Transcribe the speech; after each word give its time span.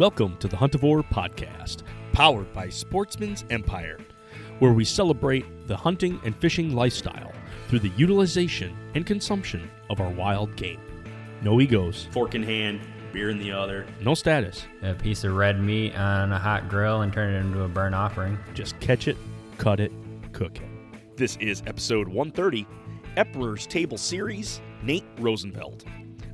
Welcome 0.00 0.38
to 0.38 0.48
the 0.48 0.56
Huntavore 0.56 1.04
Podcast, 1.10 1.82
powered 2.14 2.50
by 2.54 2.70
Sportsman's 2.70 3.44
Empire, 3.50 3.98
where 4.58 4.72
we 4.72 4.82
celebrate 4.82 5.44
the 5.68 5.76
hunting 5.76 6.18
and 6.24 6.34
fishing 6.34 6.74
lifestyle 6.74 7.32
through 7.68 7.80
the 7.80 7.92
utilization 7.98 8.74
and 8.94 9.04
consumption 9.04 9.70
of 9.90 10.00
our 10.00 10.08
wild 10.08 10.56
game. 10.56 10.80
No 11.42 11.60
egos, 11.60 12.08
fork 12.12 12.34
in 12.34 12.42
hand, 12.42 12.80
beer 13.12 13.28
in 13.28 13.38
the 13.38 13.52
other. 13.52 13.84
no 14.00 14.14
status. 14.14 14.64
a 14.80 14.94
piece 14.94 15.22
of 15.24 15.34
red 15.34 15.60
meat 15.60 15.94
on 15.94 16.32
a 16.32 16.38
hot 16.38 16.70
grill 16.70 17.02
and 17.02 17.12
turn 17.12 17.34
it 17.34 17.38
into 17.40 17.64
a 17.64 17.68
burnt 17.68 17.94
offering. 17.94 18.38
Just 18.54 18.80
catch 18.80 19.06
it, 19.06 19.18
cut 19.58 19.80
it, 19.80 19.92
cook 20.32 20.56
it. 20.56 21.16
This 21.18 21.36
is 21.36 21.62
episode 21.66 22.08
130, 22.08 22.66
Emperor's 23.18 23.66
Table 23.66 23.98
Series, 23.98 24.62
Nate 24.82 25.14
Rozeveld. 25.16 25.84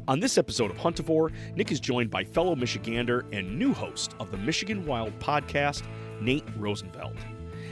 On 0.08 0.20
this 0.20 0.38
episode 0.38 0.70
of 0.70 0.76
Huntavore, 0.76 1.32
Nick 1.56 1.72
is 1.72 1.80
joined 1.80 2.10
by 2.10 2.22
fellow 2.22 2.54
Michigander 2.54 3.24
and 3.32 3.58
new 3.58 3.74
host 3.74 4.14
of 4.20 4.30
the 4.30 4.36
Michigan 4.36 4.86
Wild 4.86 5.18
podcast, 5.18 5.82
Nate 6.20 6.46
Rozeveld. 6.60 7.16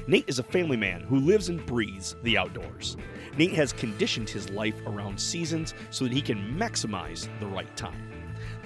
Nate 0.08 0.24
is 0.26 0.40
a 0.40 0.42
family 0.42 0.76
man 0.76 1.02
who 1.02 1.20
lives 1.20 1.48
and 1.48 1.64
breathes 1.64 2.16
the 2.24 2.36
outdoors. 2.36 2.96
Nate 3.38 3.52
has 3.52 3.72
conditioned 3.72 4.28
his 4.28 4.50
life 4.50 4.74
around 4.84 5.16
seasons 5.16 5.74
so 5.90 6.04
that 6.04 6.12
he 6.12 6.20
can 6.20 6.56
maximize 6.58 7.28
the 7.38 7.46
right 7.46 7.76
time. 7.76 8.10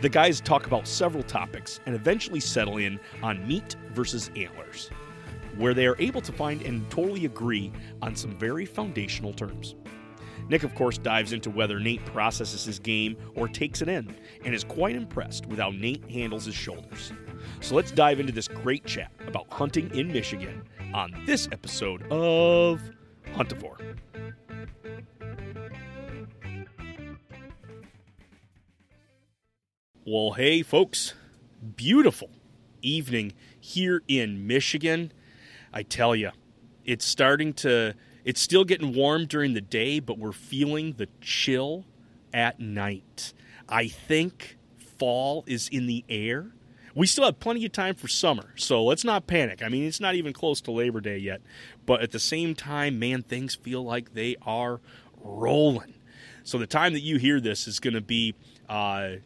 The 0.01 0.09
guys 0.09 0.41
talk 0.41 0.67
about 0.67 0.89
several 0.89 1.23
topics 1.23 1.81
and 1.85 1.95
eventually 1.95 2.41
settle 2.41 2.79
in 2.79 2.99
on 3.23 3.47
meat 3.47 3.77
versus 3.93 4.31
antlers, 4.35 4.89
where 5.59 5.75
they 5.75 5.87
are 5.87 5.97
able 5.99 6.23
to 6.23 6.33
find 6.33 6.63
and 6.63 6.91
totally 6.91 7.27
agree 7.27 7.71
on 8.01 8.17
some 8.17 8.35
very 8.39 8.65
foundational 8.65 9.35
terms. 9.35 9.75
Nick, 10.49 10.63
of 10.63 10.75
course, 10.75 10.97
dives 10.99 11.33
into 11.33 11.51
whether 11.51 11.79
Nate 11.79 12.05
processes 12.07 12.65
his 12.65 12.79
game 12.79 13.17
or 13.35 13.49
takes 13.49 13.83
it 13.83 13.89
in, 13.89 14.15
and 14.45 14.55
is 14.55 14.65
quite 14.65 14.97
impressed 14.97 15.47
with 15.47 15.59
how 15.59 15.71
Nate 15.71 16.09
handles 16.11 16.47
his 16.47 16.55
shoulders. 16.55 17.13
So 17.61 17.75
let's 17.75 17.91
dive 17.91 18.19
into 18.19 18.33
this 18.33 18.49
great 18.49 18.85
chat 18.85 19.13
about 19.27 19.47
hunting 19.53 19.91
in 19.95 20.13
Michigan 20.13 20.63
on 20.95 21.15
this 21.27 21.49
episode 21.53 22.03
of 22.11 22.81
Huntavore. 23.35 23.97
Well, 30.07 30.33
hey, 30.33 30.63
folks, 30.63 31.13
beautiful 31.77 32.31
evening 32.81 33.35
here 33.61 34.03
in 34.09 34.47
Michigan. 34.47 35.13
I 35.71 35.83
tell 35.83 36.17
you, 36.17 36.31
it's 36.87 37.05
starting 37.05 37.53
to, 37.55 37.95
it's 38.25 38.41
still 38.41 38.65
getting 38.65 38.95
warm 38.95 39.27
during 39.27 39.55
the 39.55 39.61
day, 39.61 40.01
but 40.01 40.19
we're 40.19 40.33
feeling 40.33 40.95
the 40.95 41.09
chill 41.21 41.85
at 42.33 42.61
night. 42.61 43.33
I 43.69 43.89
think 43.89 44.57
fall 44.99 45.45
is 45.47 45.69
in 45.69 45.87
the 45.87 46.05
air. 46.09 46.49
We 46.95 47.07
still 47.07 47.25
have 47.27 47.39
plenty 47.39 47.65
of 47.65 47.73
time 47.73 47.95
for 47.95 48.09
summer, 48.09 48.55
so 48.57 48.85
let's 48.85 49.05
not 49.05 49.27
panic. 49.27 49.63
I 49.63 49.69
mean, 49.69 49.85
it's 49.85 50.01
not 50.01 50.17
even 50.17 50.33
close 50.33 50.61
to 50.63 50.73
Labor 50.73 51.01
Day 51.01 51.19
yet, 51.19 51.41
but 51.87 52.01
at 52.01 52.11
the 52.11 52.19
same 52.19 52.55
time, 52.55 52.99
man, 52.99 53.23
things 53.23 53.55
feel 53.55 53.85
like 53.85 54.15
they 54.15 54.37
are 54.43 54.81
rolling. 55.21 55.95
So 56.43 56.59
the 56.59 56.67
time 56.67 56.95
that 56.95 57.03
you 57.03 57.19
hear 57.19 57.41
this 57.41 57.69
is 57.69 57.79
going 57.79 57.95
to 57.95 58.01
be, 58.01 58.35
uh, 58.69 59.17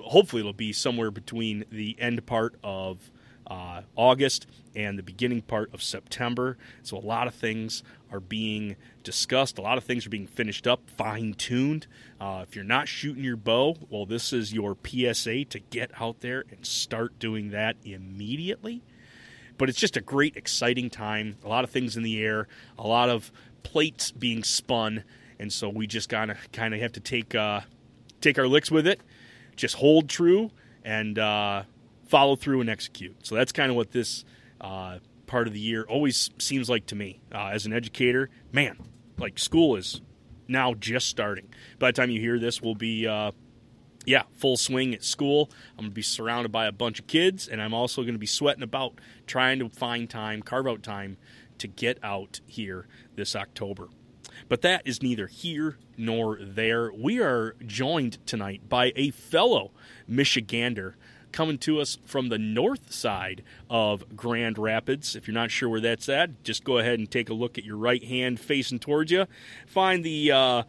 hopefully, 0.00 0.40
it'll 0.40 0.52
be 0.52 0.72
somewhere 0.72 1.10
between 1.10 1.64
the 1.70 1.96
end 1.98 2.24
part 2.26 2.54
of 2.62 3.10
uh, 3.46 3.82
August 3.94 4.46
and 4.74 4.98
the 4.98 5.02
beginning 5.02 5.42
part 5.42 5.72
of 5.72 5.82
September. 5.82 6.56
So 6.82 6.96
a 6.96 7.00
lot 7.00 7.26
of 7.26 7.34
things 7.34 7.82
are 8.10 8.20
being 8.20 8.76
discussed. 9.02 9.58
A 9.58 9.62
lot 9.62 9.78
of 9.78 9.84
things 9.84 10.06
are 10.06 10.10
being 10.10 10.26
finished 10.26 10.66
up, 10.66 10.88
fine 10.90 11.34
tuned. 11.34 11.86
Uh, 12.20 12.44
if 12.46 12.54
you're 12.54 12.64
not 12.64 12.88
shooting 12.88 13.24
your 13.24 13.36
bow, 13.36 13.76
well, 13.90 14.06
this 14.06 14.32
is 14.32 14.52
your 14.52 14.76
PSA 14.84 15.44
to 15.46 15.58
get 15.70 15.90
out 16.00 16.20
there 16.20 16.44
and 16.50 16.64
start 16.66 17.18
doing 17.18 17.50
that 17.50 17.76
immediately. 17.84 18.82
But 19.58 19.68
it's 19.68 19.78
just 19.78 19.96
a 19.96 20.02
great, 20.02 20.36
exciting 20.36 20.90
time. 20.90 21.36
A 21.44 21.48
lot 21.48 21.64
of 21.64 21.70
things 21.70 21.96
in 21.96 22.02
the 22.02 22.22
air, 22.22 22.46
a 22.78 22.86
lot 22.86 23.08
of 23.08 23.32
plates 23.62 24.10
being 24.10 24.44
spun, 24.44 25.04
and 25.38 25.52
so 25.52 25.68
we 25.68 25.86
just 25.86 26.08
gotta 26.08 26.36
kind 26.52 26.74
of 26.74 26.80
have 26.80 26.92
to 26.92 27.00
take 27.00 27.34
uh, 27.34 27.60
take 28.20 28.38
our 28.38 28.46
licks 28.46 28.70
with 28.70 28.86
it. 28.86 29.00
Just 29.56 29.76
hold 29.76 30.10
true 30.10 30.50
and 30.84 31.18
uh, 31.18 31.62
follow 32.06 32.36
through 32.36 32.60
and 32.60 32.70
execute. 32.70 33.26
So 33.26 33.34
that's 33.34 33.52
kind 33.52 33.70
of 33.70 33.76
what 33.76 33.92
this 33.92 34.24
uh, 34.60 34.98
part 35.26 35.46
of 35.46 35.52
the 35.52 35.60
year 35.60 35.84
always 35.88 36.30
seems 36.38 36.68
like 36.68 36.86
to 36.86 36.94
me 36.94 37.20
uh, 37.34 37.48
as 37.52 37.66
an 37.66 37.72
educator. 37.72 38.30
Man, 38.52 38.78
like 39.18 39.38
school 39.38 39.76
is 39.76 40.00
now 40.48 40.74
just 40.74 41.08
starting. 41.08 41.48
By 41.78 41.90
the 41.90 41.94
time 41.94 42.10
you 42.10 42.20
hear 42.20 42.38
this, 42.38 42.62
we'll 42.62 42.74
be 42.74 43.06
uh, 43.06 43.32
yeah 44.04 44.22
full 44.34 44.56
swing 44.56 44.94
at 44.94 45.04
school. 45.04 45.50
I'm 45.76 45.84
gonna 45.84 45.90
be 45.90 46.02
surrounded 46.02 46.52
by 46.52 46.66
a 46.66 46.72
bunch 46.72 47.00
of 47.00 47.06
kids, 47.06 47.48
and 47.48 47.60
I'm 47.60 47.74
also 47.74 48.02
gonna 48.02 48.18
be 48.18 48.26
sweating 48.26 48.62
about 48.62 49.00
trying 49.26 49.58
to 49.58 49.68
find 49.68 50.08
time, 50.08 50.42
carve 50.42 50.66
out 50.66 50.82
time 50.82 51.16
to 51.58 51.68
get 51.68 51.98
out 52.02 52.40
here 52.46 52.86
this 53.14 53.34
October. 53.34 53.88
But 54.48 54.62
that 54.62 54.82
is 54.84 55.02
neither 55.02 55.26
here 55.26 55.78
nor 55.96 56.38
there. 56.40 56.92
We 56.92 57.20
are 57.20 57.56
joined 57.64 58.24
tonight 58.26 58.68
by 58.68 58.92
a 58.94 59.10
fellow 59.10 59.72
Michigander 60.08 60.94
coming 61.36 61.58
to 61.58 61.78
us 61.78 61.98
from 62.06 62.30
the 62.30 62.38
north 62.38 62.90
side 62.90 63.42
of 63.68 64.16
Grand 64.16 64.56
Rapids. 64.56 65.14
If 65.14 65.28
you're 65.28 65.34
not 65.34 65.50
sure 65.50 65.68
where 65.68 65.82
that's 65.82 66.08
at, 66.08 66.42
just 66.42 66.64
go 66.64 66.78
ahead 66.78 66.98
and 66.98 67.10
take 67.10 67.28
a 67.28 67.34
look 67.34 67.58
at 67.58 67.64
your 67.64 67.76
right 67.76 68.02
hand 68.02 68.40
facing 68.40 68.78
towards 68.78 69.12
you. 69.12 69.26
Find 69.66 70.02
the 70.02 70.32
uh, 70.32 70.62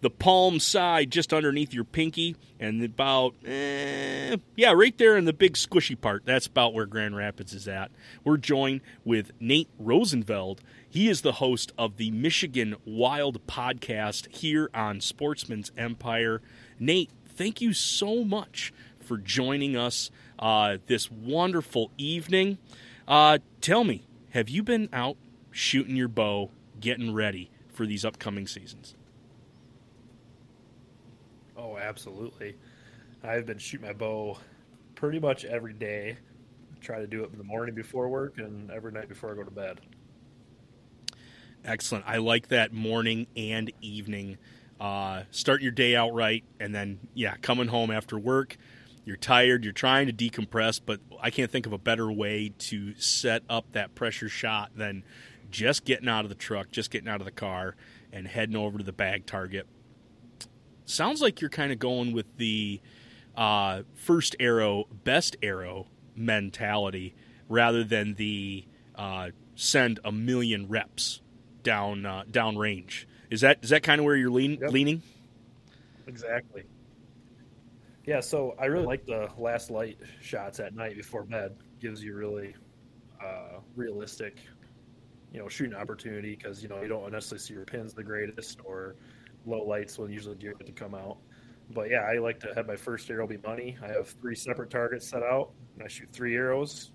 the 0.00 0.08
palm 0.08 0.60
side 0.60 1.10
just 1.10 1.34
underneath 1.34 1.74
your 1.74 1.84
pinky, 1.84 2.36
and 2.58 2.82
about 2.82 3.34
eh, 3.44 4.36
yeah, 4.56 4.72
right 4.72 4.96
there 4.96 5.18
in 5.18 5.26
the 5.26 5.34
big 5.34 5.54
squishy 5.54 6.00
part. 6.00 6.24
That's 6.24 6.46
about 6.46 6.72
where 6.72 6.86
Grand 6.86 7.14
Rapids 7.14 7.52
is 7.52 7.68
at. 7.68 7.90
We're 8.24 8.38
joined 8.38 8.80
with 9.04 9.30
Nate 9.40 9.68
Rozeveld. 9.78 10.60
He 10.88 11.10
is 11.10 11.20
the 11.20 11.32
host 11.32 11.70
of 11.76 11.98
the 11.98 12.10
Michigan 12.10 12.76
Wild 12.86 13.46
podcast 13.46 14.34
here 14.34 14.70
on 14.72 15.02
Sportsman's 15.02 15.70
Empire. 15.76 16.40
Nate, 16.78 17.10
thank 17.26 17.60
you 17.60 17.74
so 17.74 18.24
much 18.24 18.72
for 19.04 19.18
joining 19.18 19.76
us 19.76 20.10
uh, 20.38 20.78
this 20.86 21.10
wonderful 21.10 21.90
evening. 21.98 22.58
Uh, 23.06 23.38
tell 23.60 23.84
me, 23.84 24.06
have 24.30 24.48
you 24.48 24.62
been 24.62 24.88
out 24.92 25.16
shooting 25.50 25.96
your 25.96 26.08
bow, 26.08 26.50
getting 26.80 27.14
ready 27.14 27.50
for 27.68 27.86
these 27.86 28.04
upcoming 28.04 28.46
seasons? 28.46 28.94
Oh, 31.56 31.76
absolutely. 31.76 32.56
I've 33.22 33.46
been 33.46 33.58
shooting 33.58 33.86
my 33.86 33.92
bow 33.92 34.38
pretty 34.94 35.20
much 35.20 35.44
every 35.44 35.72
day. 35.72 36.16
Try 36.80 36.98
to 36.98 37.06
do 37.06 37.24
it 37.24 37.30
in 37.32 37.38
the 37.38 37.44
morning 37.44 37.74
before 37.74 38.08
work 38.08 38.38
and 38.38 38.70
every 38.70 38.92
night 38.92 39.08
before 39.08 39.32
I 39.32 39.34
go 39.34 39.42
to 39.42 39.50
bed. 39.50 39.80
Excellent. 41.64 42.04
I 42.06 42.18
like 42.18 42.48
that 42.48 42.72
morning 42.72 43.26
and 43.36 43.72
evening. 43.80 44.36
Uh, 44.78 45.22
start 45.30 45.62
your 45.62 45.72
day 45.72 45.96
out 45.96 46.12
right, 46.12 46.44
and 46.60 46.74
then, 46.74 46.98
yeah, 47.14 47.36
coming 47.40 47.68
home 47.68 47.90
after 47.90 48.18
work, 48.18 48.58
you're 49.04 49.16
tired, 49.16 49.64
you're 49.64 49.72
trying 49.72 50.06
to 50.06 50.12
decompress, 50.12 50.80
but 50.84 51.00
I 51.20 51.30
can't 51.30 51.50
think 51.50 51.66
of 51.66 51.72
a 51.72 51.78
better 51.78 52.10
way 52.10 52.52
to 52.58 52.94
set 52.96 53.42
up 53.48 53.72
that 53.72 53.94
pressure 53.94 54.28
shot 54.28 54.70
than 54.76 55.04
just 55.50 55.84
getting 55.84 56.08
out 56.08 56.24
of 56.24 56.28
the 56.30 56.34
truck, 56.34 56.70
just 56.70 56.90
getting 56.90 57.08
out 57.08 57.20
of 57.20 57.24
the 57.26 57.30
car, 57.32 57.76
and 58.12 58.26
heading 58.26 58.56
over 58.56 58.78
to 58.78 58.84
the 58.84 58.92
bag 58.92 59.26
target. 59.26 59.66
Sounds 60.86 61.20
like 61.22 61.40
you're 61.40 61.50
kind 61.50 61.72
of 61.72 61.78
going 61.78 62.12
with 62.12 62.26
the 62.36 62.80
uh, 63.36 63.82
first 63.94 64.36
arrow, 64.38 64.86
best 65.04 65.36
arrow 65.42 65.86
mentality 66.16 67.14
rather 67.48 67.84
than 67.84 68.14
the 68.14 68.64
uh, 68.94 69.30
send 69.54 70.00
a 70.04 70.12
million 70.12 70.68
reps 70.68 71.20
down 71.62 72.04
uh, 72.06 72.24
down 72.30 72.56
range. 72.58 73.08
Is 73.30 73.40
that 73.40 73.58
is 73.62 73.70
that 73.70 73.82
kind 73.82 73.98
of 74.00 74.04
where 74.04 74.14
you're 74.16 74.30
lean, 74.30 74.58
Yep. 74.60 74.70
leaning? 74.70 75.02
Exactly. 76.06 76.64
Yeah, 78.06 78.20
so 78.20 78.54
I 78.58 78.66
really 78.66 78.86
like 78.86 79.06
the 79.06 79.30
last 79.38 79.70
light 79.70 79.98
shots 80.20 80.60
at 80.60 80.74
night 80.74 80.96
before 80.96 81.24
bed. 81.24 81.56
Gives 81.80 82.04
you 82.04 82.14
really 82.14 82.54
uh, 83.22 83.60
realistic, 83.76 84.38
you 85.32 85.38
know, 85.38 85.48
shooting 85.48 85.74
opportunity 85.74 86.36
because 86.36 86.62
you 86.62 86.68
know 86.68 86.82
you 86.82 86.88
don't 86.88 87.10
necessarily 87.10 87.40
see 87.40 87.54
your 87.54 87.64
pins 87.64 87.94
the 87.94 88.04
greatest 88.04 88.60
or 88.64 88.96
low 89.46 89.62
lights 89.64 89.98
when 89.98 90.10
usually 90.10 90.34
deer 90.34 90.54
get 90.58 90.66
to 90.66 90.72
come 90.72 90.94
out. 90.94 91.16
But 91.70 91.90
yeah, 91.90 92.00
I 92.00 92.18
like 92.18 92.38
to 92.40 92.52
have 92.54 92.66
my 92.66 92.76
first 92.76 93.10
arrow 93.10 93.26
be 93.26 93.38
money. 93.38 93.78
I 93.82 93.88
have 93.88 94.08
three 94.20 94.34
separate 94.34 94.68
targets 94.68 95.08
set 95.08 95.22
out, 95.22 95.52
and 95.74 95.82
I 95.82 95.88
shoot 95.88 96.10
three 96.12 96.36
arrows, 96.36 96.92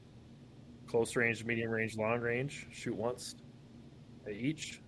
close 0.86 1.16
range, 1.16 1.44
medium 1.44 1.72
range, 1.72 1.98
long 1.98 2.20
range. 2.20 2.68
Shoot 2.72 2.96
once 2.96 3.36
at 4.28 4.34
each. 4.34 4.82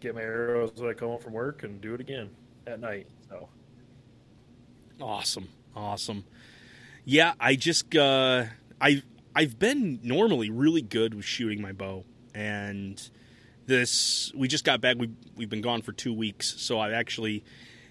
Get 0.00 0.14
my 0.14 0.20
arrows 0.20 0.72
when 0.76 0.90
I 0.90 0.92
come 0.92 1.08
home 1.08 1.20
from 1.20 1.32
work, 1.32 1.62
and 1.62 1.80
do 1.80 1.94
it 1.94 2.02
again 2.02 2.28
at 2.66 2.80
night. 2.80 3.06
So 3.30 3.48
Awesome, 5.00 5.48
awesome. 5.74 6.24
Yeah, 7.04 7.34
I 7.38 7.54
just 7.56 7.94
uh, 7.94 8.44
I 8.80 9.02
I've 9.34 9.58
been 9.58 10.00
normally 10.02 10.48
really 10.50 10.82
good 10.82 11.14
with 11.14 11.24
shooting 11.24 11.60
my 11.60 11.72
bow, 11.72 12.04
and 12.34 13.10
this 13.66 14.32
we 14.34 14.48
just 14.48 14.64
got 14.64 14.80
back. 14.80 14.96
We 14.98 15.10
we've 15.36 15.50
been 15.50 15.60
gone 15.60 15.82
for 15.82 15.92
two 15.92 16.14
weeks, 16.14 16.54
so 16.58 16.78
I 16.78 16.92
actually 16.92 17.44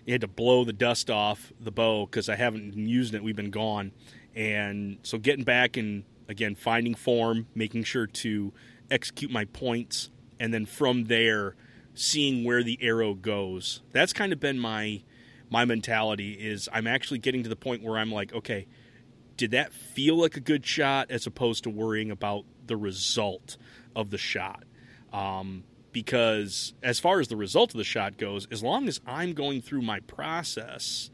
had 0.07 0.21
to 0.21 0.27
blow 0.27 0.63
the 0.65 0.73
dust 0.73 1.09
off 1.09 1.53
the 1.59 1.71
bow 1.71 2.05
because 2.07 2.27
I 2.27 2.35
haven't 2.35 2.73
using 2.75 3.15
it. 3.15 3.23
We've 3.23 3.35
been 3.35 3.51
gone, 3.51 3.91
and 4.35 4.97
so 5.03 5.19
getting 5.19 5.45
back 5.45 5.77
and 5.77 6.03
again 6.27 6.55
finding 6.55 6.95
form, 6.95 7.45
making 7.53 7.83
sure 7.83 8.07
to 8.07 8.51
execute 8.89 9.29
my 9.29 9.45
points, 9.45 10.09
and 10.39 10.51
then 10.51 10.65
from 10.65 11.05
there 11.05 11.55
seeing 11.93 12.43
where 12.43 12.63
the 12.63 12.77
arrow 12.81 13.13
goes. 13.13 13.81
That's 13.91 14.11
kind 14.11 14.33
of 14.33 14.39
been 14.39 14.59
my 14.59 15.03
my 15.49 15.65
mentality 15.65 16.33
is 16.33 16.69
I'm 16.71 16.87
actually 16.87 17.19
getting 17.19 17.43
to 17.43 17.49
the 17.49 17.55
point 17.55 17.83
where 17.83 17.97
I'm 17.97 18.11
like, 18.11 18.33
okay, 18.33 18.67
did 19.37 19.51
that 19.51 19.73
feel 19.73 20.15
like 20.15 20.37
a 20.37 20.39
good 20.39 20.65
shot 20.65 21.11
as 21.11 21.27
opposed 21.27 21.63
to 21.65 21.69
worrying 21.69 22.11
about 22.11 22.45
the 22.65 22.77
result 22.77 23.57
of 23.95 24.09
the 24.09 24.17
shot? 24.17 24.63
Um, 25.11 25.63
because 25.91 26.73
as 26.83 26.99
far 26.99 27.19
as 27.19 27.29
the 27.29 27.37
result 27.37 27.73
of 27.73 27.77
the 27.77 27.83
shot 27.83 28.17
goes, 28.17 28.47
as 28.51 28.61
long 28.61 28.87
as 28.87 28.99
I'm 29.05 29.33
going 29.33 29.61
through 29.61 29.81
my 29.81 30.01
process, 30.01 31.09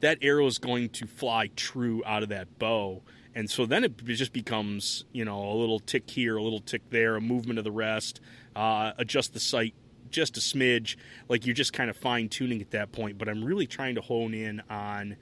that 0.00 0.18
arrow 0.20 0.46
is 0.46 0.58
going 0.58 0.90
to 0.90 1.06
fly 1.06 1.48
true 1.56 2.02
out 2.04 2.22
of 2.22 2.28
that 2.28 2.58
bow. 2.58 3.02
And 3.34 3.48
so 3.48 3.64
then 3.64 3.84
it 3.84 3.96
just 4.04 4.32
becomes, 4.34 5.04
you 5.12 5.24
know, 5.24 5.42
a 5.42 5.54
little 5.54 5.80
tick 5.80 6.10
here, 6.10 6.36
a 6.36 6.42
little 6.42 6.60
tick 6.60 6.82
there, 6.90 7.16
a 7.16 7.20
movement 7.20 7.58
of 7.58 7.64
the 7.64 7.72
rest, 7.72 8.20
uh, 8.54 8.92
adjust 8.98 9.32
the 9.32 9.40
sight 9.40 9.74
just 10.12 10.36
a 10.36 10.40
smidge. 10.40 10.96
Like 11.28 11.46
you're 11.46 11.54
just 11.54 11.72
kind 11.72 11.90
of 11.90 11.96
fine 11.96 12.28
tuning 12.28 12.60
at 12.60 12.70
that 12.70 12.92
point. 12.92 13.18
But 13.18 13.28
I'm 13.28 13.44
really 13.44 13.66
trying 13.66 13.96
to 13.96 14.00
hone 14.00 14.34
in 14.34 14.62
on, 14.70 15.16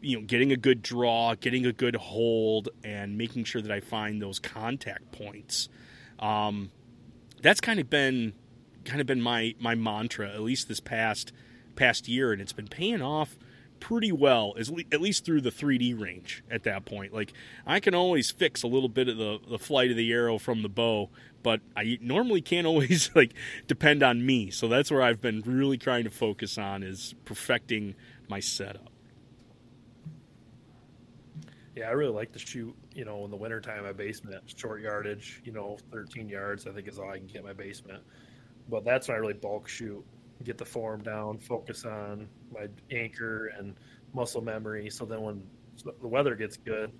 you 0.00 0.18
know, 0.18 0.26
getting 0.26 0.52
a 0.52 0.56
good 0.56 0.82
draw, 0.82 1.34
getting 1.34 1.66
a 1.66 1.72
good 1.72 1.96
hold, 1.96 2.68
and 2.82 3.16
making 3.16 3.44
sure 3.44 3.62
that 3.62 3.70
I 3.70 3.80
find 3.80 4.20
those 4.20 4.38
contact 4.38 5.12
points. 5.12 5.68
Um, 6.18 6.70
that's 7.42 7.60
kind 7.60 7.80
of 7.80 7.88
been 7.88 8.34
kind 8.84 9.00
of 9.00 9.06
been 9.06 9.20
my 9.20 9.54
my 9.58 9.74
mantra 9.74 10.28
at 10.28 10.40
least 10.40 10.68
this 10.68 10.80
past 10.80 11.32
past 11.76 12.08
year, 12.08 12.32
and 12.32 12.40
it's 12.40 12.52
been 12.52 12.68
paying 12.68 13.02
off 13.02 13.36
pretty 13.80 14.12
well, 14.12 14.54
at 14.58 15.00
least 15.00 15.24
through 15.24 15.42
the 15.42 15.50
3D 15.50 15.98
range 16.00 16.42
at 16.50 16.64
that 16.64 16.84
point. 16.84 17.12
Like 17.12 17.32
I 17.66 17.80
can 17.80 17.94
always 17.94 18.30
fix 18.30 18.62
a 18.62 18.66
little 18.66 18.88
bit 18.88 19.08
of 19.08 19.16
the 19.16 19.38
the 19.48 19.58
flight 19.58 19.90
of 19.90 19.96
the 19.96 20.12
arrow 20.12 20.38
from 20.38 20.62
the 20.62 20.68
bow, 20.68 21.10
but 21.42 21.60
I 21.76 21.98
normally 22.00 22.40
can't 22.40 22.66
always 22.72 23.10
like 23.14 23.34
depend 23.66 24.02
on 24.02 24.24
me. 24.24 24.50
So 24.50 24.68
that's 24.68 24.90
where 24.90 25.02
I've 25.02 25.20
been 25.20 25.42
really 25.44 25.78
trying 25.78 26.04
to 26.04 26.10
focus 26.10 26.58
on 26.58 26.82
is 26.82 27.14
perfecting 27.24 27.94
my 28.28 28.40
setup. 28.40 28.90
yeah, 31.74 31.88
I 31.88 31.90
really 31.90 32.12
like 32.12 32.32
to 32.32 32.38
shoot. 32.38 32.74
You 32.94 33.04
know, 33.04 33.24
in 33.24 33.30
the 33.30 33.36
wintertime, 33.36 33.82
my 33.82 33.92
basement 33.92 34.42
short 34.56 34.80
yardage. 34.80 35.42
You 35.44 35.52
know, 35.52 35.76
13 35.92 36.28
yards 36.28 36.66
I 36.66 36.70
think 36.70 36.88
is 36.88 36.98
all 36.98 37.10
I 37.10 37.18
can 37.18 37.26
get 37.26 37.44
my 37.44 37.52
basement. 37.52 38.02
But 38.68 38.84
that's 38.84 39.08
when 39.08 39.16
I 39.16 39.20
really 39.20 39.34
bulk 39.34 39.68
shoot, 39.68 40.04
get 40.42 40.58
the 40.58 40.64
form 40.64 41.02
down, 41.02 41.38
focus 41.38 41.84
on 41.84 42.28
my 42.52 42.66
anchor 42.90 43.52
and 43.58 43.74
muscle 44.12 44.42
memory. 44.42 44.90
So 44.90 45.04
then 45.04 45.22
when 45.22 45.42
the 45.84 46.08
weather 46.08 46.34
gets 46.34 46.56
good, 46.56 46.92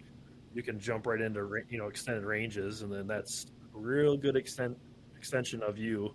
you 0.54 0.62
can 0.62 0.78
jump 0.78 1.06
right 1.06 1.20
into 1.20 1.62
you 1.68 1.78
know 1.78 1.88
extended 1.88 2.24
ranges, 2.24 2.82
and 2.82 2.92
then 2.92 3.06
that's 3.06 3.46
real 3.72 4.16
good 4.16 4.36
extent 4.36 4.76
extension 5.16 5.62
of 5.62 5.78
you 5.78 6.14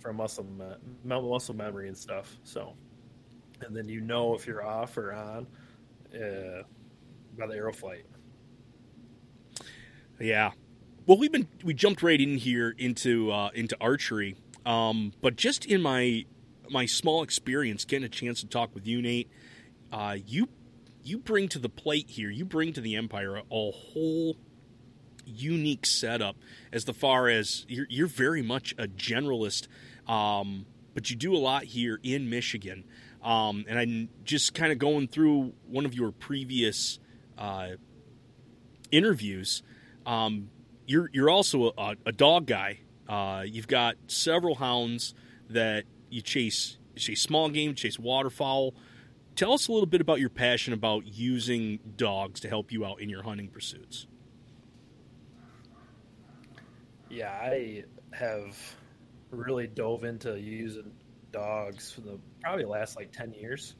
from 0.00 0.16
muscle 0.16 0.46
muscle 1.04 1.54
memory 1.54 1.88
and 1.88 1.96
stuff. 1.96 2.36
So, 2.42 2.74
and 3.62 3.74
then 3.74 3.88
you 3.88 4.00
know 4.00 4.34
if 4.34 4.46
you're 4.46 4.64
off 4.64 4.96
or 4.98 5.12
on 5.12 5.46
uh, 6.14 6.62
by 7.38 7.46
the 7.46 7.54
arrow 7.54 7.72
flight. 7.72 8.04
Yeah. 10.18 10.52
Well, 11.06 11.16
we've 11.16 11.32
been 11.32 11.48
we 11.64 11.74
jumped 11.74 12.02
right 12.02 12.20
in 12.20 12.36
here 12.36 12.74
into 12.78 13.32
uh, 13.32 13.50
into 13.54 13.76
archery, 13.80 14.36
um, 14.66 15.12
but 15.22 15.36
just 15.36 15.64
in 15.64 15.80
my 15.80 16.26
my 16.70 16.86
small 16.86 17.22
experience, 17.22 17.84
getting 17.84 18.04
a 18.04 18.08
chance 18.08 18.40
to 18.40 18.46
talk 18.46 18.74
with 18.74 18.86
you, 18.86 19.02
Nate, 19.02 19.30
uh, 19.92 20.16
you 20.26 20.48
you 21.02 21.18
bring 21.18 21.48
to 21.48 21.58
the 21.58 21.68
plate 21.68 22.10
here. 22.10 22.30
You 22.30 22.44
bring 22.44 22.72
to 22.74 22.80
the 22.80 22.96
Empire 22.96 23.36
a, 23.36 23.42
a 23.50 23.70
whole 23.70 24.36
unique 25.24 25.86
setup 25.86 26.36
as 26.72 26.84
the 26.84 26.92
far 26.92 27.28
as 27.28 27.64
you're, 27.68 27.86
you're 27.88 28.06
very 28.06 28.42
much 28.42 28.74
a 28.78 28.86
generalist, 28.86 29.68
um, 30.08 30.66
but 30.94 31.10
you 31.10 31.16
do 31.16 31.34
a 31.34 31.38
lot 31.38 31.64
here 31.64 31.98
in 32.02 32.28
Michigan. 32.28 32.84
Um, 33.22 33.64
and 33.68 33.78
I'm 33.78 34.08
just 34.24 34.54
kind 34.54 34.72
of 34.72 34.78
going 34.78 35.08
through 35.08 35.52
one 35.66 35.84
of 35.84 35.94
your 35.94 36.10
previous 36.10 36.98
uh, 37.36 37.72
interviews. 38.90 39.62
Um, 40.06 40.50
you're 40.86 41.10
you're 41.12 41.30
also 41.30 41.72
a, 41.76 41.96
a 42.06 42.12
dog 42.12 42.46
guy. 42.46 42.80
Uh, 43.08 43.42
you've 43.46 43.68
got 43.68 43.96
several 44.06 44.54
hounds 44.54 45.14
that 45.50 45.84
you 46.10 46.22
chase. 46.22 46.76
You 46.94 47.00
chase 47.00 47.22
small 47.22 47.48
game, 47.48 47.74
chase 47.74 47.98
waterfowl. 47.98 48.74
Tell 49.36 49.52
us 49.52 49.68
a 49.68 49.72
little 49.72 49.86
bit 49.86 50.00
about 50.00 50.20
your 50.20 50.28
passion 50.28 50.72
about 50.72 51.06
using 51.06 51.78
dogs 51.96 52.40
to 52.40 52.48
help 52.48 52.72
you 52.72 52.84
out 52.84 53.00
in 53.00 53.08
your 53.08 53.22
hunting 53.22 53.48
pursuits. 53.48 54.06
Yeah, 57.08 57.30
I 57.30 57.84
have 58.12 58.56
really 59.30 59.66
dove 59.66 60.04
into 60.04 60.38
using 60.38 60.92
dogs 61.32 61.92
for 61.92 62.00
the 62.00 62.18
probably 62.40 62.64
last 62.64 62.96
like 62.96 63.12
ten 63.12 63.32
years. 63.32 63.76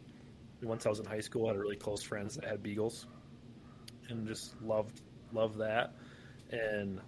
Once 0.63 0.87
I 0.87 0.89
was 0.89 1.01
in 1.01 1.07
high 1.07 1.21
school, 1.21 1.47
I 1.47 1.49
had 1.49 1.59
really 1.59 1.77
close 1.77 2.03
friends 2.03 2.37
that 2.37 2.45
had 2.45 2.63
beagles, 2.63 3.07
and 4.09 4.27
just 4.27 4.61
loved 4.63 5.01
loved 5.33 5.59
that. 5.59 5.95
And 6.51 7.01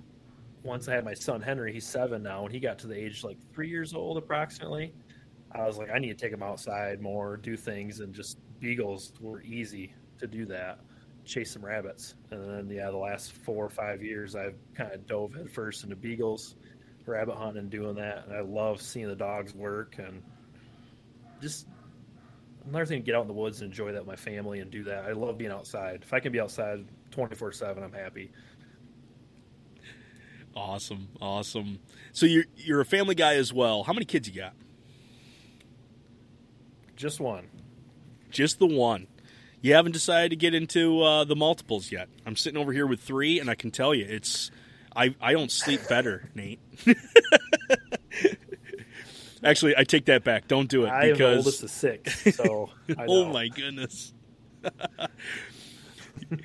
once 0.62 0.88
I 0.88 0.94
had 0.94 1.04
my 1.04 1.14
son 1.14 1.40
Henry, 1.40 1.72
he's 1.72 1.86
seven 1.86 2.22
now, 2.22 2.44
and 2.44 2.52
he 2.52 2.60
got 2.60 2.78
to 2.80 2.86
the 2.86 2.96
age 2.96 3.24
like 3.24 3.38
three 3.52 3.68
years 3.68 3.94
old 3.94 4.16
approximately. 4.16 4.92
I 5.54 5.66
was 5.66 5.78
like, 5.78 5.90
I 5.90 5.98
need 5.98 6.08
to 6.08 6.14
take 6.14 6.30
them 6.30 6.42
outside 6.42 7.00
more, 7.00 7.36
do 7.36 7.56
things, 7.56 8.00
and 8.00 8.14
just 8.14 8.38
beagles 8.60 9.12
were 9.20 9.42
easy 9.42 9.94
to 10.18 10.26
do 10.26 10.46
that. 10.46 10.78
Chase 11.24 11.52
some 11.52 11.64
rabbits, 11.64 12.16
and 12.32 12.50
then 12.50 12.68
yeah, 12.76 12.90
the 12.90 12.96
last 12.96 13.32
four 13.32 13.64
or 13.64 13.70
five 13.70 14.02
years, 14.02 14.34
I've 14.34 14.56
kind 14.74 14.92
of 14.92 15.06
dove 15.06 15.34
headfirst 15.34 15.84
into 15.84 15.94
beagles, 15.94 16.56
rabbit 17.06 17.36
hunting, 17.36 17.58
and 17.60 17.70
doing 17.70 17.94
that. 17.94 18.24
And 18.26 18.36
I 18.36 18.40
love 18.40 18.82
seeing 18.82 19.06
the 19.06 19.14
dogs 19.14 19.54
work, 19.54 19.96
and 19.98 20.20
just 21.40 21.68
another 22.66 22.86
thing 22.86 23.02
to 23.02 23.06
get 23.06 23.14
out 23.14 23.22
in 23.22 23.28
the 23.28 23.34
woods 23.34 23.60
and 23.60 23.70
enjoy 23.70 23.92
that 23.92 24.00
with 24.00 24.08
my 24.08 24.16
family 24.16 24.58
and 24.58 24.70
do 24.70 24.82
that. 24.84 25.04
I 25.04 25.12
love 25.12 25.38
being 25.38 25.52
outside. 25.52 26.00
If 26.02 26.12
I 26.12 26.18
can 26.18 26.32
be 26.32 26.40
outside 26.40 26.84
twenty 27.12 27.36
four 27.36 27.52
seven, 27.52 27.84
I'm 27.84 27.92
happy. 27.92 28.32
Awesome, 30.56 31.08
awesome. 31.20 31.78
So 32.12 32.26
you're 32.26 32.46
you're 32.56 32.80
a 32.80 32.84
family 32.84 33.14
guy 33.14 33.34
as 33.34 33.52
well. 33.52 33.84
How 33.84 33.92
many 33.92 34.06
kids 34.06 34.28
you 34.28 34.34
got? 34.34 34.54
Just 37.02 37.18
one. 37.18 37.48
Just 38.30 38.60
the 38.60 38.66
one. 38.66 39.08
You 39.60 39.74
haven't 39.74 39.90
decided 39.90 40.30
to 40.30 40.36
get 40.36 40.54
into 40.54 41.02
uh, 41.02 41.24
the 41.24 41.34
multiples 41.34 41.90
yet. 41.90 42.08
I'm 42.24 42.36
sitting 42.36 42.60
over 42.60 42.72
here 42.72 42.86
with 42.86 43.00
three, 43.00 43.40
and 43.40 43.50
I 43.50 43.56
can 43.56 43.72
tell 43.72 43.92
you, 43.92 44.06
it's 44.08 44.52
I 44.94 45.16
I 45.20 45.32
don't 45.32 45.50
sleep 45.50 45.80
better, 45.88 46.30
Nate. 46.36 46.60
Actually, 49.42 49.74
I 49.76 49.82
take 49.82 50.04
that 50.04 50.22
back. 50.22 50.46
Don't 50.46 50.68
do 50.68 50.84
it 50.84 50.90
I 50.90 51.00
am 51.02 51.06
the 51.08 51.12
because 51.14 51.36
oldest 51.38 51.64
of 51.64 51.70
six, 51.70 52.22
so 52.36 52.70
I 52.96 53.06
oh 53.08 53.32
my 53.32 53.48
goodness. 53.48 54.12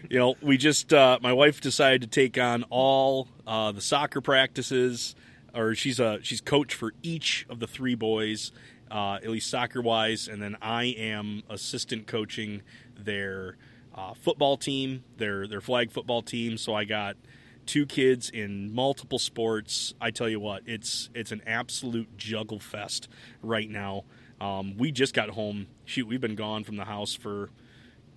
you 0.09 0.17
know, 0.17 0.33
we 0.41 0.57
just 0.57 0.91
uh, 0.91 1.19
my 1.21 1.33
wife 1.33 1.61
decided 1.61 2.01
to 2.01 2.07
take 2.07 2.39
on 2.39 2.63
all 2.71 3.27
uh, 3.45 3.71
the 3.73 3.81
soccer 3.81 4.21
practices. 4.21 5.15
or 5.53 5.75
she's 5.75 5.99
a 5.99 6.17
she's 6.23 6.41
coach 6.41 6.73
for 6.73 6.93
each 7.03 7.45
of 7.47 7.59
the 7.59 7.67
three 7.67 7.93
boys, 7.93 8.51
uh, 8.91 9.15
at 9.15 9.29
least 9.29 9.49
soccer 9.49 9.81
wise, 9.81 10.27
and 10.27 10.41
then 10.41 10.57
I 10.61 10.85
am 10.85 11.43
assistant 11.49 12.07
coaching 12.07 12.61
their 12.97 13.57
uh, 13.95 14.13
football 14.13 14.57
team, 14.57 15.03
their 15.17 15.47
their 15.47 15.61
flag 15.61 15.91
football 15.91 16.21
team. 16.21 16.57
So 16.57 16.73
I 16.73 16.83
got 16.83 17.17
two 17.65 17.85
kids 17.85 18.29
in 18.29 18.73
multiple 18.73 19.19
sports. 19.19 19.93
I 19.99 20.11
tell 20.11 20.29
you 20.29 20.39
what, 20.39 20.63
it's 20.65 21.09
it's 21.13 21.31
an 21.31 21.41
absolute 21.45 22.17
juggle 22.17 22.59
fest 22.59 23.07
right 23.41 23.69
now. 23.69 24.03
Um, 24.39 24.77
we 24.77 24.91
just 24.91 25.13
got 25.13 25.29
home. 25.29 25.67
Shoot, 25.85 26.07
we've 26.07 26.21
been 26.21 26.35
gone 26.35 26.63
from 26.63 26.77
the 26.77 26.85
house 26.85 27.13
for 27.13 27.49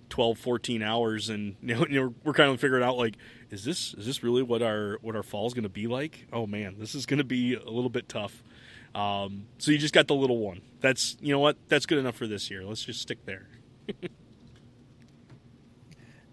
12, 0.09 0.37
14 0.37 0.83
hours, 0.83 1.29
and 1.29 1.55
you 1.61 1.87
know, 1.89 2.13
we're 2.23 2.33
kind 2.33 2.51
of 2.51 2.59
figuring 2.59 2.83
out 2.83 2.97
like, 2.97 3.17
is 3.49 3.63
this 3.63 3.93
is 3.95 4.05
this 4.05 4.23
really 4.23 4.43
what 4.43 4.61
our 4.61 4.99
what 5.01 5.15
our 5.15 5.23
fall's 5.23 5.53
going 5.53 5.63
to 5.63 5.69
be 5.69 5.87
like? 5.87 6.27
Oh 6.31 6.45
man, 6.45 6.75
this 6.77 6.93
is 6.93 7.05
going 7.05 7.17
to 7.17 7.23
be 7.23 7.55
a 7.55 7.69
little 7.69 7.89
bit 7.89 8.07
tough. 8.07 8.43
Um, 8.93 9.45
so 9.57 9.71
you 9.71 9.77
just 9.77 9.93
got 9.93 10.07
the 10.07 10.15
little 10.15 10.39
one. 10.39 10.61
That's 10.81 11.17
you 11.21 11.31
know 11.31 11.39
what? 11.39 11.57
That's 11.69 11.85
good 11.85 11.97
enough 11.97 12.15
for 12.15 12.27
this 12.27 12.49
year. 12.49 12.63
Let's 12.63 12.83
just 12.83 13.01
stick 13.01 13.25
there. 13.25 13.47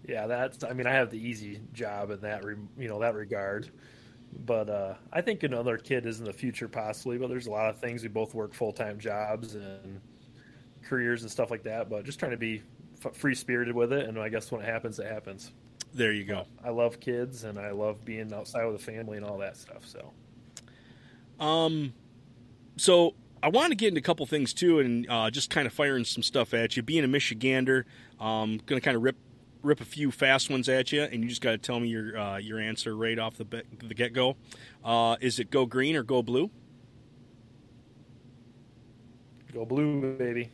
yeah, 0.09 0.27
that's. 0.27 0.65
I 0.65 0.73
mean, 0.73 0.87
I 0.87 0.93
have 0.93 1.11
the 1.11 1.19
easy 1.19 1.61
job 1.73 2.11
in 2.11 2.21
that, 2.21 2.45
re, 2.45 2.57
you 2.77 2.89
know, 2.89 2.99
that 3.01 3.15
regard. 3.15 3.71
But 4.45 4.69
uh, 4.69 4.95
I 5.13 5.21
think 5.21 5.43
another 5.43 5.79
kid 5.79 6.05
is 6.05 6.19
in 6.19 6.25
the 6.25 6.33
future 6.33 6.69
possibly. 6.69 7.19
But 7.19 7.29
there's 7.29 7.47
a 7.47 7.51
lot 7.51 7.71
of 7.71 7.79
things. 7.79 8.03
We 8.03 8.09
both 8.09 8.35
work 8.35 8.55
full 8.55 8.73
time 8.73 8.99
jobs 8.99 9.55
and 9.55 10.01
careers 10.85 11.23
and 11.23 11.31
stuff 11.31 11.51
like 11.51 11.63
that. 11.65 11.89
But 11.89 12.05
just 12.05 12.19
trying 12.19 12.33
to 12.33 12.37
be 12.37 12.63
f- 13.05 13.15
free 13.15 13.35
spirited 13.35 13.75
with 13.75 13.93
it. 13.93 14.09
And 14.09 14.19
I 14.19 14.29
guess 14.29 14.51
when 14.51 14.61
it 14.61 14.65
happens, 14.65 14.99
it 14.99 15.07
happens. 15.07 15.53
There 15.95 16.13
you 16.13 16.25
go. 16.25 16.45
I 16.65 16.71
love 16.71 17.01
kids 17.01 17.45
and 17.45 17.59
I 17.59 17.71
love 17.71 18.05
being 18.05 18.33
outside 18.33 18.65
with 18.67 18.79
the 18.79 18.93
family 18.93 19.17
and 19.17 19.25
all 19.25 19.39
that 19.39 19.57
stuff. 19.57 19.87
So, 19.87 20.13
um, 21.45 21.95
so 22.79 23.15
I 23.43 23.49
want 23.49 23.71
to 23.71 23.77
get 23.77 23.89
into 23.89 23.99
a 23.99 24.03
couple 24.03 24.25
things 24.27 24.53
too, 24.53 24.81
and 24.81 25.07
uh, 25.09 25.31
just 25.31 25.51
kind 25.51 25.67
of 25.67 25.73
firing 25.73 26.05
some 26.05 26.23
stuff 26.23 26.55
at 26.55 26.77
you. 26.77 26.83
Being 26.83 27.05
a 27.05 27.09
Michigander, 27.09 27.85
um, 28.21 28.59
going 28.67 28.81
to 28.81 28.85
kind 28.85 28.97
of 28.97 29.03
rip 29.03 29.17
rip 29.63 29.81
a 29.81 29.85
few 29.85 30.11
fast 30.11 30.51
ones 30.51 30.69
at 30.69 30.93
you, 30.93 31.03
and 31.03 31.23
you 31.23 31.29
just 31.29 31.41
got 31.41 31.53
to 31.53 31.59
tell 31.59 31.81
me 31.81 31.89
your 31.89 32.19
uh, 32.19 32.39
your 32.39 32.59
answer 32.59 32.97
right 32.97 33.19
off 33.19 33.37
the 33.37 33.45
be- 33.45 33.63
the 33.83 33.95
get 33.95 34.13
go. 34.13 34.37
Uh, 34.85 35.17
is 35.21 35.39
it 35.39 35.51
go 35.51 35.67
green 35.67 35.97
or 35.97 36.03
go 36.03 36.23
blue? 36.23 36.51
Go 39.53 39.65
blue, 39.65 40.17
baby. 40.17 40.51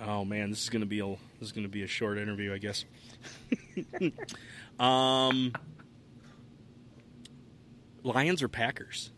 Oh 0.00 0.24
man, 0.24 0.50
this 0.50 0.62
is 0.62 0.68
gonna 0.68 0.86
be 0.86 1.00
a 1.00 1.06
this 1.06 1.48
is 1.48 1.52
gonna 1.52 1.68
be 1.68 1.82
a 1.82 1.86
short 1.86 2.18
interview, 2.18 2.52
I 2.52 2.58
guess. 2.58 2.84
um, 4.78 5.52
Lions 8.02 8.42
or 8.42 8.48
Packers? 8.48 9.12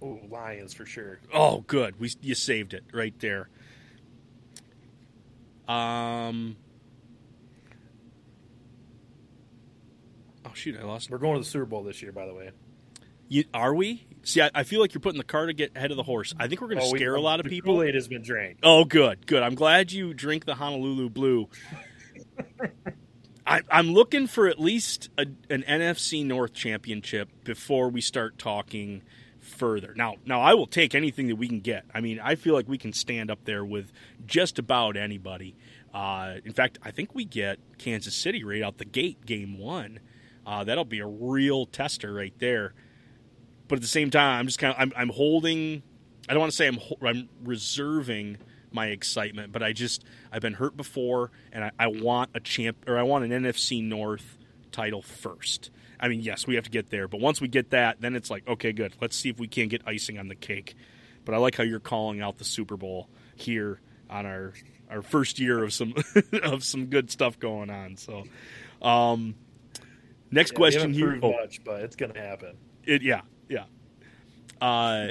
Oh, 0.00 0.20
Lions 0.30 0.74
for 0.74 0.86
sure. 0.86 1.20
Oh, 1.32 1.64
good. 1.66 1.98
We 1.98 2.12
you 2.20 2.34
saved 2.34 2.74
it 2.74 2.84
right 2.92 3.18
there. 3.18 3.48
Um. 5.66 6.56
Oh 10.46 10.52
shoot! 10.54 10.78
I 10.80 10.84
lost. 10.84 11.10
We're 11.10 11.18
going 11.18 11.34
to 11.34 11.40
the 11.40 11.44
Super 11.44 11.66
Bowl 11.66 11.82
this 11.82 12.00
year, 12.00 12.12
by 12.12 12.26
the 12.26 12.34
way. 12.34 12.52
You, 13.28 13.44
are 13.52 13.74
we? 13.74 14.06
See, 14.22 14.40
I, 14.40 14.50
I, 14.54 14.62
feel 14.62 14.80
like 14.80 14.94
you're 14.94 15.02
putting 15.02 15.18
the 15.18 15.24
cart 15.24 15.50
ahead 15.60 15.90
of 15.90 15.98
the 15.98 16.02
horse. 16.02 16.34
I 16.38 16.48
think 16.48 16.62
we're 16.62 16.68
going 16.68 16.78
to 16.78 16.84
oh, 16.84 16.94
scare 16.94 17.12
we, 17.12 17.18
a 17.18 17.22
lot 17.22 17.40
of 17.40 17.46
people. 17.46 17.74
Kool 17.74 17.82
Aid 17.82 17.94
has 17.94 18.08
been 18.08 18.22
drank. 18.22 18.58
Oh, 18.62 18.86
good, 18.86 19.26
good. 19.26 19.42
I'm 19.42 19.54
glad 19.54 19.92
you 19.92 20.14
drink 20.14 20.46
the 20.46 20.54
Honolulu 20.54 21.10
Blue. 21.10 21.48
I, 23.46 23.62
am 23.70 23.92
looking 23.92 24.26
for 24.26 24.48
at 24.48 24.58
least 24.58 25.10
a, 25.18 25.26
an 25.50 25.62
NFC 25.68 26.24
North 26.24 26.54
championship 26.54 27.28
before 27.44 27.90
we 27.90 28.00
start 28.00 28.38
talking 28.38 29.02
further. 29.58 29.92
Now, 29.96 30.14
now 30.24 30.40
I 30.40 30.54
will 30.54 30.66
take 30.66 30.94
anything 30.94 31.28
that 31.28 31.36
we 31.36 31.48
can 31.48 31.60
get. 31.60 31.84
I 31.92 32.00
mean, 32.00 32.20
I 32.22 32.36
feel 32.36 32.54
like 32.54 32.68
we 32.68 32.78
can 32.78 32.92
stand 32.92 33.30
up 33.30 33.44
there 33.44 33.64
with 33.64 33.92
just 34.26 34.58
about 34.58 34.96
anybody. 34.96 35.56
Uh, 35.92 36.36
in 36.44 36.52
fact, 36.52 36.78
I 36.82 36.90
think 36.90 37.14
we 37.14 37.24
get 37.24 37.58
Kansas 37.78 38.14
City 38.14 38.44
right 38.44 38.62
out 38.62 38.78
the 38.78 38.84
gate, 38.84 39.26
game 39.26 39.58
one. 39.58 40.00
Uh, 40.46 40.64
that'll 40.64 40.84
be 40.84 41.00
a 41.00 41.06
real 41.06 41.66
tester 41.66 42.12
right 42.12 42.34
there. 42.38 42.74
But 43.66 43.76
at 43.76 43.82
the 43.82 43.88
same 43.88 44.10
time, 44.10 44.40
I'm 44.40 44.46
just 44.46 44.58
kind 44.58 44.74
of 44.74 44.80
I'm, 44.80 44.92
I'm 44.96 45.08
holding. 45.10 45.82
I 46.28 46.32
don't 46.32 46.40
want 46.40 46.52
to 46.52 46.56
say 46.56 46.66
I'm 46.66 46.78
I'm 47.02 47.28
reserving 47.44 48.38
my 48.70 48.86
excitement, 48.86 49.52
but 49.52 49.62
I 49.62 49.72
just 49.72 50.04
I've 50.32 50.42
been 50.42 50.54
hurt 50.54 50.76
before, 50.76 51.30
and 51.52 51.64
I, 51.64 51.70
I 51.78 51.86
want 51.88 52.30
a 52.34 52.40
champ 52.40 52.84
or 52.86 52.98
I 52.98 53.02
want 53.02 53.24
an 53.24 53.30
NFC 53.30 53.82
North 53.82 54.38
title 54.72 55.02
first. 55.02 55.70
I 56.00 56.08
mean, 56.08 56.20
yes, 56.20 56.46
we 56.46 56.54
have 56.54 56.64
to 56.64 56.70
get 56.70 56.90
there, 56.90 57.08
but 57.08 57.20
once 57.20 57.40
we 57.40 57.48
get 57.48 57.70
that, 57.70 58.00
then 58.00 58.14
it's 58.14 58.30
like, 58.30 58.46
okay, 58.46 58.72
good. 58.72 58.94
Let's 59.00 59.16
see 59.16 59.28
if 59.28 59.38
we 59.38 59.48
can't 59.48 59.70
get 59.70 59.82
icing 59.86 60.18
on 60.18 60.28
the 60.28 60.34
cake. 60.34 60.74
But 61.24 61.34
I 61.34 61.38
like 61.38 61.56
how 61.56 61.64
you're 61.64 61.80
calling 61.80 62.20
out 62.20 62.38
the 62.38 62.44
Super 62.44 62.76
Bowl 62.76 63.08
here 63.34 63.80
on 64.08 64.26
our 64.26 64.54
our 64.90 65.02
first 65.02 65.38
year 65.38 65.62
of 65.62 65.72
some 65.72 65.94
of 66.42 66.64
some 66.64 66.86
good 66.86 67.10
stuff 67.10 67.38
going 67.38 67.70
on. 67.70 67.96
So, 67.96 68.24
um, 68.80 69.34
next 70.30 70.52
yeah, 70.52 70.56
question 70.56 70.94
here. 70.94 71.18
Oh, 71.22 71.32
much, 71.32 71.62
but 71.64 71.82
it's 71.82 71.96
going 71.96 72.12
to 72.12 72.20
happen. 72.20 72.56
It, 72.84 73.02
yeah, 73.02 73.22
yeah. 73.48 73.64
Uh, 74.60 75.08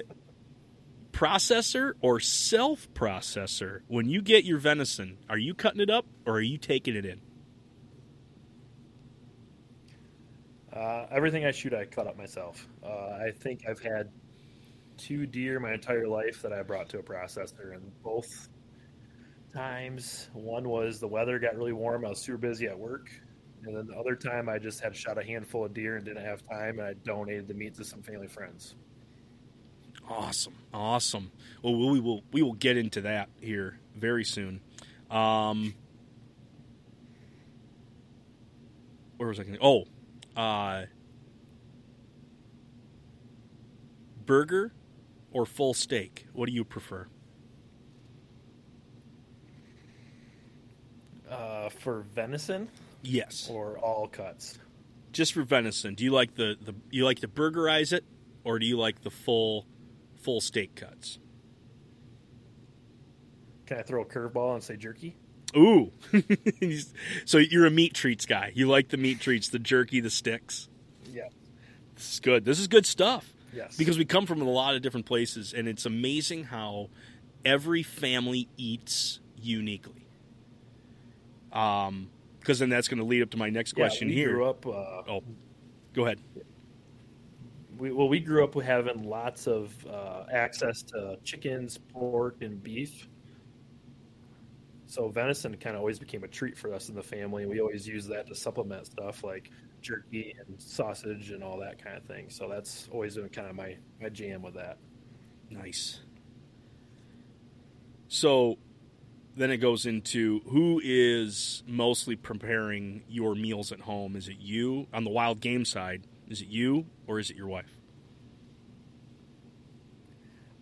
processor 1.18 1.94
or 2.02 2.20
self 2.20 2.88
processor? 2.94 3.82
When 3.88 4.08
you 4.08 4.22
get 4.22 4.44
your 4.44 4.60
venison, 4.60 5.18
are 5.30 5.38
you 5.38 5.54
cutting 5.54 5.82
it 5.82 5.90
up 5.90 6.06
or 6.26 6.36
are 6.36 6.42
you 6.42 6.58
taking 6.58 6.96
it 6.96 7.06
in? 7.06 7.22
Uh, 10.78 11.08
everything 11.10 11.44
I 11.44 11.52
shoot, 11.52 11.74
I 11.74 11.86
cut 11.86 12.06
up 12.06 12.18
myself. 12.18 12.68
Uh, 12.84 12.88
I 12.88 13.32
think 13.40 13.64
I've 13.68 13.80
had 13.80 14.12
two 14.98 15.26
deer 15.26 15.60
my 15.60 15.74
entire 15.74 16.08
life 16.08 16.42
that 16.44 16.54
I 16.54 16.62
brought 16.62 16.90
to 16.90 17.00
a 17.00 17.04
processor, 17.04 17.74
and 17.74 17.92
both 18.04 18.50
times, 19.54 20.30
one 20.34 20.70
was 20.70 21.00
the 21.00 21.08
weather 21.08 21.40
got 21.40 21.56
really 21.56 21.74
warm. 21.74 22.06
I 22.06 22.10
was 22.10 22.24
super 22.24 22.38
busy 22.38 22.68
at 22.68 22.78
work, 22.78 23.10
and 23.64 23.76
then 23.76 23.88
the 23.88 23.96
other 23.96 24.16
time, 24.16 24.50
I 24.50 24.60
just 24.60 24.80
had 24.80 24.96
shot 24.96 25.18
a 25.18 25.24
handful 25.24 25.66
of 25.66 25.74
deer 25.74 25.96
and 25.96 26.06
didn't 26.06 26.24
have 26.24 26.48
time, 26.48 26.78
and 26.78 26.88
I 26.88 26.94
donated 26.94 27.48
the 27.48 27.56
meat 27.56 27.74
to 27.76 27.84
some 27.84 28.04
family 28.04 28.28
friends. 28.28 28.76
Awesome, 30.08 30.54
awesome. 30.74 31.32
Well, 31.64 31.76
we 31.76 32.00
will 32.00 32.22
we 32.32 32.44
will 32.44 32.54
get 32.54 32.78
into 32.78 33.02
that 33.02 33.30
here 33.42 33.80
very 33.96 34.24
soon. 34.24 34.62
Um, 35.10 35.74
where 39.18 39.30
was 39.30 39.40
I 39.40 39.44
going? 39.44 39.58
Oh, 39.60 39.86
uh, 40.38 40.86
burger 44.26 44.72
or 45.32 45.46
full 45.46 45.74
steak? 45.74 46.28
What 46.32 46.46
do 46.46 46.54
you 46.54 46.64
prefer? 46.64 47.08
Uh, 51.30 51.70
for 51.70 52.06
venison? 52.14 52.70
Yes. 53.02 53.50
Or 53.52 53.78
all 53.80 54.08
cuts? 54.08 54.58
Just 55.12 55.34
for 55.34 55.44
venison. 55.44 55.96
Do 55.96 56.04
you 56.04 56.12
like 56.12 56.36
the, 56.36 56.56
the 56.62 56.74
you 56.92 57.04
like 57.04 57.20
to 57.20 57.28
burgerize 57.28 57.92
it, 57.92 58.06
or 58.44 58.60
do 58.60 58.66
you 58.66 58.78
like 58.78 59.02
the 59.02 59.10
full 59.10 59.66
full 60.22 60.40
steak 60.40 60.76
cuts? 60.76 61.20
Can 63.66 63.80
I 63.80 63.82
throw 63.82 64.04
a 64.04 64.06
curveball 64.06 64.54
and 64.54 64.64
say 64.64 64.78
jerky? 64.78 65.18
Ooh. 65.58 65.92
so 67.26 67.40
you're 67.40 67.66
a 67.66 67.72
meat 67.72 67.94
treats 67.94 68.26
guy. 68.26 68.52
You 68.54 68.68
like 68.68 68.90
the 68.90 68.98
meat 68.98 69.20
treats, 69.20 69.50
the 69.50 69.60
jerky, 69.60 70.00
the 70.00 70.10
sticks. 70.10 70.70
Yeah. 71.12 71.30
This 71.96 72.14
is 72.14 72.20
good. 72.20 72.46
This 72.46 72.60
is 72.60 72.68
good 72.68 72.86
stuff. 72.86 73.34
Yes. 73.54 73.76
Because 73.76 73.98
we 73.98 74.06
come 74.06 74.28
from 74.28 74.42
a 74.42 74.50
lot 74.50 74.76
of 74.76 74.82
different 74.82 75.08
places, 75.08 75.54
and 75.54 75.68
it's 75.68 75.86
amazing 75.86 76.46
how 76.46 76.90
every 77.44 77.82
family 77.82 78.48
eats 78.56 79.20
uniquely. 79.36 80.06
Um, 81.52 82.10
because 82.40 82.60
then 82.60 82.70
that's 82.70 82.88
going 82.88 83.00
to 83.00 83.06
lead 83.06 83.24
up 83.24 83.32
to 83.32 83.38
my 83.38 83.50
next 83.50 83.74
question 83.74 84.10
yeah, 84.10 84.16
we 84.16 84.22
here. 84.22 84.34
Grew 84.34 84.46
up. 84.46 84.66
Uh, 84.68 84.70
oh, 84.70 85.24
go 85.94 86.06
ahead. 86.06 86.20
We, 87.78 87.92
well, 87.92 88.10
we 88.10 88.20
grew 88.20 88.44
up 88.44 88.54
having 88.62 89.04
lots 89.04 89.48
of 89.48 89.74
uh, 89.88 90.26
access 90.32 90.82
to 90.84 91.18
chickens, 91.24 91.80
pork, 91.94 92.38
and 92.42 92.62
beef 92.62 93.08
so 94.88 95.10
venison 95.10 95.56
kind 95.58 95.76
of 95.76 95.82
always 95.82 96.00
became 96.00 96.24
a 96.24 96.28
treat 96.30 96.58
for 96.58 96.74
us 96.74 96.88
in 96.88 96.96
the 96.96 97.04
family. 97.04 97.44
and 97.44 97.52
We 97.52 97.60
always 97.60 97.86
use 97.86 98.08
that 98.08 98.26
to 98.28 98.36
supplement 98.36 98.88
stuff 98.88 99.22
like 99.22 99.52
jerky 99.82 100.34
and 100.40 100.60
sausage 100.60 101.32
and 101.32 101.44
all 101.44 101.60
that 101.60 101.84
kind 101.84 101.98
of 101.98 102.04
thing. 102.04 102.30
So 102.30 102.48
that's 102.50 102.88
always 102.92 103.16
been 103.16 103.28
kind 103.28 103.50
of 103.50 103.56
my, 103.56 103.76
my 104.02 104.08
jam 104.08 104.42
with 104.42 104.54
that. 104.54 104.78
Nice. 105.50 106.00
So 108.08 108.58
then 109.36 109.52
it 109.52 109.58
goes 109.58 109.86
into 109.86 110.40
who 110.48 110.80
is 110.82 111.64
mostly 111.68 112.16
preparing 112.16 113.04
your 113.10 113.36
meals 113.36 113.74
at 113.74 113.82
home? 113.82 114.16
Is 114.16 114.30
it 114.30 114.38
you 114.40 114.88
on 114.94 115.04
the 115.04 115.10
wild 115.10 115.42
game 115.42 115.66
side? 115.66 116.08
Is 116.30 116.42
it 116.42 116.48
you 116.48 116.86
or 117.08 117.20
is 117.20 117.30
it 117.30 117.36
your 117.36 117.48
wife? 117.48 117.78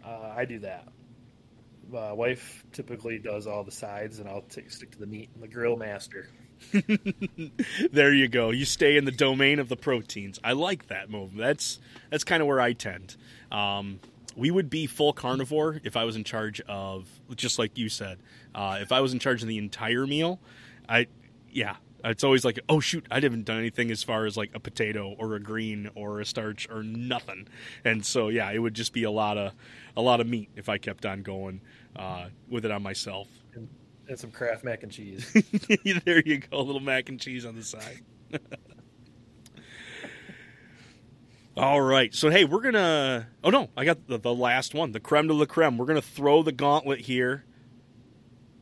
Uh, 0.03 0.33
I 0.35 0.45
do 0.45 0.59
that 0.59 0.87
uh, 1.93 2.13
wife 2.15 2.63
typically 2.71 3.19
does 3.19 3.47
all 3.47 3.63
the 3.63 3.71
sides, 3.71 4.19
and 4.19 4.29
I'll 4.29 4.43
stick 4.49 4.91
to 4.91 4.99
the 4.99 5.05
meat. 5.05 5.29
I'm 5.35 5.41
the 5.41 5.47
grill 5.47 5.75
master. 5.75 6.29
there 7.91 8.13
you 8.13 8.27
go. 8.27 8.51
You 8.51 8.65
stay 8.65 8.97
in 8.97 9.05
the 9.05 9.11
domain 9.11 9.59
of 9.59 9.69
the 9.69 9.75
proteins. 9.75 10.39
I 10.43 10.53
like 10.53 10.87
that 10.87 11.09
move. 11.09 11.35
That's 11.35 11.79
that's 12.09 12.23
kind 12.23 12.41
of 12.41 12.47
where 12.47 12.61
I 12.61 12.73
tend. 12.73 13.15
Um, 13.51 13.99
we 14.35 14.51
would 14.51 14.69
be 14.69 14.85
full 14.87 15.13
carnivore 15.13 15.79
if 15.83 15.95
I 15.95 16.03
was 16.03 16.15
in 16.15 16.23
charge 16.23 16.61
of, 16.61 17.07
just 17.35 17.57
like 17.57 17.77
you 17.77 17.89
said, 17.89 18.19
uh, 18.53 18.79
if 18.81 18.91
I 18.91 18.99
was 18.99 19.13
in 19.13 19.19
charge 19.19 19.41
of 19.41 19.47
the 19.47 19.57
entire 19.57 20.05
meal. 20.05 20.39
I, 20.87 21.07
yeah, 21.49 21.77
it's 22.05 22.23
always 22.23 22.45
like, 22.45 22.59
oh 22.69 22.79
shoot, 22.79 23.05
I 23.09 23.19
haven't 23.19 23.45
done 23.45 23.57
anything 23.57 23.91
as 23.91 24.03
far 24.03 24.25
as 24.25 24.37
like 24.37 24.51
a 24.53 24.59
potato 24.59 25.15
or 25.17 25.35
a 25.35 25.39
green 25.39 25.89
or 25.95 26.19
a 26.19 26.25
starch 26.25 26.67
or 26.69 26.83
nothing. 26.83 27.47
And 27.83 28.05
so 28.05 28.29
yeah, 28.29 28.51
it 28.51 28.59
would 28.59 28.73
just 28.73 28.93
be 28.93 29.03
a 29.03 29.11
lot 29.11 29.37
of 29.37 29.53
a 29.97 30.01
lot 30.01 30.21
of 30.21 30.27
meat 30.27 30.49
if 30.55 30.69
I 30.69 30.77
kept 30.77 31.05
on 31.05 31.23
going 31.23 31.61
uh, 31.95 32.27
with 32.49 32.65
it 32.65 32.71
on 32.71 32.83
myself. 32.83 33.27
And, 33.53 33.69
and 34.07 34.19
some 34.19 34.31
Kraft 34.31 34.63
mac 34.63 34.83
and 34.83 34.91
cheese. 34.91 35.31
there 36.05 36.21
you 36.25 36.37
go, 36.39 36.59
a 36.59 36.61
little 36.61 36.81
mac 36.81 37.09
and 37.09 37.19
cheese 37.19 37.45
on 37.45 37.55
the 37.55 37.63
side. 37.63 38.01
All 41.57 41.79
right. 41.79 42.13
So 42.13 42.29
hey, 42.29 42.43
we're 42.43 42.61
gonna. 42.61 43.27
Oh 43.43 43.49
no, 43.49 43.69
I 43.77 43.85
got 43.85 44.07
the, 44.07 44.19
the 44.19 44.33
last 44.33 44.73
one, 44.73 44.91
the 44.91 44.99
creme 44.99 45.27
de 45.27 45.33
la 45.33 45.45
creme. 45.45 45.77
We're 45.77 45.85
gonna 45.85 46.01
throw 46.01 46.43
the 46.43 46.51
gauntlet 46.51 46.99
here. 47.01 47.45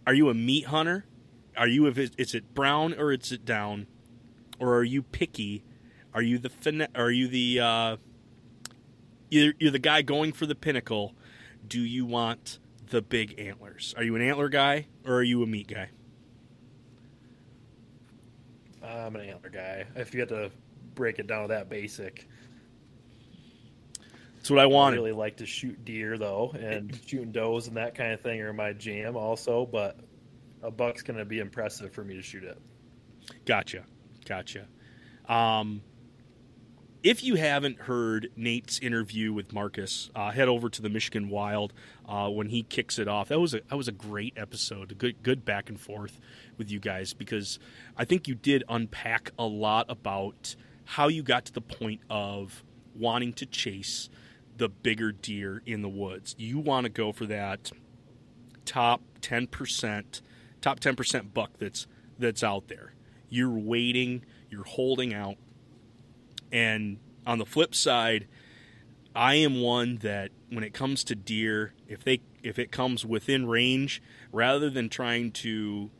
Are 0.05 0.13
you 0.13 0.29
a 0.29 0.33
meat 0.33 0.67
hunter? 0.67 1.05
Are 1.57 1.67
you 1.67 1.85
if 1.87 1.97
it, 1.97 2.13
is 2.17 2.33
it 2.33 2.53
brown 2.53 2.93
or 2.93 3.11
is 3.11 3.31
it 3.31 3.45
down, 3.45 3.87
or 4.59 4.75
are 4.75 4.83
you 4.83 5.03
picky? 5.03 5.63
Are 6.13 6.21
you 6.21 6.37
the 6.37 6.49
fin- 6.49 6.87
Are 6.95 7.11
you 7.11 7.27
the 7.27 7.59
uh, 7.59 7.97
you're, 9.29 9.53
you're 9.59 9.71
the 9.71 9.79
guy 9.79 10.01
going 10.01 10.31
for 10.31 10.45
the 10.45 10.55
pinnacle? 10.55 11.15
Do 11.67 11.79
you 11.79 12.05
want 12.05 12.59
the 12.89 13.01
big 13.01 13.39
antlers? 13.39 13.93
Are 13.97 14.03
you 14.03 14.15
an 14.15 14.21
antler 14.21 14.49
guy 14.49 14.87
or 15.05 15.15
are 15.15 15.23
you 15.23 15.41
a 15.41 15.47
meat 15.47 15.67
guy? 15.67 15.89
I'm 18.83 19.15
an 19.15 19.21
antler 19.21 19.49
guy. 19.49 19.85
If 19.95 20.13
you 20.13 20.19
had 20.19 20.29
to 20.29 20.51
break 20.93 21.17
it 21.17 21.25
down 21.25 21.43
to 21.43 21.47
that 21.49 21.69
basic, 21.69 22.27
that's 24.35 24.51
what 24.51 24.59
I 24.59 24.65
wanted. 24.65 24.97
I 24.97 24.99
really 24.99 25.13
like 25.13 25.37
to 25.37 25.45
shoot 25.45 25.83
deer 25.85 26.17
though, 26.17 26.53
and 26.59 26.99
shooting 27.07 27.31
does 27.31 27.67
and 27.67 27.77
that 27.77 27.95
kind 27.95 28.13
of 28.13 28.21
thing 28.21 28.41
are 28.41 28.53
my 28.53 28.73
jam 28.73 29.15
also. 29.15 29.65
But 29.65 29.97
a 30.63 30.71
buck's 30.71 31.01
going 31.01 31.17
to 31.17 31.25
be 31.25 31.39
impressive 31.39 31.93
for 31.93 32.03
me 32.03 32.15
to 32.15 32.21
shoot 32.21 32.43
it. 32.43 32.57
Gotcha, 33.45 33.83
gotcha. 34.25 34.67
Um, 35.27 35.81
if 37.03 37.21
you 37.23 37.35
haven't 37.35 37.81
heard 37.81 38.29
Nate's 38.37 38.79
interview 38.79 39.33
with 39.33 39.51
Marcus, 39.51 40.09
uh, 40.15 40.31
head 40.31 40.47
over 40.47 40.69
to 40.69 40.81
the 40.81 40.89
Michigan 40.89 41.29
Wild 41.29 41.73
uh, 42.07 42.29
when 42.29 42.47
he 42.47 42.63
kicks 42.63 42.97
it 42.97 43.09
off. 43.09 43.27
That 43.27 43.39
was 43.39 43.53
a 43.53 43.61
that 43.69 43.75
was 43.75 43.89
a 43.89 43.93
great 43.93 44.33
episode, 44.37 44.91
a 44.91 44.95
good 44.95 45.21
good 45.21 45.43
back 45.43 45.69
and 45.69 45.79
forth 45.79 46.19
with 46.57 46.71
you 46.71 46.79
guys 46.79 47.13
because 47.13 47.59
I 47.97 48.05
think 48.05 48.27
you 48.27 48.35
did 48.35 48.63
unpack 48.69 49.31
a 49.37 49.45
lot 49.45 49.85
about 49.89 50.55
how 50.85 51.09
you 51.09 51.23
got 51.23 51.45
to 51.45 51.53
the 51.53 51.61
point 51.61 52.01
of 52.09 52.63
wanting 52.95 53.33
to 53.33 53.45
chase 53.45 54.09
the 54.57 54.69
bigger 54.69 55.11
deer 55.11 55.61
in 55.65 55.81
the 55.81 55.89
woods. 55.89 56.35
You 56.37 56.59
want 56.59 56.85
to 56.85 56.89
go 56.89 57.11
for 57.11 57.25
that 57.25 57.71
top 58.65 59.01
10%, 59.21 60.21
top 60.63 60.79
10% 60.79 61.33
buck 61.33 61.51
that's 61.59 61.85
that's 62.17 62.43
out 62.43 62.69
there. 62.69 62.93
You're 63.29 63.49
waiting, 63.49 64.23
you're 64.49 64.63
holding 64.63 65.13
out. 65.13 65.35
And 66.51 66.99
on 67.27 67.37
the 67.37 67.45
flip 67.45 67.75
side, 67.75 68.27
I 69.15 69.35
am 69.35 69.61
one 69.61 69.97
that 69.97 70.31
when 70.49 70.63
it 70.63 70.73
comes 70.73 71.03
to 71.05 71.15
deer, 71.15 71.73
if 71.87 72.03
they 72.03 72.21
if 72.41 72.57
it 72.57 72.71
comes 72.71 73.05
within 73.05 73.45
range, 73.45 74.01
rather 74.31 74.69
than 74.69 74.89
trying 74.89 75.31
to 75.31 75.91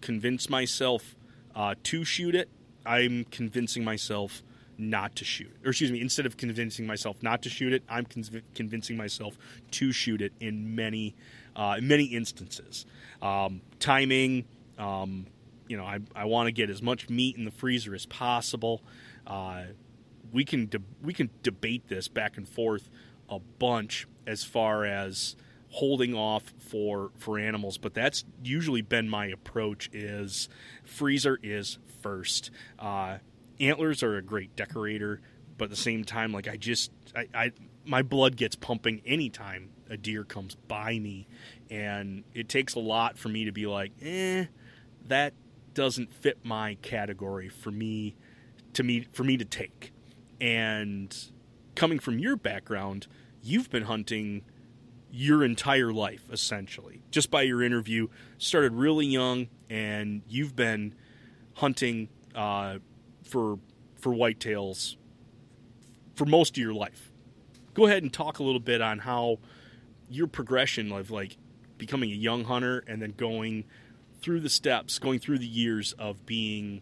convince 0.00 0.48
myself 0.48 1.16
uh, 1.54 1.74
to 1.84 2.04
shoot 2.04 2.34
it, 2.34 2.48
I'm 2.86 3.24
convincing 3.24 3.84
myself 3.84 4.42
not 4.78 5.14
to 5.16 5.24
shoot 5.24 5.54
Or 5.64 5.70
excuse 5.70 5.92
me, 5.92 6.00
instead 6.00 6.26
of 6.26 6.36
convincing 6.36 6.86
myself 6.86 7.22
not 7.22 7.42
to 7.42 7.48
shoot 7.48 7.72
it, 7.72 7.82
I'm 7.88 8.04
conv- 8.04 8.42
convincing 8.54 8.96
myself 8.96 9.36
to 9.72 9.92
shoot 9.92 10.20
it 10.20 10.32
in 10.40 10.74
many, 10.74 11.14
uh, 11.56 11.76
in 11.78 11.88
many 11.88 12.04
instances. 12.04 12.86
Um, 13.20 13.62
timing, 13.78 14.44
um, 14.78 15.26
you 15.68 15.76
know, 15.76 15.84
I, 15.84 16.00
I 16.14 16.24
want 16.24 16.48
to 16.48 16.52
get 16.52 16.70
as 16.70 16.82
much 16.82 17.08
meat 17.08 17.36
in 17.36 17.44
the 17.44 17.50
freezer 17.50 17.94
as 17.94 18.06
possible. 18.06 18.82
Uh, 19.26 19.64
we 20.32 20.44
can 20.44 20.66
de- 20.66 20.82
we 21.02 21.12
can 21.12 21.30
debate 21.42 21.88
this 21.88 22.08
back 22.08 22.36
and 22.36 22.48
forth 22.48 22.88
a 23.28 23.38
bunch 23.38 24.06
as 24.26 24.44
far 24.44 24.84
as 24.84 25.36
holding 25.70 26.14
off 26.14 26.52
for 26.58 27.10
for 27.16 27.38
animals 27.38 27.78
but 27.78 27.94
that's 27.94 28.24
usually 28.42 28.82
been 28.82 29.08
my 29.08 29.24
approach 29.26 29.88
is 29.94 30.50
freezer 30.84 31.38
is 31.42 31.78
first 32.02 32.50
uh, 32.78 33.16
antlers 33.62 34.02
are 34.02 34.16
a 34.16 34.22
great 34.22 34.54
decorator, 34.56 35.20
but 35.56 35.64
at 35.66 35.70
the 35.70 35.76
same 35.76 36.04
time, 36.04 36.32
like 36.32 36.48
I 36.48 36.56
just, 36.56 36.90
I, 37.14 37.28
I 37.34 37.52
my 37.84 38.02
blood 38.02 38.36
gets 38.36 38.56
pumping 38.56 39.02
anytime 39.06 39.70
a 39.92 39.96
deer 39.96 40.24
comes 40.24 40.54
by 40.54 40.98
me, 40.98 41.28
and 41.70 42.24
it 42.34 42.48
takes 42.48 42.74
a 42.74 42.80
lot 42.80 43.18
for 43.18 43.28
me 43.28 43.44
to 43.44 43.52
be 43.52 43.66
like, 43.66 43.92
eh, 44.00 44.46
that 45.06 45.34
doesn't 45.74 46.12
fit 46.12 46.38
my 46.44 46.76
category 46.82 47.48
for 47.48 47.70
me 47.70 48.14
to 48.72 48.82
me 48.82 49.06
for 49.12 49.22
me 49.22 49.36
to 49.36 49.44
take. 49.44 49.92
And 50.40 51.14
coming 51.74 51.98
from 51.98 52.18
your 52.18 52.36
background, 52.36 53.06
you've 53.42 53.70
been 53.70 53.84
hunting 53.84 54.42
your 55.10 55.44
entire 55.44 55.92
life 55.92 56.24
essentially. 56.32 57.02
Just 57.10 57.30
by 57.30 57.42
your 57.42 57.62
interview, 57.62 58.08
started 58.38 58.72
really 58.72 59.06
young, 59.06 59.48
and 59.68 60.22
you've 60.26 60.56
been 60.56 60.94
hunting 61.54 62.08
uh, 62.34 62.78
for 63.22 63.58
for 63.96 64.12
whitetails 64.12 64.96
for 66.14 66.24
most 66.24 66.56
of 66.56 66.62
your 66.62 66.74
life. 66.74 67.10
Go 67.74 67.86
ahead 67.86 68.02
and 68.02 68.12
talk 68.12 68.38
a 68.38 68.42
little 68.42 68.60
bit 68.60 68.80
on 68.82 69.00
how 69.00 69.38
your 70.14 70.26
progression 70.26 70.92
of 70.92 71.10
like 71.10 71.36
becoming 71.78 72.10
a 72.10 72.14
young 72.14 72.44
hunter 72.44 72.84
and 72.86 73.02
then 73.02 73.14
going 73.16 73.64
through 74.20 74.40
the 74.40 74.48
steps, 74.48 74.98
going 74.98 75.18
through 75.18 75.38
the 75.38 75.46
years 75.46 75.92
of 75.94 76.24
being 76.24 76.80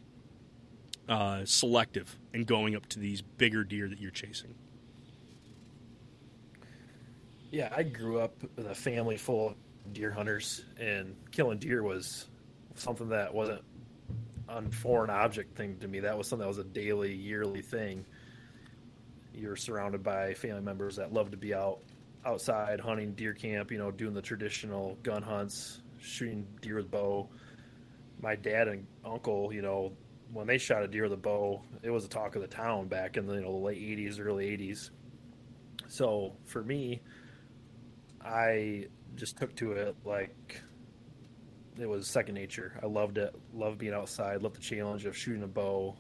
uh, 1.09 1.45
selective 1.45 2.19
and 2.35 2.47
going 2.47 2.77
up 2.77 2.87
to 2.87 2.99
these 2.99 3.23
bigger 3.23 3.65
deer 3.65 3.89
that 3.89 3.99
you're 3.99 4.11
chasing. 4.11 4.55
Yeah, 7.51 7.73
I 7.75 7.83
grew 7.83 8.21
up 8.21 8.35
with 8.57 8.67
a 8.67 8.75
family 8.75 9.17
full 9.17 9.49
of 9.49 9.93
deer 9.93 10.13
hunters, 10.13 10.65
and 10.79 11.17
killing 11.33 11.59
deer 11.59 11.83
was 11.83 12.29
something 12.77 13.09
that 13.09 13.35
wasn't 13.35 13.63
on 14.49 14.71
foreign 14.71 15.11
object 15.11 15.57
thing 15.57 15.77
to 15.79 15.89
me. 15.89 16.01
That 16.01 16.17
was 16.17 16.29
something 16.29 16.45
that 16.45 16.49
was 16.49 16.59
a 16.59 16.65
daily, 16.65 17.13
yearly 17.13 17.63
thing. 17.63 18.05
You're 19.35 19.57
surrounded 19.57 20.03
by 20.03 20.35
family 20.35 20.61
members 20.61 20.97
that 20.97 21.13
love 21.13 21.31
to 21.33 21.37
be 21.37 21.55
out 21.55 21.81
outside 22.25 22.81
hunting 22.81 23.13
deer 23.13 23.35
camp, 23.35 23.71
you 23.71 23.79
know, 23.79 23.91
doing 23.91 24.15
the 24.15 24.23
traditional 24.23 24.97
gun 25.03 25.23
hunts, 25.23 25.83
shooting 26.01 26.47
deer 26.61 26.77
with 26.77 26.91
bow. 26.91 27.29
My 28.21 28.37
dad 28.37 28.69
and 28.69 28.87
uncle, 29.05 29.53
you 29.53 29.63
know, 29.63 29.93
when 30.33 30.47
they 30.47 30.59
shot 30.59 30.83
a 30.83 30.89
deer 30.89 31.05
with 31.05 31.13
a 31.13 31.17
bow, 31.17 31.63
it 31.83 31.91
was 31.91 32.05
the 32.05 32.09
talk 32.09 32.37
of 32.37 32.43
the 32.43 32.49
town 32.49 32.89
back 32.89 33.17
in 33.17 33.27
the 33.27 33.35
you 33.35 33.41
know 33.43 33.57
late 33.57 33.79
'80s, 33.81 34.21
early 34.21 34.47
'80s. 34.57 34.91
So 35.89 36.35
for 36.45 36.63
me, 36.63 37.01
I 38.25 38.87
just 39.17 39.39
took 39.39 39.55
to 39.57 39.73
it 39.73 39.97
like 40.05 40.63
it 41.79 41.89
was 41.89 42.07
second 42.07 42.35
nature. 42.35 42.79
I 42.83 42.87
loved 42.87 43.19
it. 43.19 43.35
Loved 43.55 43.79
being 43.79 43.95
outside. 43.95 44.43
Loved 44.43 44.57
the 44.57 44.61
challenge 44.61 45.07
of 45.07 45.17
shooting 45.17 45.43
a 45.43 45.49
bow. 45.49 45.97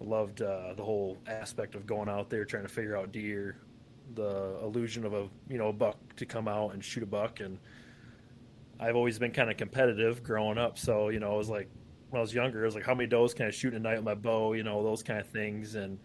I 0.00 0.04
loved 0.04 0.42
uh, 0.42 0.74
the 0.76 0.84
whole 0.84 1.18
aspect 1.26 1.74
of 1.74 1.86
going 1.86 2.08
out 2.08 2.28
there 2.28 2.44
trying 2.44 2.64
to 2.64 2.68
figure 2.68 2.96
out 2.96 3.12
deer. 3.12 3.56
The 4.14 4.58
illusion 4.62 5.04
of 5.04 5.14
a 5.14 5.28
you 5.48 5.58
know 5.58 5.68
a 5.68 5.72
buck 5.72 5.96
to 6.16 6.26
come 6.26 6.48
out 6.48 6.74
and 6.74 6.84
shoot 6.84 7.02
a 7.02 7.06
buck, 7.06 7.40
and 7.40 7.58
I've 8.78 8.96
always 8.96 9.18
been 9.18 9.32
kind 9.32 9.50
of 9.50 9.56
competitive 9.56 10.22
growing 10.22 10.58
up. 10.58 10.78
So 10.78 11.08
you 11.08 11.20
know, 11.20 11.32
I 11.32 11.36
was 11.36 11.48
like 11.48 11.68
when 12.10 12.20
I 12.20 12.22
was 12.22 12.32
younger, 12.32 12.62
I 12.62 12.66
was 12.66 12.74
like, 12.74 12.84
how 12.84 12.94
many 12.94 13.08
does 13.08 13.34
can 13.34 13.46
I 13.46 13.50
shoot 13.50 13.74
a 13.74 13.78
night 13.78 13.96
with 13.96 14.04
my 14.04 14.14
bow? 14.14 14.52
You 14.52 14.62
know, 14.62 14.82
those 14.82 15.02
kind 15.02 15.18
of 15.18 15.26
things, 15.26 15.74
and 15.74 15.98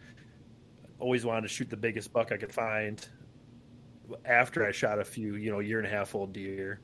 always 1.00 1.26
wanted 1.26 1.44
to 1.44 1.48
shoot 1.48 1.70
the 1.70 1.78
biggest 1.78 2.12
buck 2.12 2.32
I 2.32 2.38
could 2.38 2.52
find. 2.52 3.08
After 4.26 4.66
I 4.66 4.72
shot 4.72 5.00
a 5.00 5.06
few, 5.06 5.36
you 5.36 5.52
know, 5.52 5.60
year 5.60 5.78
and 5.78 5.88
a 5.88 5.90
half 5.90 6.16
old 6.16 6.34
deer, 6.34 6.80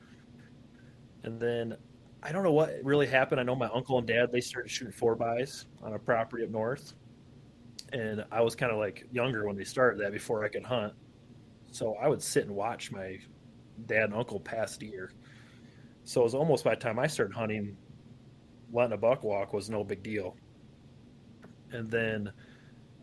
and 1.24 1.40
then 1.40 1.76
I 2.22 2.30
don't 2.30 2.44
know 2.44 2.52
what 2.52 2.76
really 2.84 3.06
happened. 3.06 3.40
I 3.40 3.42
know 3.42 3.56
my 3.56 3.68
uncle 3.74 3.98
and 3.98 4.06
dad 4.06 4.30
they 4.30 4.40
started 4.40 4.70
shooting 4.70 4.92
four 4.92 5.16
bys 5.16 5.66
on 5.82 5.94
a 5.94 5.98
property 5.98 6.44
up 6.44 6.50
north, 6.50 6.94
and 7.92 8.24
I 8.30 8.42
was 8.42 8.54
kind 8.54 8.70
of 8.70 8.78
like 8.78 9.06
younger 9.10 9.44
when 9.46 9.56
they 9.56 9.64
started 9.64 10.00
that 10.02 10.12
before 10.12 10.44
I 10.44 10.48
could 10.48 10.64
hunt. 10.64 10.92
So 11.70 11.94
I 11.94 12.08
would 12.08 12.22
sit 12.22 12.46
and 12.46 12.54
watch 12.54 12.90
my 12.90 13.18
dad 13.86 14.04
and 14.04 14.14
uncle 14.14 14.40
pass 14.40 14.76
deer. 14.76 15.12
So 16.04 16.20
it 16.20 16.24
was 16.24 16.34
almost 16.34 16.64
by 16.64 16.74
the 16.74 16.80
time 16.80 16.98
I 16.98 17.06
started 17.06 17.34
hunting, 17.34 17.76
letting 18.72 18.92
a 18.92 18.96
buck 18.96 19.22
walk 19.24 19.52
was 19.52 19.68
no 19.68 19.84
big 19.84 20.02
deal. 20.02 20.36
And 21.72 21.90
then 21.90 22.32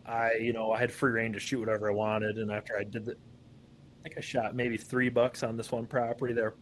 I, 0.06 0.34
you 0.34 0.52
know, 0.52 0.72
I 0.72 0.78
had 0.78 0.92
free 0.92 1.12
reign 1.12 1.32
to 1.32 1.38
shoot 1.38 1.60
whatever 1.60 1.90
I 1.90 1.94
wanted. 1.94 2.38
And 2.38 2.50
after 2.50 2.76
I 2.78 2.84
did 2.84 3.04
that, 3.06 3.18
I 3.18 4.02
think 4.02 4.18
I 4.18 4.20
shot 4.20 4.54
maybe 4.54 4.76
three 4.76 5.08
bucks 5.08 5.42
on 5.42 5.56
this 5.56 5.72
one 5.72 5.86
property. 5.86 6.34
They're 6.34 6.54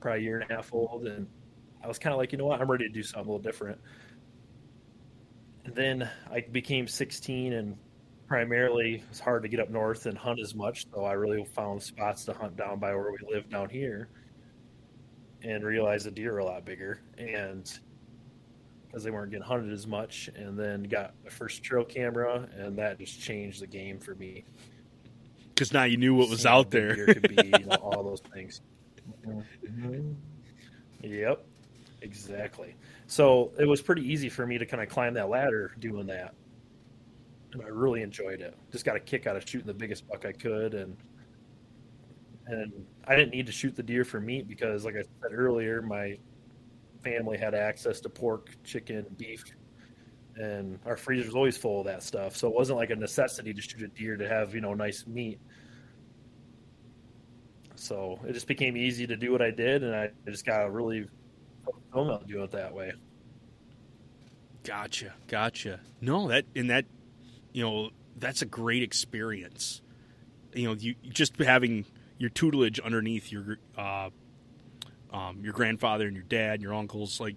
probably 0.00 0.20
a 0.20 0.22
year 0.24 0.40
and 0.40 0.50
a 0.50 0.54
half 0.54 0.74
old, 0.74 1.06
and 1.06 1.26
I 1.82 1.88
was 1.88 1.98
kind 1.98 2.12
of 2.12 2.18
like, 2.18 2.32
you 2.32 2.38
know 2.38 2.46
what, 2.46 2.60
I'm 2.60 2.70
ready 2.70 2.86
to 2.86 2.92
do 2.92 3.02
something 3.02 3.28
a 3.28 3.32
little 3.32 3.42
different. 3.42 3.80
And 5.64 5.74
then 5.74 6.10
I 6.30 6.40
became 6.40 6.86
16 6.86 7.52
and 7.54 7.76
primarily 8.32 9.04
it's 9.10 9.20
hard 9.20 9.42
to 9.42 9.48
get 9.50 9.60
up 9.60 9.68
north 9.68 10.06
and 10.06 10.16
hunt 10.16 10.40
as 10.40 10.54
much, 10.54 10.86
so 10.90 11.04
I 11.04 11.12
really 11.12 11.44
found 11.44 11.82
spots 11.82 12.24
to 12.24 12.32
hunt 12.32 12.56
down 12.56 12.78
by 12.78 12.94
where 12.94 13.12
we 13.12 13.18
live 13.30 13.50
down 13.50 13.68
here 13.68 14.08
and 15.42 15.62
realized 15.62 16.06
the 16.06 16.10
deer 16.10 16.36
are 16.36 16.38
a 16.38 16.44
lot 16.46 16.64
bigger. 16.64 16.98
And 17.18 17.70
because 18.86 19.04
they 19.04 19.10
weren't 19.10 19.32
getting 19.32 19.44
hunted 19.44 19.70
as 19.70 19.86
much 19.86 20.30
and 20.34 20.58
then 20.58 20.84
got 20.84 21.12
my 21.22 21.28
first 21.28 21.62
trail 21.62 21.84
camera 21.84 22.48
and 22.56 22.78
that 22.78 22.98
just 22.98 23.20
changed 23.20 23.60
the 23.60 23.66
game 23.66 23.98
for 23.98 24.14
me. 24.14 24.44
Because 25.50 25.70
now 25.74 25.84
you 25.84 25.98
knew 25.98 26.14
what 26.14 26.30
was 26.30 26.40
Seeing 26.40 26.54
out 26.54 26.70
the 26.70 26.78
there. 26.80 26.94
deer 26.96 27.06
could 27.14 27.36
be, 27.36 27.52
you 27.58 27.66
know, 27.66 27.76
all 27.82 28.02
those 28.02 28.22
things. 28.32 28.62
Mhm. 29.26 30.14
yep. 31.02 31.44
Exactly. 32.00 32.76
So 33.08 33.52
it 33.58 33.66
was 33.66 33.82
pretty 33.82 34.10
easy 34.10 34.30
for 34.30 34.46
me 34.46 34.56
to 34.56 34.64
kind 34.64 34.82
of 34.82 34.88
climb 34.88 35.12
that 35.14 35.28
ladder 35.28 35.72
doing 35.78 36.06
that 36.06 36.34
and 37.52 37.62
i 37.62 37.68
really 37.68 38.02
enjoyed 38.02 38.40
it 38.40 38.56
just 38.70 38.84
got 38.84 38.96
a 38.96 39.00
kick 39.00 39.26
out 39.26 39.36
of 39.36 39.48
shooting 39.48 39.66
the 39.66 39.74
biggest 39.74 40.06
buck 40.08 40.24
i 40.26 40.32
could 40.32 40.74
and 40.74 40.96
and 42.46 42.86
I 43.06 43.16
didn't 43.16 43.32
need 43.32 43.46
to 43.46 43.52
shoot 43.52 43.74
the 43.74 43.82
deer 43.82 44.04
for 44.04 44.20
meat 44.20 44.48
because, 44.48 44.84
like 44.84 44.94
I 44.94 45.02
said 45.02 45.32
earlier, 45.32 45.82
my 45.82 46.18
family 47.02 47.36
had 47.38 47.54
access 47.54 48.00
to 48.00 48.08
pork, 48.08 48.50
chicken, 48.64 49.06
beef, 49.16 49.44
and 50.36 50.78
our 50.86 50.96
freezer 50.96 51.26
was 51.26 51.34
always 51.34 51.56
full 51.56 51.80
of 51.80 51.86
that 51.86 52.02
stuff. 52.02 52.36
So 52.36 52.48
it 52.48 52.54
wasn't 52.54 52.78
like 52.78 52.90
a 52.90 52.96
necessity 52.96 53.52
to 53.52 53.60
shoot 53.60 53.82
a 53.82 53.88
deer 53.88 54.16
to 54.16 54.28
have 54.28 54.54
you 54.54 54.60
know 54.60 54.74
nice 54.74 55.06
meat. 55.06 55.40
So 57.74 58.20
it 58.26 58.32
just 58.32 58.46
became 58.46 58.76
easy 58.76 59.06
to 59.06 59.16
do 59.16 59.32
what 59.32 59.42
I 59.42 59.50
did, 59.50 59.82
and 59.82 59.94
I 59.94 60.10
just 60.26 60.46
got 60.46 60.72
really 60.72 61.06
fulfillment 61.64 62.26
doing 62.26 62.44
it 62.44 62.50
that 62.52 62.72
way. 62.72 62.92
Gotcha, 64.64 65.12
gotcha. 65.26 65.80
No, 66.00 66.28
that 66.28 66.44
and 66.54 66.70
that, 66.70 66.84
you 67.52 67.62
know, 67.62 67.90
that's 68.16 68.42
a 68.42 68.46
great 68.46 68.82
experience. 68.82 69.82
You 70.54 70.68
know, 70.68 70.74
you 70.74 70.94
just 71.08 71.36
having 71.38 71.86
your 72.18 72.30
tutelage 72.30 72.80
underneath 72.80 73.32
your 73.32 73.58
uh, 73.76 74.10
um, 75.12 75.40
your 75.42 75.52
grandfather 75.52 76.06
and 76.06 76.16
your 76.16 76.24
dad 76.24 76.54
and 76.54 76.62
your 76.62 76.74
uncles, 76.74 77.20
like, 77.20 77.36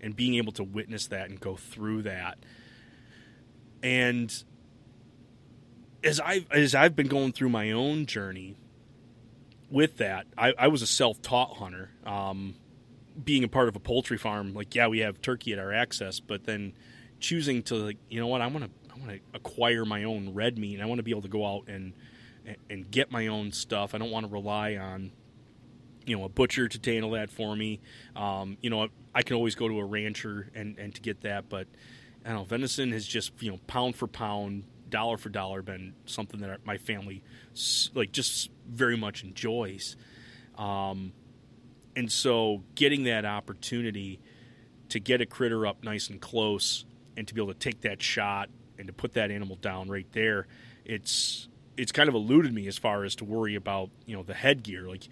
and 0.00 0.14
being 0.14 0.34
able 0.34 0.52
to 0.52 0.64
witness 0.64 1.08
that 1.08 1.28
and 1.28 1.40
go 1.40 1.56
through 1.56 2.02
that. 2.02 2.38
And 3.82 4.32
as 6.02 6.20
I 6.20 6.44
as 6.50 6.74
I've 6.74 6.96
been 6.96 7.08
going 7.08 7.32
through 7.32 7.50
my 7.50 7.72
own 7.72 8.06
journey 8.06 8.56
with 9.70 9.98
that, 9.98 10.26
I, 10.36 10.54
I 10.58 10.68
was 10.68 10.82
a 10.82 10.86
self 10.86 11.20
taught 11.22 11.56
hunter. 11.56 11.90
Um, 12.04 12.54
being 13.22 13.44
a 13.44 13.48
part 13.48 13.68
of 13.68 13.76
a 13.76 13.80
poultry 13.80 14.18
farm, 14.18 14.54
like 14.54 14.74
yeah, 14.74 14.88
we 14.88 14.98
have 15.00 15.20
turkey 15.22 15.52
at 15.52 15.58
our 15.58 15.72
access, 15.72 16.20
but 16.20 16.44
then 16.44 16.74
choosing 17.18 17.62
to 17.64 17.74
like, 17.76 17.96
you 18.08 18.20
know 18.20 18.26
what, 18.26 18.40
I 18.42 18.46
want 18.48 18.64
to 18.64 18.85
want 19.06 19.20
to 19.20 19.36
acquire 19.36 19.84
my 19.84 20.04
own 20.04 20.34
red 20.34 20.58
meat. 20.58 20.74
And 20.74 20.82
I 20.82 20.86
want 20.86 20.98
to 20.98 21.02
be 21.02 21.10
able 21.10 21.22
to 21.22 21.28
go 21.28 21.46
out 21.46 21.68
and 21.68 21.92
and 22.70 22.88
get 22.90 23.10
my 23.10 23.26
own 23.26 23.50
stuff. 23.50 23.94
I 23.94 23.98
don't 23.98 24.10
want 24.10 24.26
to 24.26 24.32
rely 24.32 24.76
on 24.76 25.10
you 26.04 26.16
know 26.16 26.24
a 26.24 26.28
butcher 26.28 26.68
to 26.68 26.90
handle 26.90 27.12
that 27.12 27.30
for 27.30 27.56
me. 27.56 27.80
Um, 28.14 28.56
you 28.60 28.70
know, 28.70 28.88
I 29.14 29.22
can 29.22 29.36
always 29.36 29.54
go 29.54 29.68
to 29.68 29.78
a 29.78 29.84
rancher 29.84 30.50
and 30.54 30.78
and 30.78 30.94
to 30.94 31.00
get 31.00 31.22
that, 31.22 31.48
but 31.48 31.66
I 32.24 32.28
don't 32.28 32.38
know. 32.38 32.44
Venison 32.44 32.92
has 32.92 33.06
just 33.06 33.32
you 33.40 33.50
know 33.50 33.58
pound 33.66 33.96
for 33.96 34.06
pound, 34.06 34.64
dollar 34.88 35.16
for 35.16 35.28
dollar 35.28 35.62
been 35.62 35.94
something 36.06 36.40
that 36.40 36.64
my 36.64 36.78
family 36.78 37.22
like 37.94 38.12
just 38.12 38.50
very 38.68 38.96
much 38.96 39.24
enjoys. 39.24 39.96
Um, 40.56 41.12
and 41.94 42.10
so 42.12 42.62
getting 42.74 43.04
that 43.04 43.24
opportunity 43.24 44.20
to 44.90 45.00
get 45.00 45.20
a 45.20 45.26
critter 45.26 45.66
up 45.66 45.82
nice 45.82 46.08
and 46.08 46.20
close 46.20 46.84
and 47.16 47.26
to 47.26 47.34
be 47.34 47.40
able 47.40 47.52
to 47.52 47.58
take 47.58 47.80
that 47.80 48.00
shot 48.00 48.48
and 48.78 48.86
to 48.86 48.92
put 48.92 49.14
that 49.14 49.30
animal 49.30 49.56
down 49.56 49.88
right 49.88 50.10
there, 50.12 50.46
it's 50.84 51.48
it's 51.76 51.92
kind 51.92 52.08
of 52.08 52.14
eluded 52.14 52.54
me 52.54 52.66
as 52.68 52.78
far 52.78 53.04
as 53.04 53.14
to 53.16 53.24
worry 53.24 53.54
about 53.54 53.90
you 54.06 54.16
know 54.16 54.22
the 54.22 54.34
headgear. 54.34 54.88
Like 54.88 55.08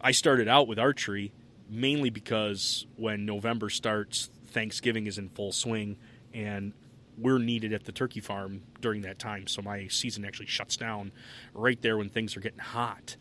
I 0.00 0.12
started 0.12 0.48
out 0.48 0.68
with 0.68 0.78
archery 0.78 1.32
mainly 1.68 2.10
because 2.10 2.86
when 2.96 3.26
November 3.26 3.70
starts, 3.70 4.30
Thanksgiving 4.46 5.06
is 5.06 5.18
in 5.18 5.28
full 5.28 5.52
swing, 5.52 5.96
and 6.32 6.72
we're 7.18 7.38
needed 7.38 7.72
at 7.72 7.84
the 7.84 7.92
turkey 7.92 8.20
farm 8.20 8.62
during 8.80 9.02
that 9.02 9.18
time. 9.18 9.46
So 9.46 9.62
my 9.62 9.88
season 9.88 10.24
actually 10.24 10.46
shuts 10.46 10.76
down 10.76 11.12
right 11.54 11.80
there 11.80 11.96
when 11.96 12.10
things 12.10 12.36
are 12.36 12.40
getting 12.40 12.58
hot. 12.58 13.16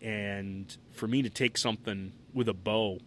And 0.00 0.74
for 0.92 1.06
me 1.06 1.22
to 1.22 1.30
take 1.30 1.58
something 1.58 2.12
with 2.32 2.48
a 2.48 2.54
bow, 2.54 3.00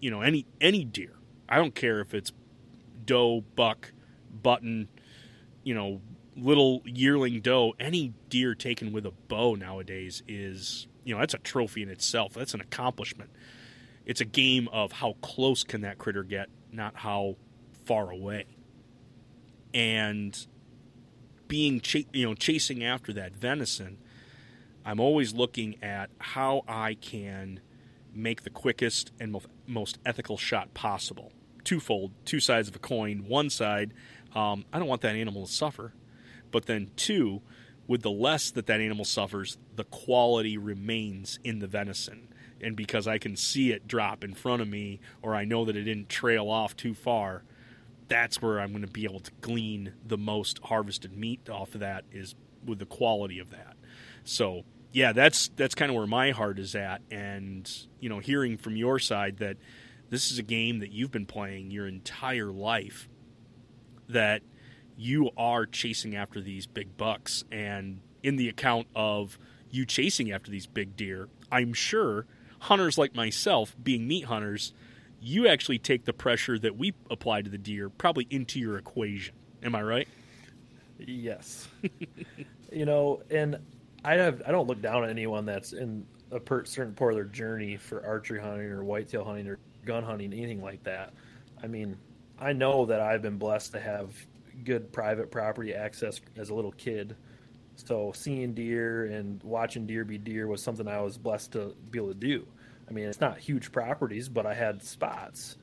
you 0.00 0.10
know, 0.10 0.22
any 0.22 0.46
any 0.60 0.84
deer, 0.84 1.16
I 1.48 1.56
don't 1.56 1.74
care 1.74 2.00
if 2.00 2.14
it's 2.14 2.32
doe, 3.04 3.42
buck, 3.54 3.92
button, 4.42 4.88
you 5.64 5.74
know, 5.74 6.00
little 6.36 6.82
yearling 6.84 7.40
doe, 7.40 7.74
any 7.80 8.12
deer 8.28 8.54
taken 8.54 8.92
with 8.92 9.06
a 9.06 9.10
bow 9.10 9.54
nowadays 9.54 10.22
is, 10.28 10.86
you 11.04 11.14
know, 11.14 11.20
that's 11.20 11.34
a 11.34 11.38
trophy 11.38 11.82
in 11.82 11.88
itself. 11.88 12.34
That's 12.34 12.54
an 12.54 12.60
accomplishment. 12.60 13.30
It's 14.06 14.20
a 14.20 14.26
game 14.26 14.68
of 14.72 14.92
how 14.92 15.14
close 15.22 15.64
can 15.64 15.80
that 15.80 15.98
critter 15.98 16.22
get, 16.22 16.48
not 16.70 16.96
how 16.96 17.36
far 17.84 18.10
away. 18.10 18.46
And 19.72 20.46
being, 21.48 21.80
you 22.12 22.26
know, 22.26 22.34
chasing 22.34 22.84
after 22.84 23.12
that 23.14 23.34
venison, 23.34 23.98
I'm 24.84 25.00
always 25.00 25.32
looking 25.32 25.82
at 25.82 26.10
how 26.18 26.62
I 26.68 26.94
can 26.94 27.60
make 28.14 28.42
the 28.42 28.50
quickest 28.50 29.12
and 29.18 29.36
most 29.66 29.98
ethical 30.04 30.36
shot 30.36 30.74
possible. 30.74 31.32
Twofold, 31.64 32.12
two 32.24 32.40
sides 32.40 32.68
of 32.68 32.76
a 32.76 32.78
coin. 32.78 33.24
One 33.26 33.48
side, 33.48 33.94
um, 34.34 34.64
I 34.72 34.78
don't 34.78 34.88
want 34.88 35.02
that 35.02 35.16
animal 35.16 35.46
to 35.46 35.52
suffer. 35.52 35.92
But 36.50 36.66
then, 36.66 36.90
two, 36.96 37.42
with 37.86 38.02
the 38.02 38.10
less 38.10 38.50
that 38.52 38.66
that 38.66 38.80
animal 38.80 39.04
suffers, 39.04 39.58
the 39.74 39.84
quality 39.84 40.56
remains 40.56 41.38
in 41.44 41.58
the 41.58 41.66
venison. 41.66 42.28
And 42.60 42.76
because 42.76 43.06
I 43.06 43.18
can 43.18 43.36
see 43.36 43.72
it 43.72 43.86
drop 43.86 44.24
in 44.24 44.34
front 44.34 44.62
of 44.62 44.68
me, 44.68 45.00
or 45.22 45.34
I 45.34 45.44
know 45.44 45.64
that 45.64 45.76
it 45.76 45.84
didn't 45.84 46.08
trail 46.08 46.48
off 46.48 46.76
too 46.76 46.94
far, 46.94 47.42
that's 48.08 48.40
where 48.40 48.60
I'm 48.60 48.70
going 48.70 48.84
to 48.84 48.90
be 48.90 49.04
able 49.04 49.20
to 49.20 49.30
glean 49.40 49.92
the 50.06 50.18
most 50.18 50.60
harvested 50.64 51.16
meat 51.16 51.48
off 51.48 51.74
of 51.74 51.80
that 51.80 52.04
is 52.12 52.34
with 52.64 52.78
the 52.78 52.86
quality 52.86 53.38
of 53.38 53.50
that. 53.50 53.76
So 54.24 54.64
yeah, 54.92 55.12
that's 55.12 55.48
that's 55.56 55.74
kind 55.74 55.90
of 55.90 55.96
where 55.96 56.06
my 56.06 56.30
heart 56.30 56.58
is 56.58 56.74
at, 56.74 57.02
and 57.10 57.70
you 57.98 58.08
know, 58.08 58.20
hearing 58.20 58.56
from 58.56 58.76
your 58.76 59.00
side 59.00 59.38
that 59.38 59.56
this 60.08 60.30
is 60.30 60.38
a 60.38 60.42
game 60.42 60.78
that 60.78 60.92
you've 60.92 61.10
been 61.10 61.26
playing 61.26 61.72
your 61.72 61.88
entire 61.88 62.52
life, 62.52 63.08
that 64.14 64.42
you 64.96 65.30
are 65.36 65.66
chasing 65.66 66.16
after 66.16 66.40
these 66.40 66.66
big 66.66 66.96
bucks. 66.96 67.44
And 67.52 68.00
in 68.22 68.36
the 68.36 68.48
account 68.48 68.86
of 68.94 69.38
you 69.70 69.84
chasing 69.84 70.32
after 70.32 70.50
these 70.50 70.66
big 70.66 70.96
deer, 70.96 71.28
I'm 71.52 71.74
sure 71.74 72.26
hunters 72.60 72.96
like 72.96 73.14
myself, 73.14 73.76
being 73.82 74.06
meat 74.08 74.24
hunters, 74.24 74.72
you 75.20 75.48
actually 75.48 75.78
take 75.78 76.04
the 76.04 76.12
pressure 76.12 76.58
that 76.58 76.76
we 76.76 76.94
apply 77.10 77.42
to 77.42 77.50
the 77.50 77.58
deer 77.58 77.88
probably 77.88 78.26
into 78.30 78.58
your 78.60 78.78
equation. 78.78 79.34
Am 79.62 79.74
I 79.74 79.82
right? 79.82 80.08
Yes. 80.98 81.68
you 82.72 82.84
know, 82.84 83.22
and 83.30 83.58
I 84.04 84.14
have 84.14 84.42
I 84.46 84.52
don't 84.52 84.66
look 84.68 84.80
down 84.80 85.02
on 85.02 85.10
anyone 85.10 85.44
that's 85.44 85.72
in 85.72 86.06
a 86.30 86.38
per, 86.38 86.64
certain 86.64 86.94
part 86.94 87.12
of 87.12 87.16
their 87.16 87.24
journey 87.24 87.76
for 87.76 88.04
archery 88.06 88.40
hunting 88.40 88.70
or 88.70 88.84
whitetail 88.84 89.24
hunting 89.24 89.48
or 89.48 89.58
gun 89.84 90.04
hunting, 90.04 90.32
anything 90.32 90.62
like 90.62 90.82
that. 90.84 91.14
I 91.62 91.66
mean, 91.66 91.96
I 92.38 92.52
know 92.52 92.86
that 92.86 93.00
I've 93.00 93.22
been 93.22 93.38
blessed 93.38 93.72
to 93.72 93.80
have 93.80 94.14
good 94.64 94.92
private 94.92 95.30
property 95.30 95.74
access 95.74 96.20
as 96.36 96.50
a 96.50 96.54
little 96.54 96.72
kid. 96.72 97.16
So 97.76 98.12
seeing 98.14 98.54
deer 98.54 99.06
and 99.06 99.42
watching 99.42 99.86
deer 99.86 100.04
be 100.04 100.18
deer 100.18 100.46
was 100.46 100.62
something 100.62 100.86
I 100.86 101.00
was 101.00 101.18
blessed 101.18 101.52
to 101.52 101.74
be 101.90 101.98
able 101.98 102.08
to 102.08 102.14
do. 102.14 102.46
I 102.88 102.92
mean, 102.92 103.06
it's 103.06 103.20
not 103.20 103.38
huge 103.38 103.72
properties, 103.72 104.28
but 104.28 104.46
I 104.46 104.54
had 104.54 104.82
spots. 104.82 105.56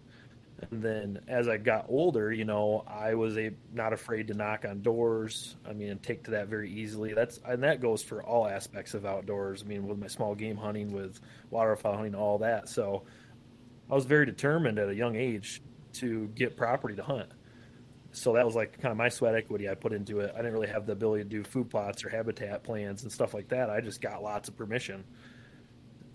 And 0.70 0.82
then 0.82 1.22
as 1.28 1.48
I 1.48 1.58
got 1.58 1.86
older, 1.90 2.32
you 2.32 2.46
know, 2.46 2.84
I 2.88 3.16
was 3.16 3.38
a, 3.38 3.52
not 3.74 3.94
afraid 3.94 4.28
to 4.28 4.34
knock 4.34 4.66
on 4.68 4.82
doors. 4.82 5.56
I 5.68 5.74
mean, 5.74 5.98
take 6.00 6.24
to 6.26 6.32
that 6.32 6.48
very 6.48 6.72
easily. 6.72 7.14
That's 7.14 7.40
and 7.46 7.64
that 7.64 7.82
goes 7.82 8.04
for 8.04 8.22
all 8.22 8.48
aspects 8.48 8.94
of 8.94 9.06
outdoors. 9.06 9.64
I 9.64 9.68
mean, 9.68 9.88
with 9.88 9.98
my 9.98 10.08
small 10.08 10.36
game 10.36 10.58
hunting, 10.58 10.92
with 10.92 11.20
waterfowl 11.50 11.96
hunting, 11.96 12.16
all 12.16 12.38
that. 12.40 12.70
So 12.70 13.04
I 13.90 13.96
was 13.96 14.06
very 14.06 14.26
determined 14.26 14.78
at 14.78 14.90
a 14.90 14.96
young 14.96 15.16
age 15.16 15.62
to 15.94 16.28
get 16.36 16.58
property 16.58 16.96
to 16.96 17.04
hunt 17.04 17.32
so 18.14 18.34
that 18.34 18.46
was 18.46 18.56
like 18.56 18.80
kind 18.82 18.92
of 18.92 18.98
my 18.98 19.10
sweat 19.10 19.36
equity 19.36 19.70
I 19.70 19.76
put 19.76 19.94
into 19.94 20.20
it. 20.20 20.32
I 20.34 20.38
didn't 20.38 20.54
really 20.54 20.68
have 20.68 20.86
the 20.86 20.94
ability 20.94 21.24
to 21.24 21.30
do 21.30 21.44
food 21.44 21.70
plots 21.70 22.04
or 22.04 22.10
habitat 22.10 22.64
plans 22.64 23.04
and 23.04 23.12
stuff 23.12 23.34
like 23.34 23.48
that. 23.50 23.70
I 23.70 23.80
just 23.80 24.02
got 24.02 24.22
lots 24.22 24.50
of 24.50 24.58
permission. 24.58 25.04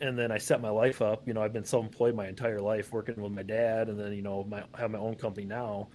And 0.01 0.19
then 0.19 0.31
I 0.31 0.37
set 0.37 0.61
my 0.61 0.69
life 0.69 1.01
up. 1.01 1.27
You 1.27 1.33
know, 1.33 1.43
I've 1.43 1.55
been 1.55 1.65
self-employed 1.65 2.15
my 2.15 2.29
entire 2.29 2.61
life, 2.61 2.93
working 2.93 3.21
with 3.23 3.33
my 3.33 3.43
dad, 3.43 3.89
and 3.89 3.99
then 3.99 4.13
you 4.13 4.21
know, 4.21 4.45
my 4.45 4.65
have 4.77 4.91
my 4.91 4.99
own 4.99 5.15
company 5.15 5.47
now. 5.47 5.89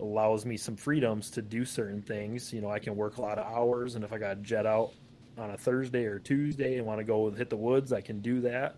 Allows 0.00 0.44
me 0.44 0.56
some 0.56 0.74
freedoms 0.74 1.30
to 1.30 1.42
do 1.42 1.64
certain 1.64 2.02
things. 2.02 2.52
You 2.52 2.60
know, 2.60 2.68
I 2.68 2.80
can 2.80 2.96
work 2.96 3.18
a 3.18 3.22
lot 3.22 3.38
of 3.38 3.46
hours, 3.46 3.94
and 3.94 4.04
if 4.04 4.12
I 4.12 4.18
got 4.18 4.42
jet 4.42 4.66
out 4.66 4.92
on 5.38 5.50
a 5.50 5.56
Thursday 5.56 6.04
or 6.06 6.18
Tuesday 6.18 6.78
and 6.78 6.86
want 6.86 6.98
to 6.98 7.04
go 7.04 7.30
hit 7.30 7.48
the 7.48 7.56
woods, 7.56 7.92
I 7.92 8.00
can 8.00 8.20
do 8.20 8.40
that. 8.40 8.74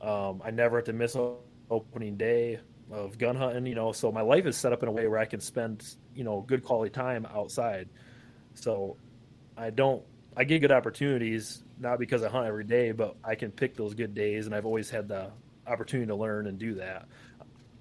Um, 0.00 0.42
I 0.44 0.50
never 0.50 0.78
have 0.78 0.86
to 0.86 0.92
miss 0.92 1.16
opening 1.70 2.16
day 2.16 2.58
of 2.90 3.18
gun 3.18 3.36
hunting. 3.36 3.66
You 3.66 3.74
know, 3.74 3.92
so 3.92 4.10
my 4.12 4.22
life 4.22 4.46
is 4.46 4.56
set 4.56 4.72
up 4.72 4.82
in 4.82 4.88
a 4.88 4.92
way 4.92 5.06
where 5.06 5.18
I 5.18 5.26
can 5.26 5.40
spend 5.40 5.84
you 6.14 6.24
know 6.24 6.40
good 6.40 6.64
quality 6.64 6.90
time 6.90 7.26
outside. 7.26 7.88
So 8.54 8.96
I 9.56 9.70
don't. 9.70 10.02
I 10.36 10.44
get 10.44 10.60
good 10.60 10.72
opportunities 10.72 11.64
not 11.80 11.98
because 11.98 12.22
I 12.22 12.28
hunt 12.28 12.46
every 12.46 12.64
day, 12.64 12.92
but 12.92 13.16
I 13.24 13.34
can 13.34 13.50
pick 13.50 13.76
those 13.76 13.94
good 13.94 14.14
days, 14.14 14.46
and 14.46 14.54
I've 14.54 14.66
always 14.66 14.90
had 14.90 15.08
the 15.08 15.30
opportunity 15.66 16.08
to 16.08 16.16
learn 16.16 16.46
and 16.46 16.58
do 16.58 16.74
that. 16.74 17.06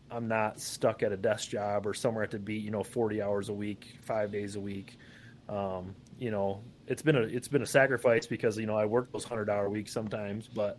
I'm 0.10 0.28
not 0.28 0.60
stuck 0.60 1.04
at 1.04 1.12
a 1.12 1.17
desk 1.17 1.50
job 1.50 1.86
or 1.86 1.93
somewhere 1.93 2.24
at 2.24 2.32
the 2.32 2.39
beat, 2.39 2.63
you 2.63 2.72
know, 2.72 2.84
40 2.84 3.22
hours 3.22 3.50
a 3.50 3.54
week, 3.54 3.98
five 4.04 4.32
days 4.32 4.56
a 4.56 4.60
week. 4.60 4.98
Um, 5.50 5.96
you 6.17 6.32
know, 6.32 6.62
it's 6.88 7.02
been 7.02 7.17
a 7.17 7.22
it's 7.22 7.48
been 7.48 7.62
a 7.62 7.67
sacrifice 7.67 8.26
because 8.26 8.58
you 8.58 8.65
know 8.65 8.76
I 8.76 8.86
work 8.86 9.12
those 9.12 9.24
hundred 9.24 9.50
hour 9.50 9.70
weeks 9.70 9.91
sometimes, 9.91 10.48
but 10.48 10.78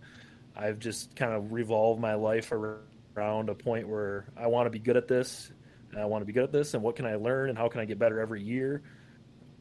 I've 0.57 0.79
just 0.79 1.15
kind 1.15 1.33
of 1.33 1.53
revolved 1.53 2.01
my 2.01 2.15
life 2.15 2.53
around 2.53 2.81
a 3.21 3.55
point 3.55 3.89
where 3.89 4.27
I 4.37 4.47
want 4.47 4.67
to 4.67 4.71
be 4.71 4.79
good 4.79 4.97
at 4.97 5.09
this, 5.09 5.51
and 5.93 6.01
I 6.01 6.05
want 6.07 6.23
to 6.23 6.27
be 6.27 6.33
good 6.33 6.45
at 6.45 6.53
this, 6.53 6.75
and 6.75 6.83
what 6.83 6.97
can 6.97 7.07
I 7.07 7.17
learn, 7.17 7.49
and 7.49 7.59
how 7.59 7.69
can 7.69 7.81
I 7.81 7.85
get 7.85 7.99
better 7.99 8.21
every 8.21 8.43
year, 8.43 8.83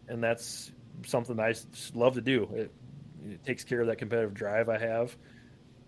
and 0.07 0.23
that's 0.23 0.71
something 1.05 1.35
that 1.37 1.43
I 1.43 1.53
love 1.97 2.15
to 2.15 2.21
do. 2.21 2.49
It, 2.53 2.71
it 3.29 3.43
takes 3.43 3.63
care 3.63 3.81
of 3.81 3.87
that 3.87 3.97
competitive 3.97 4.33
drive 4.33 4.69
I 4.69 4.77
have. 4.79 5.15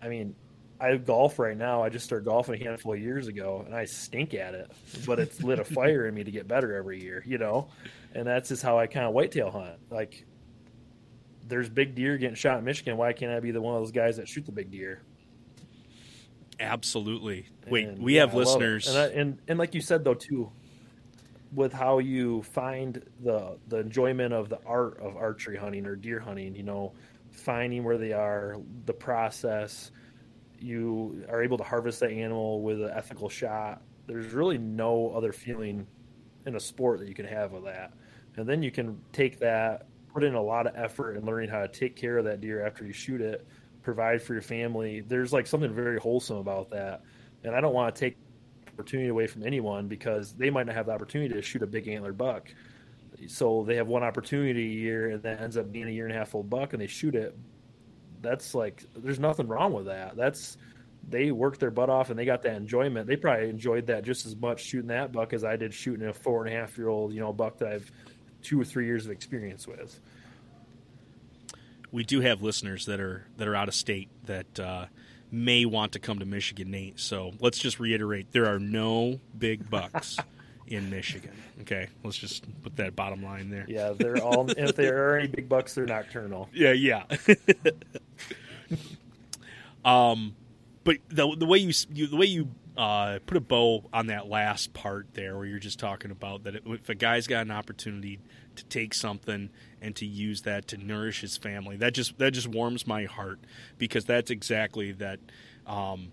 I 0.02 0.08
mean, 0.08 0.34
I 0.80 0.96
golf 0.96 1.38
right 1.38 1.56
now. 1.56 1.82
I 1.82 1.90
just 1.90 2.06
started 2.06 2.24
golfing 2.24 2.60
a 2.60 2.64
handful 2.64 2.94
of 2.94 3.00
years 3.00 3.28
ago, 3.28 3.62
and 3.66 3.74
I 3.74 3.84
stink 3.84 4.32
at 4.32 4.54
it. 4.54 4.70
But 5.06 5.18
it's 5.18 5.42
lit 5.42 5.58
a 5.58 5.64
fire 5.64 6.06
in 6.06 6.14
me 6.14 6.24
to 6.24 6.30
get 6.30 6.48
better 6.48 6.74
every 6.74 7.02
year, 7.02 7.22
you 7.26 7.36
know. 7.36 7.68
And 8.14 8.26
that's 8.26 8.48
just 8.48 8.62
how 8.62 8.78
I 8.78 8.86
kind 8.86 9.06
of 9.06 9.12
whitetail 9.12 9.50
hunt. 9.50 9.78
Like, 9.90 10.24
there's 11.46 11.68
big 11.68 11.94
deer 11.94 12.16
getting 12.16 12.34
shot 12.34 12.58
in 12.58 12.64
Michigan. 12.64 12.96
Why 12.96 13.12
can't 13.12 13.30
I 13.30 13.40
be 13.40 13.50
the 13.50 13.60
one 13.60 13.74
of 13.74 13.82
those 13.82 13.92
guys 13.92 14.16
that 14.16 14.26
shoot 14.26 14.46
the 14.46 14.52
big 14.52 14.70
deer? 14.70 15.02
Absolutely. 16.60 17.46
Wait, 17.68 17.88
And, 17.88 17.98
we 18.02 18.14
yeah, 18.16 18.20
have 18.20 18.34
I 18.34 18.38
listeners. 18.38 18.88
and, 18.88 18.98
I, 18.98 19.06
and 19.06 19.38
and 19.48 19.58
like 19.58 19.74
you 19.74 19.80
said 19.80 20.04
though 20.04 20.14
too, 20.14 20.50
with 21.52 21.72
how 21.72 21.98
you 21.98 22.42
find 22.42 23.02
the 23.24 23.58
the 23.68 23.78
enjoyment 23.78 24.32
of 24.32 24.48
the 24.48 24.60
art 24.66 25.00
of 25.00 25.16
archery 25.16 25.56
hunting 25.56 25.86
or 25.86 25.96
deer 25.96 26.20
hunting, 26.20 26.54
you 26.54 26.62
know, 26.62 26.92
finding 27.30 27.82
where 27.82 27.98
they 27.98 28.12
are, 28.12 28.56
the 28.86 28.92
process, 28.92 29.90
you 30.60 31.24
are 31.28 31.42
able 31.42 31.56
to 31.58 31.64
harvest 31.64 32.00
that 32.00 32.10
animal 32.10 32.62
with 32.62 32.80
an 32.82 32.90
ethical 32.94 33.28
shot. 33.28 33.82
There's 34.06 34.32
really 34.32 34.58
no 34.58 35.10
other 35.10 35.32
feeling 35.32 35.86
in 36.46 36.56
a 36.56 36.60
sport 36.60 36.98
that 37.00 37.08
you 37.08 37.14
can 37.14 37.26
have 37.26 37.52
with 37.52 37.64
that. 37.64 37.92
And 38.36 38.48
then 38.48 38.62
you 38.62 38.70
can 38.70 39.00
take 39.12 39.38
that, 39.40 39.86
put 40.12 40.24
in 40.24 40.34
a 40.34 40.42
lot 40.42 40.66
of 40.66 40.74
effort 40.76 41.16
in 41.16 41.24
learning 41.24 41.50
how 41.50 41.60
to 41.60 41.68
take 41.68 41.96
care 41.96 42.18
of 42.18 42.24
that 42.24 42.40
deer 42.40 42.64
after 42.66 42.84
you 42.84 42.92
shoot 42.92 43.20
it, 43.20 43.46
provide 43.82 44.22
for 44.22 44.32
your 44.32 44.42
family. 44.42 45.00
There's 45.00 45.32
like 45.32 45.46
something 45.46 45.72
very 45.72 45.98
wholesome 45.98 46.38
about 46.38 46.70
that. 46.70 47.02
And 47.44 47.54
I 47.54 47.60
don't 47.60 47.74
want 47.74 47.94
to 47.94 48.00
take 48.00 48.16
opportunity 48.68 49.08
away 49.08 49.26
from 49.26 49.46
anyone 49.46 49.88
because 49.88 50.32
they 50.34 50.50
might 50.50 50.66
not 50.66 50.74
have 50.74 50.86
the 50.86 50.92
opportunity 50.92 51.34
to 51.34 51.42
shoot 51.42 51.62
a 51.62 51.66
big 51.66 51.88
antler 51.88 52.12
buck. 52.12 52.48
So 53.26 53.64
they 53.66 53.76
have 53.76 53.86
one 53.86 54.02
opportunity 54.02 54.64
a 54.64 54.74
year 54.74 55.10
and 55.10 55.22
that 55.22 55.40
ends 55.40 55.56
up 55.56 55.70
being 55.70 55.88
a 55.88 55.90
year 55.90 56.06
and 56.06 56.14
a 56.14 56.18
half 56.18 56.34
old 56.34 56.48
buck 56.48 56.72
and 56.72 56.80
they 56.80 56.86
shoot 56.86 57.14
it. 57.14 57.36
That's 58.22 58.54
like 58.54 58.84
there's 58.96 59.18
nothing 59.18 59.48
wrong 59.48 59.72
with 59.72 59.86
that. 59.86 60.16
That's 60.16 60.56
they 61.08 61.30
worked 61.30 61.60
their 61.60 61.70
butt 61.70 61.90
off 61.90 62.10
and 62.10 62.18
they 62.18 62.24
got 62.24 62.42
that 62.42 62.54
enjoyment. 62.54 63.06
They 63.06 63.16
probably 63.16 63.48
enjoyed 63.48 63.86
that 63.86 64.04
just 64.04 64.26
as 64.26 64.36
much 64.36 64.62
shooting 64.64 64.88
that 64.88 65.12
buck 65.12 65.32
as 65.32 65.44
I 65.44 65.56
did 65.56 65.74
shooting 65.74 66.06
a 66.06 66.12
four 66.12 66.44
and 66.44 66.54
a 66.54 66.58
half 66.58 66.76
year 66.78 66.88
old, 66.88 67.12
you 67.12 67.20
know, 67.20 67.32
buck 67.32 67.58
that 67.58 67.72
I've 67.72 67.90
two 68.42 68.60
or 68.60 68.64
three 68.64 68.86
years 68.86 69.06
of 69.06 69.12
experience 69.12 69.66
with. 69.66 70.00
We 71.92 72.04
do 72.04 72.20
have 72.20 72.42
listeners 72.42 72.86
that 72.86 73.00
are 73.00 73.26
that 73.36 73.48
are 73.48 73.54
out 73.54 73.68
of 73.68 73.74
state 73.74 74.08
that 74.26 74.60
uh, 74.60 74.86
may 75.30 75.64
want 75.64 75.92
to 75.92 75.98
come 75.98 76.18
to 76.18 76.24
Michigan, 76.24 76.70
Nate. 76.70 77.00
So 77.00 77.32
let's 77.40 77.58
just 77.58 77.80
reiterate: 77.80 78.32
there 78.32 78.46
are 78.46 78.58
no 78.58 79.20
big 79.36 79.68
bucks 79.68 80.18
in 80.66 80.90
Michigan. 80.90 81.32
Okay, 81.62 81.88
let's 82.04 82.16
just 82.16 82.44
put 82.62 82.76
that 82.76 82.96
bottom 82.96 83.22
line 83.22 83.50
there. 83.50 83.66
Yeah, 83.68 83.92
they're 83.96 84.22
all. 84.22 84.50
if 84.50 84.76
there 84.76 85.10
are 85.10 85.18
any 85.18 85.28
big 85.28 85.48
bucks, 85.48 85.74
they're 85.74 85.86
nocturnal. 85.86 86.48
Yeah, 86.54 86.72
yeah. 86.72 87.04
um, 89.84 90.34
but 90.84 90.96
the 91.08 91.34
the 91.36 91.46
way 91.46 91.58
you, 91.58 91.72
you 91.92 92.06
the 92.06 92.16
way 92.16 92.26
you 92.26 92.48
uh, 92.76 93.18
put 93.26 93.36
a 93.36 93.40
bow 93.40 93.84
on 93.92 94.06
that 94.06 94.28
last 94.28 94.72
part 94.72 95.08
there, 95.14 95.36
where 95.36 95.46
you're 95.46 95.58
just 95.58 95.78
talking 95.78 96.10
about 96.10 96.44
that 96.44 96.56
if 96.64 96.88
a 96.88 96.94
guy's 96.94 97.26
got 97.26 97.42
an 97.42 97.50
opportunity 97.50 98.20
to 98.56 98.64
take 98.64 98.94
something 98.94 99.50
and 99.82 99.94
to 99.96 100.06
use 100.06 100.42
that 100.42 100.68
to 100.68 100.76
nourish 100.76 101.20
his 101.20 101.36
family, 101.36 101.76
that 101.76 101.94
just 101.94 102.18
that 102.18 102.32
just 102.32 102.48
warms 102.48 102.86
my 102.86 103.04
heart 103.04 103.40
because 103.78 104.04
that's 104.04 104.30
exactly 104.30 104.92
that. 104.92 105.20
Um, 105.66 106.12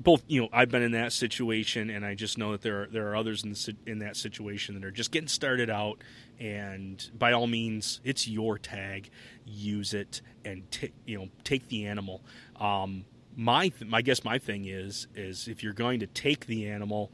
both 0.00 0.22
you 0.26 0.40
know 0.40 0.48
I've 0.52 0.70
been 0.70 0.82
in 0.82 0.92
that 0.92 1.12
situation, 1.12 1.90
and 1.90 2.04
I 2.04 2.14
just 2.14 2.38
know 2.38 2.52
that 2.52 2.62
there 2.62 2.82
are 2.82 2.86
there 2.86 3.08
are 3.10 3.16
others 3.16 3.44
in 3.44 3.52
the, 3.52 3.76
in 3.86 3.98
that 3.98 4.16
situation 4.16 4.74
that 4.74 4.84
are 4.84 4.90
just 4.90 5.10
getting 5.10 5.28
started 5.28 5.68
out, 5.68 5.98
and 6.40 7.10
by 7.18 7.32
all 7.32 7.46
means, 7.46 8.00
it's 8.02 8.26
your 8.26 8.58
tag, 8.58 9.10
use 9.44 9.92
it, 9.92 10.22
and 10.44 10.68
t- 10.70 10.92
you 11.06 11.18
know 11.18 11.28
take 11.44 11.68
the 11.68 11.86
animal. 11.86 12.22
Um, 12.58 13.04
my 13.36 13.68
th- 13.68 13.90
my 13.90 14.02
guess 14.02 14.24
my 14.24 14.38
thing 14.38 14.64
is 14.64 15.06
is 15.14 15.48
if 15.48 15.62
you're 15.62 15.72
going 15.72 16.00
to 16.00 16.06
take 16.06 16.46
the 16.46 16.68
animal, 16.68 17.12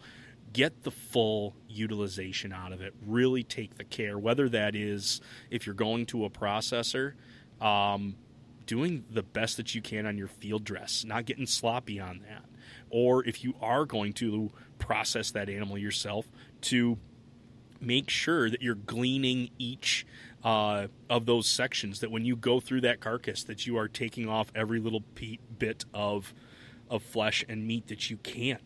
get 0.52 0.82
the 0.82 0.90
full 0.90 1.54
utilization 1.68 2.52
out 2.52 2.72
of 2.72 2.80
it. 2.80 2.94
Really 3.04 3.42
take 3.42 3.76
the 3.76 3.84
care, 3.84 4.18
whether 4.18 4.48
that 4.48 4.74
is 4.74 5.20
if 5.50 5.66
you're 5.66 5.74
going 5.74 6.06
to 6.06 6.24
a 6.24 6.30
processor. 6.30 7.14
Um, 7.60 8.16
doing 8.66 9.04
the 9.10 9.22
best 9.22 9.56
that 9.56 9.74
you 9.74 9.80
can 9.80 10.06
on 10.06 10.18
your 10.18 10.28
field 10.28 10.62
dress, 10.62 11.02
not 11.02 11.24
getting 11.24 11.46
sloppy 11.46 11.98
on 11.98 12.20
that. 12.28 12.44
Or 12.90 13.24
if 13.24 13.42
you 13.42 13.54
are 13.62 13.86
going 13.86 14.12
to 14.14 14.50
process 14.78 15.30
that 15.30 15.48
animal 15.48 15.78
yourself, 15.78 16.30
to 16.62 16.98
make 17.80 18.10
sure 18.10 18.50
that 18.50 18.62
you're 18.62 18.74
gleaning 18.74 19.50
each 19.58 20.06
uh, 20.44 20.88
of 21.08 21.26
those 21.26 21.48
sections. 21.48 22.00
That 22.00 22.10
when 22.10 22.24
you 22.24 22.36
go 22.36 22.60
through 22.60 22.82
that 22.82 23.00
carcass, 23.00 23.42
that 23.44 23.66
you 23.66 23.76
are 23.76 23.88
taking 23.88 24.28
off 24.28 24.52
every 24.54 24.80
little 24.80 25.02
pe- 25.14 25.38
bit 25.58 25.84
of 25.92 26.34
of 26.90 27.02
flesh 27.02 27.44
and 27.48 27.66
meat 27.66 27.88
that 27.88 28.08
you 28.08 28.16
can. 28.18 28.58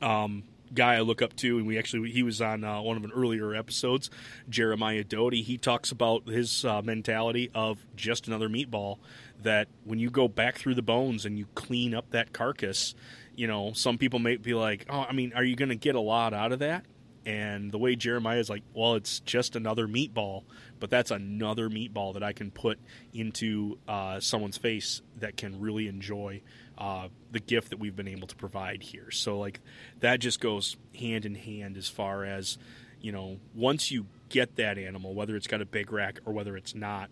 Um, 0.00 0.44
guy 0.74 0.94
I 0.94 1.00
look 1.00 1.22
up 1.22 1.34
to, 1.36 1.58
and 1.58 1.66
we 1.66 1.78
actually 1.78 2.10
he 2.10 2.22
was 2.22 2.40
on 2.40 2.64
uh, 2.64 2.80
one 2.80 2.96
of 2.96 3.04
an 3.04 3.12
earlier 3.12 3.54
episodes, 3.54 4.10
Jeremiah 4.48 5.04
Doty. 5.04 5.42
He 5.42 5.58
talks 5.58 5.90
about 5.90 6.28
his 6.28 6.64
uh, 6.64 6.82
mentality 6.82 7.50
of 7.54 7.86
just 7.96 8.26
another 8.26 8.48
meatball. 8.48 8.98
That 9.42 9.68
when 9.84 9.98
you 9.98 10.10
go 10.10 10.26
back 10.26 10.58
through 10.58 10.74
the 10.74 10.82
bones 10.82 11.24
and 11.24 11.38
you 11.38 11.46
clean 11.54 11.94
up 11.94 12.10
that 12.10 12.32
carcass, 12.32 12.94
you 13.36 13.46
know 13.46 13.72
some 13.72 13.98
people 13.98 14.18
may 14.18 14.36
be 14.36 14.54
like, 14.54 14.86
"Oh, 14.88 15.06
I 15.08 15.12
mean, 15.12 15.32
are 15.34 15.44
you 15.44 15.56
going 15.56 15.68
to 15.70 15.76
get 15.76 15.94
a 15.94 16.00
lot 16.00 16.34
out 16.34 16.52
of 16.52 16.58
that?" 16.60 16.84
And 17.24 17.70
the 17.70 17.78
way 17.78 17.94
Jeremiah 17.94 18.38
is 18.38 18.48
like, 18.48 18.62
"Well, 18.74 18.94
it's 18.94 19.20
just 19.20 19.54
another 19.54 19.86
meatball, 19.86 20.44
but 20.80 20.90
that's 20.90 21.10
another 21.10 21.68
meatball 21.68 22.14
that 22.14 22.22
I 22.22 22.32
can 22.32 22.50
put 22.50 22.78
into 23.12 23.78
uh, 23.86 24.18
someone's 24.20 24.56
face 24.56 25.02
that 25.18 25.36
can 25.36 25.60
really 25.60 25.88
enjoy." 25.88 26.42
Uh, 26.78 27.08
the 27.32 27.40
gift 27.40 27.70
that 27.70 27.80
we've 27.80 27.96
been 27.96 28.06
able 28.06 28.28
to 28.28 28.36
provide 28.36 28.84
here. 28.84 29.10
So 29.10 29.36
like 29.36 29.58
that 29.98 30.20
just 30.20 30.38
goes 30.38 30.76
hand 30.96 31.26
in 31.26 31.34
hand 31.34 31.76
as 31.76 31.88
far 31.88 32.24
as 32.24 32.56
you 33.00 33.10
know 33.10 33.40
once 33.52 33.90
you 33.90 34.06
get 34.28 34.54
that 34.56 34.78
animal, 34.78 35.12
whether 35.12 35.34
it's 35.34 35.48
got 35.48 35.60
a 35.60 35.66
big 35.66 35.90
rack 35.90 36.20
or 36.24 36.32
whether 36.32 36.56
it's 36.56 36.76
not, 36.76 37.10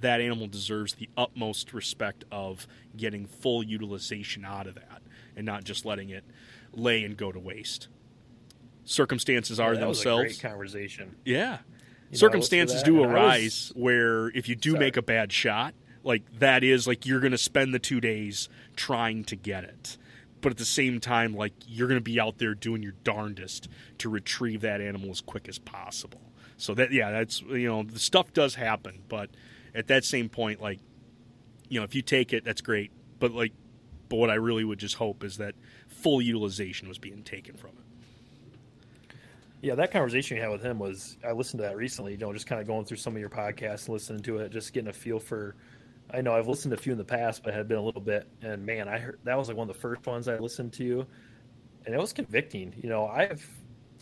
that 0.00 0.20
animal 0.20 0.48
deserves 0.48 0.94
the 0.94 1.08
utmost 1.16 1.72
respect 1.72 2.24
of 2.32 2.66
getting 2.96 3.26
full 3.26 3.62
utilization 3.62 4.44
out 4.44 4.66
of 4.66 4.74
that 4.74 5.00
and 5.36 5.46
not 5.46 5.62
just 5.62 5.84
letting 5.84 6.10
it 6.10 6.24
lay 6.72 7.04
and 7.04 7.16
go 7.16 7.30
to 7.30 7.38
waste. 7.38 7.86
Circumstances 8.84 9.60
are 9.60 9.74
Yeah, 9.74 9.80
that 9.80 9.88
was 9.88 10.00
a 10.00 10.04
themselves 10.04 10.38
great 10.38 10.50
conversation. 10.50 11.16
yeah. 11.24 11.58
You 12.10 12.16
Circumstances 12.16 12.82
do 12.82 13.02
I 13.02 13.06
was- 13.06 13.14
arise 13.14 13.72
where 13.76 14.28
if 14.30 14.48
you 14.48 14.56
do 14.56 14.70
Sorry. 14.70 14.80
make 14.80 14.96
a 14.96 15.02
bad 15.02 15.30
shot, 15.30 15.74
like 16.04 16.22
that 16.38 16.64
is 16.64 16.86
like 16.86 17.04
you're 17.04 17.20
going 17.20 17.32
to 17.32 17.38
spend 17.38 17.74
the 17.74 17.78
2 17.78 18.00
days 18.00 18.48
trying 18.78 19.24
to 19.24 19.36
get 19.36 19.64
it. 19.64 19.98
But 20.40 20.52
at 20.52 20.58
the 20.58 20.64
same 20.64 21.00
time 21.00 21.34
like 21.34 21.52
you're 21.66 21.88
going 21.88 22.00
to 22.00 22.04
be 22.04 22.20
out 22.20 22.38
there 22.38 22.54
doing 22.54 22.82
your 22.82 22.94
darndest 23.02 23.68
to 23.98 24.08
retrieve 24.08 24.60
that 24.60 24.80
animal 24.80 25.10
as 25.10 25.20
quick 25.20 25.48
as 25.48 25.58
possible. 25.58 26.20
So 26.56 26.74
that 26.74 26.92
yeah, 26.92 27.10
that's 27.10 27.42
you 27.42 27.68
know, 27.68 27.82
the 27.82 27.98
stuff 27.98 28.32
does 28.32 28.54
happen, 28.54 29.02
but 29.08 29.30
at 29.74 29.88
that 29.88 30.04
same 30.04 30.28
point 30.28 30.62
like 30.62 30.78
you 31.68 31.80
know, 31.80 31.84
if 31.84 31.94
you 31.94 32.02
take 32.02 32.32
it 32.32 32.44
that's 32.44 32.60
great, 32.60 32.92
but 33.18 33.32
like 33.32 33.52
but 34.08 34.16
what 34.16 34.30
I 34.30 34.34
really 34.34 34.64
would 34.64 34.78
just 34.78 34.94
hope 34.94 35.24
is 35.24 35.36
that 35.38 35.54
full 35.88 36.22
utilization 36.22 36.88
was 36.88 36.98
being 36.98 37.22
taken 37.24 37.56
from 37.56 37.70
it. 37.70 39.16
Yeah, 39.60 39.74
that 39.74 39.90
conversation 39.90 40.36
you 40.36 40.42
had 40.42 40.52
with 40.52 40.62
him 40.62 40.78
was 40.78 41.16
I 41.26 41.32
listened 41.32 41.58
to 41.58 41.64
that 41.66 41.76
recently. 41.76 42.12
You 42.12 42.18
know, 42.18 42.32
just 42.32 42.46
kind 42.46 42.60
of 42.60 42.66
going 42.68 42.84
through 42.84 42.98
some 42.98 43.14
of 43.14 43.20
your 43.20 43.28
podcasts 43.28 43.88
listening 43.88 44.22
to 44.22 44.38
it, 44.38 44.52
just 44.52 44.72
getting 44.72 44.88
a 44.88 44.92
feel 44.92 45.18
for. 45.18 45.56
I 46.12 46.20
know 46.22 46.34
I've 46.34 46.48
listened 46.48 46.72
to 46.72 46.78
a 46.78 46.80
few 46.82 46.92
in 46.92 46.98
the 46.98 47.04
past, 47.04 47.42
but 47.42 47.54
it 47.54 47.56
had 47.56 47.68
been 47.68 47.78
a 47.78 47.82
little 47.82 48.00
bit. 48.00 48.28
And 48.42 48.64
man, 48.64 48.88
I 48.88 48.98
heard 48.98 49.18
that 49.24 49.36
was 49.36 49.48
like 49.48 49.56
one 49.56 49.68
of 49.68 49.74
the 49.74 49.80
first 49.80 50.06
ones 50.06 50.28
I 50.28 50.38
listened 50.38 50.72
to, 50.74 51.06
and 51.86 51.94
it 51.94 51.98
was 51.98 52.12
convicting. 52.12 52.74
You 52.82 52.88
know, 52.90 53.06
I've 53.06 53.46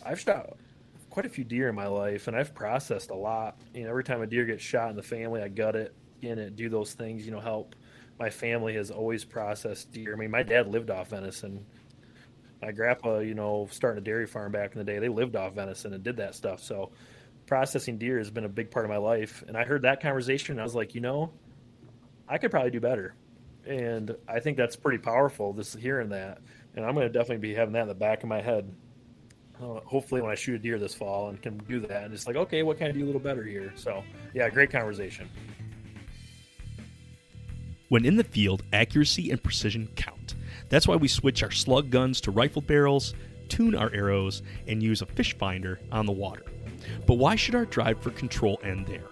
I've 0.03 0.19
shot 0.19 0.57
quite 1.09 1.25
a 1.25 1.29
few 1.29 1.43
deer 1.43 1.69
in 1.69 1.75
my 1.75 1.87
life, 1.87 2.27
and 2.27 2.37
I've 2.37 2.53
processed 2.53 3.11
a 3.11 3.15
lot. 3.15 3.59
You 3.73 3.83
know, 3.83 3.89
every 3.89 4.03
time 4.03 4.21
a 4.21 4.27
deer 4.27 4.45
gets 4.45 4.63
shot 4.63 4.89
in 4.89 4.95
the 4.95 5.03
family, 5.03 5.41
I 5.41 5.49
gut 5.49 5.75
it, 5.75 5.95
in 6.21 6.39
it, 6.39 6.55
do 6.55 6.69
those 6.69 6.93
things. 6.93 7.25
You 7.25 7.31
know, 7.31 7.39
help. 7.41 7.75
My 8.19 8.29
family 8.29 8.75
has 8.75 8.91
always 8.91 9.25
processed 9.25 9.91
deer. 9.91 10.13
I 10.13 10.17
mean, 10.17 10.31
my 10.31 10.43
dad 10.43 10.67
lived 10.67 10.89
off 10.91 11.09
venison 11.09 11.65
My 12.61 12.71
grandpa, 12.71 13.19
you 13.19 13.35
know, 13.35 13.67
starting 13.71 13.99
a 13.99 14.03
dairy 14.03 14.25
farm 14.25 14.51
back 14.51 14.73
in 14.73 14.79
the 14.79 14.83
day, 14.83 14.99
they 14.99 15.09
lived 15.09 15.35
off 15.35 15.53
venison 15.53 15.93
and 15.93 16.03
did 16.03 16.17
that 16.17 16.33
stuff. 16.35 16.61
So 16.61 16.91
processing 17.45 17.97
deer 17.97 18.17
has 18.17 18.31
been 18.31 18.45
a 18.45 18.49
big 18.49 18.71
part 18.71 18.85
of 18.85 18.89
my 18.89 18.97
life. 18.97 19.43
And 19.47 19.55
I 19.57 19.63
heard 19.63 19.83
that 19.83 20.01
conversation, 20.01 20.53
and 20.53 20.61
I 20.61 20.63
was 20.63 20.75
like, 20.75 20.95
you 20.95 21.01
know, 21.01 21.33
I 22.27 22.37
could 22.37 22.51
probably 22.51 22.71
do 22.71 22.79
better. 22.79 23.15
And 23.65 24.15
I 24.27 24.39
think 24.39 24.57
that's 24.57 24.75
pretty 24.75 24.97
powerful, 24.97 25.53
just 25.53 25.77
hearing 25.77 26.09
that. 26.09 26.39
And 26.75 26.85
I'm 26.85 26.93
going 26.93 27.07
to 27.07 27.11
definitely 27.11 27.47
be 27.49 27.53
having 27.53 27.73
that 27.73 27.81
in 27.81 27.87
the 27.87 27.95
back 27.95 28.23
of 28.23 28.29
my 28.29 28.41
head. 28.41 28.73
Uh, 29.61 29.79
hopefully, 29.85 30.21
when 30.21 30.31
I 30.31 30.35
shoot 30.35 30.55
a 30.55 30.59
deer 30.59 30.77
this 30.77 30.93
fall 30.93 31.29
and 31.29 31.41
can 31.41 31.57
do 31.57 31.79
that, 31.81 32.03
and 32.03 32.13
it's 32.13 32.27
like, 32.27 32.35
okay, 32.35 32.61
what 32.63 32.77
can 32.77 32.87
I 32.87 32.91
do 32.91 33.03
a 33.03 33.07
little 33.07 33.19
better 33.19 33.43
here? 33.43 33.73
So, 33.75 34.03
yeah, 34.33 34.49
great 34.49 34.69
conversation. 34.69 35.27
When 37.89 38.05
in 38.05 38.17
the 38.17 38.23
field, 38.23 38.63
accuracy 38.73 39.31
and 39.31 39.41
precision 39.41 39.87
count. 39.95 40.35
That's 40.69 40.87
why 40.87 40.97
we 40.97 41.07
switch 41.07 41.41
our 41.41 41.51
slug 41.51 41.89
guns 41.89 42.21
to 42.21 42.31
rifle 42.31 42.61
barrels, 42.61 43.15
tune 43.49 43.73
our 43.75 43.91
arrows, 43.93 44.43
and 44.67 44.83
use 44.83 45.01
a 45.01 45.05
fish 45.05 45.35
finder 45.37 45.79
on 45.91 46.05
the 46.05 46.11
water. 46.11 46.43
But 47.05 47.15
why 47.15 47.35
should 47.35 47.55
our 47.55 47.65
drive 47.65 48.01
for 48.01 48.11
control 48.11 48.59
end 48.63 48.85
there? 48.85 49.07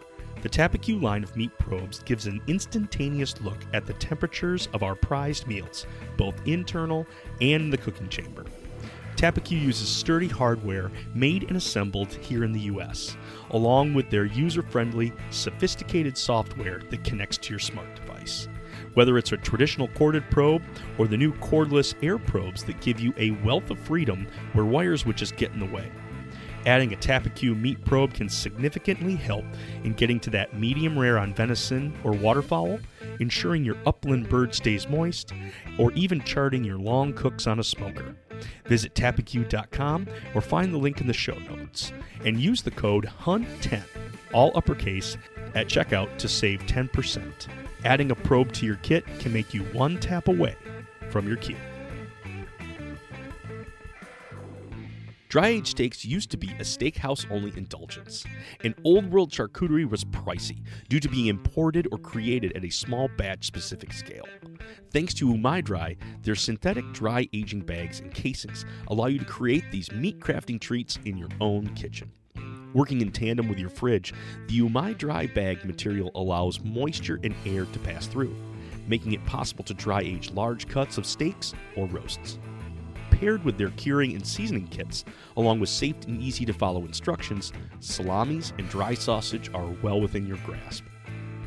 The 0.45 0.51
Tappecue 0.51 1.01
line 1.01 1.23
of 1.23 1.35
meat 1.35 1.57
probes 1.57 2.03
gives 2.03 2.27
an 2.27 2.39
instantaneous 2.45 3.41
look 3.41 3.57
at 3.73 3.87
the 3.87 3.93
temperatures 3.93 4.69
of 4.73 4.83
our 4.83 4.93
prized 4.93 5.47
meals, 5.47 5.87
both 6.17 6.35
internal 6.45 7.07
and 7.41 7.73
the 7.73 7.79
cooking 7.79 8.09
chamber. 8.09 8.45
Tappecue 9.15 9.59
uses 9.59 9.89
sturdy 9.89 10.27
hardware 10.27 10.91
made 11.15 11.45
and 11.45 11.57
assembled 11.57 12.13
here 12.13 12.43
in 12.43 12.51
the 12.51 12.59
US, 12.59 13.17
along 13.49 13.95
with 13.95 14.11
their 14.11 14.25
user 14.25 14.61
friendly, 14.61 15.11
sophisticated 15.31 16.15
software 16.15 16.79
that 16.91 17.03
connects 17.03 17.39
to 17.39 17.49
your 17.49 17.59
smart 17.59 17.95
device. 17.95 18.47
Whether 18.93 19.17
it's 19.17 19.31
a 19.31 19.37
traditional 19.37 19.87
corded 19.95 20.29
probe 20.29 20.61
or 20.99 21.07
the 21.07 21.17
new 21.17 21.33
cordless 21.37 21.95
air 22.03 22.19
probes 22.19 22.63
that 22.65 22.81
give 22.81 22.99
you 22.99 23.15
a 23.17 23.31
wealth 23.43 23.71
of 23.71 23.79
freedom 23.79 24.27
where 24.53 24.65
wires 24.65 25.07
would 25.07 25.17
just 25.17 25.37
get 25.37 25.53
in 25.53 25.59
the 25.59 25.65
way. 25.65 25.91
Adding 26.65 26.93
a 26.93 26.97
Tappecue 26.97 27.59
meat 27.59 27.83
probe 27.85 28.13
can 28.13 28.27
significantly 28.27 29.15
help 29.15 29.45
in 29.83 29.93
getting 29.93 30.19
to 30.21 30.31
that 30.31 30.57
medium 30.57 30.97
rare 30.97 31.19
on 31.19 31.33
venison 31.33 31.93
or 32.03 32.11
waterfowl, 32.11 32.79
ensuring 33.19 33.63
your 33.63 33.77
upland 33.85 34.27
bird 34.29 34.55
stays 34.55 34.89
moist, 34.89 35.31
or 35.77 35.91
even 35.93 36.23
charting 36.23 36.63
your 36.63 36.79
long 36.79 37.13
cooks 37.13 37.45
on 37.45 37.59
a 37.59 37.63
smoker. 37.63 38.15
Visit 38.65 38.95
tappecue.com 38.95 40.07
or 40.33 40.41
find 40.41 40.73
the 40.73 40.77
link 40.77 41.01
in 41.01 41.07
the 41.07 41.13
show 41.13 41.37
notes 41.37 41.93
and 42.23 42.39
use 42.39 42.63
the 42.63 42.71
code 42.71 43.05
HUNT10, 43.21 43.83
all 44.33 44.51
uppercase, 44.55 45.17
at 45.53 45.67
checkout 45.67 46.17
to 46.17 46.27
save 46.27 46.61
10%. 46.61 47.47
Adding 47.85 48.09
a 48.09 48.15
probe 48.15 48.51
to 48.53 48.65
your 48.65 48.77
kit 48.77 49.05
can 49.19 49.31
make 49.31 49.53
you 49.53 49.61
one 49.65 49.99
tap 49.99 50.27
away 50.27 50.55
from 51.09 51.27
your 51.27 51.37
queue. 51.37 51.55
Dry 55.35 55.49
aged 55.49 55.67
steaks 55.67 56.05
used 56.05 56.31
to 56.31 56.37
be 56.37 56.47
a 56.51 56.63
steakhouse 56.63 57.29
only 57.29 57.51
indulgence. 57.57 58.23
And 58.63 58.73
old 58.85 59.11
world 59.11 59.31
charcuterie 59.31 59.83
was 59.83 60.05
pricey 60.05 60.63
due 60.87 61.01
to 61.01 61.09
being 61.09 61.25
imported 61.25 61.89
or 61.91 61.97
created 61.97 62.55
at 62.55 62.63
a 62.63 62.69
small 62.69 63.09
batch 63.17 63.45
specific 63.45 63.91
scale. 63.91 64.25
Thanks 64.91 65.13
to 65.15 65.27
Umai 65.27 65.61
Dry, 65.61 65.97
their 66.21 66.35
synthetic 66.35 66.89
dry 66.93 67.27
aging 67.33 67.63
bags 67.63 67.99
and 67.99 68.13
casings 68.13 68.63
allow 68.87 69.07
you 69.07 69.19
to 69.19 69.25
create 69.25 69.69
these 69.71 69.91
meat 69.91 70.21
crafting 70.21 70.57
treats 70.57 70.99
in 71.03 71.17
your 71.17 71.27
own 71.41 71.67
kitchen. 71.75 72.09
Working 72.73 73.01
in 73.01 73.11
tandem 73.11 73.49
with 73.49 73.59
your 73.59 73.69
fridge, 73.69 74.13
the 74.47 74.61
Umai 74.61 74.97
Dry 74.97 75.27
bag 75.27 75.65
material 75.65 76.11
allows 76.15 76.63
moisture 76.63 77.19
and 77.25 77.35
air 77.45 77.65
to 77.65 77.79
pass 77.79 78.07
through, 78.07 78.33
making 78.87 79.11
it 79.11 79.25
possible 79.25 79.65
to 79.65 79.73
dry 79.73 79.99
age 79.99 80.31
large 80.31 80.69
cuts 80.69 80.97
of 80.97 81.05
steaks 81.05 81.53
or 81.75 81.87
roasts 81.87 82.39
paired 83.19 83.43
with 83.43 83.57
their 83.57 83.69
curing 83.71 84.13
and 84.13 84.25
seasoning 84.25 84.67
kits, 84.67 85.05
along 85.37 85.59
with 85.59 85.69
safe 85.69 85.95
and 86.07 86.21
easy 86.21 86.45
to 86.45 86.53
follow 86.53 86.81
instructions, 86.81 87.53
salamis 87.79 88.53
and 88.57 88.69
dry 88.69 88.93
sausage 88.93 89.49
are 89.53 89.67
well 89.81 90.01
within 90.01 90.27
your 90.27 90.37
grasp. 90.45 90.83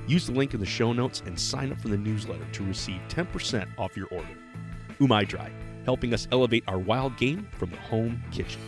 Use 0.06 0.26
the 0.26 0.32
link 0.32 0.54
in 0.54 0.60
the 0.60 0.66
show 0.66 0.92
notes 0.92 1.22
and 1.26 1.38
sign 1.38 1.70
up 1.70 1.80
for 1.80 1.88
the 1.88 1.96
newsletter 1.96 2.46
to 2.52 2.64
receive 2.64 3.00
10% 3.08 3.68
off 3.78 3.96
your 3.96 4.08
order. 4.08 4.28
Umai 4.98 5.28
Dry, 5.28 5.50
helping 5.84 6.14
us 6.14 6.26
elevate 6.32 6.64
our 6.66 6.78
wild 6.78 7.16
game 7.16 7.46
from 7.58 7.70
the 7.70 7.76
home 7.76 8.22
kitchen. 8.32 8.60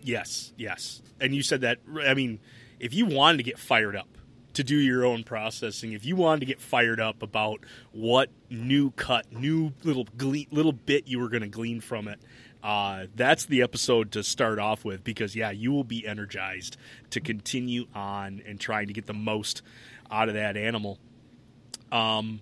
Yes, 0.00 0.52
yes. 0.56 1.02
And 1.20 1.34
you 1.34 1.42
said 1.42 1.62
that, 1.62 1.78
I 2.06 2.14
mean, 2.14 2.38
if 2.78 2.94
you 2.94 3.06
wanted 3.06 3.38
to 3.38 3.42
get 3.42 3.58
fired 3.58 3.96
up, 3.96 4.17
to 4.58 4.64
do 4.64 4.76
your 4.76 5.06
own 5.06 5.22
processing. 5.22 5.92
If 5.92 6.04
you 6.04 6.16
wanted 6.16 6.40
to 6.40 6.46
get 6.46 6.60
fired 6.60 6.98
up 6.98 7.22
about 7.22 7.60
what 7.92 8.28
new 8.50 8.90
cut, 8.90 9.32
new 9.32 9.72
little 9.84 10.04
little 10.18 10.72
bit 10.72 11.06
you 11.06 11.20
were 11.20 11.28
going 11.28 11.42
to 11.42 11.48
glean 11.48 11.80
from 11.80 12.08
it, 12.08 12.18
uh, 12.60 13.06
that's 13.14 13.46
the 13.46 13.62
episode 13.62 14.10
to 14.12 14.24
start 14.24 14.58
off 14.58 14.84
with 14.84 15.04
because 15.04 15.36
yeah, 15.36 15.52
you 15.52 15.70
will 15.70 15.84
be 15.84 16.04
energized 16.04 16.76
to 17.10 17.20
continue 17.20 17.86
on 17.94 18.42
and 18.46 18.58
trying 18.58 18.88
to 18.88 18.92
get 18.92 19.06
the 19.06 19.14
most 19.14 19.62
out 20.10 20.28
of 20.28 20.34
that 20.34 20.56
animal. 20.56 20.98
Um, 21.92 22.40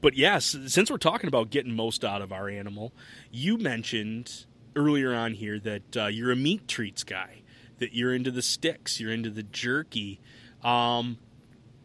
but 0.00 0.14
yes, 0.14 0.56
since 0.68 0.92
we're 0.92 0.96
talking 0.96 1.26
about 1.26 1.50
getting 1.50 1.74
most 1.74 2.04
out 2.04 2.22
of 2.22 2.32
our 2.32 2.48
animal, 2.48 2.92
you 3.32 3.58
mentioned 3.58 4.46
earlier 4.76 5.12
on 5.12 5.34
here 5.34 5.58
that 5.58 5.96
uh, 5.96 6.06
you're 6.06 6.30
a 6.30 6.36
meat 6.36 6.68
treats 6.68 7.02
guy, 7.02 7.42
that 7.78 7.94
you're 7.94 8.14
into 8.14 8.30
the 8.30 8.42
sticks, 8.42 9.00
you're 9.00 9.12
into 9.12 9.30
the 9.30 9.42
jerky. 9.42 10.20
Um, 10.62 11.18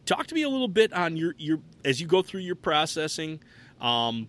talk 0.06 0.28
to 0.28 0.36
me 0.36 0.44
a 0.44 0.50
little 0.50 0.68
bit 0.68 0.94
on 0.94 1.18
your 1.18 1.36
your 1.38 1.60
as 1.84 2.02
you 2.02 2.08
go 2.08 2.22
through 2.22 2.42
your 2.42 2.56
processing. 2.56 3.42
Um, 3.82 4.28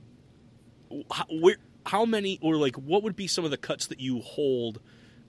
how, 1.10 1.24
where, 1.30 1.56
how 1.86 2.04
many 2.04 2.38
or 2.42 2.56
like 2.56 2.76
what 2.76 3.02
would 3.02 3.16
be 3.16 3.26
some 3.26 3.44
of 3.44 3.50
the 3.50 3.56
cuts 3.56 3.86
that 3.88 4.00
you 4.00 4.20
hold 4.20 4.80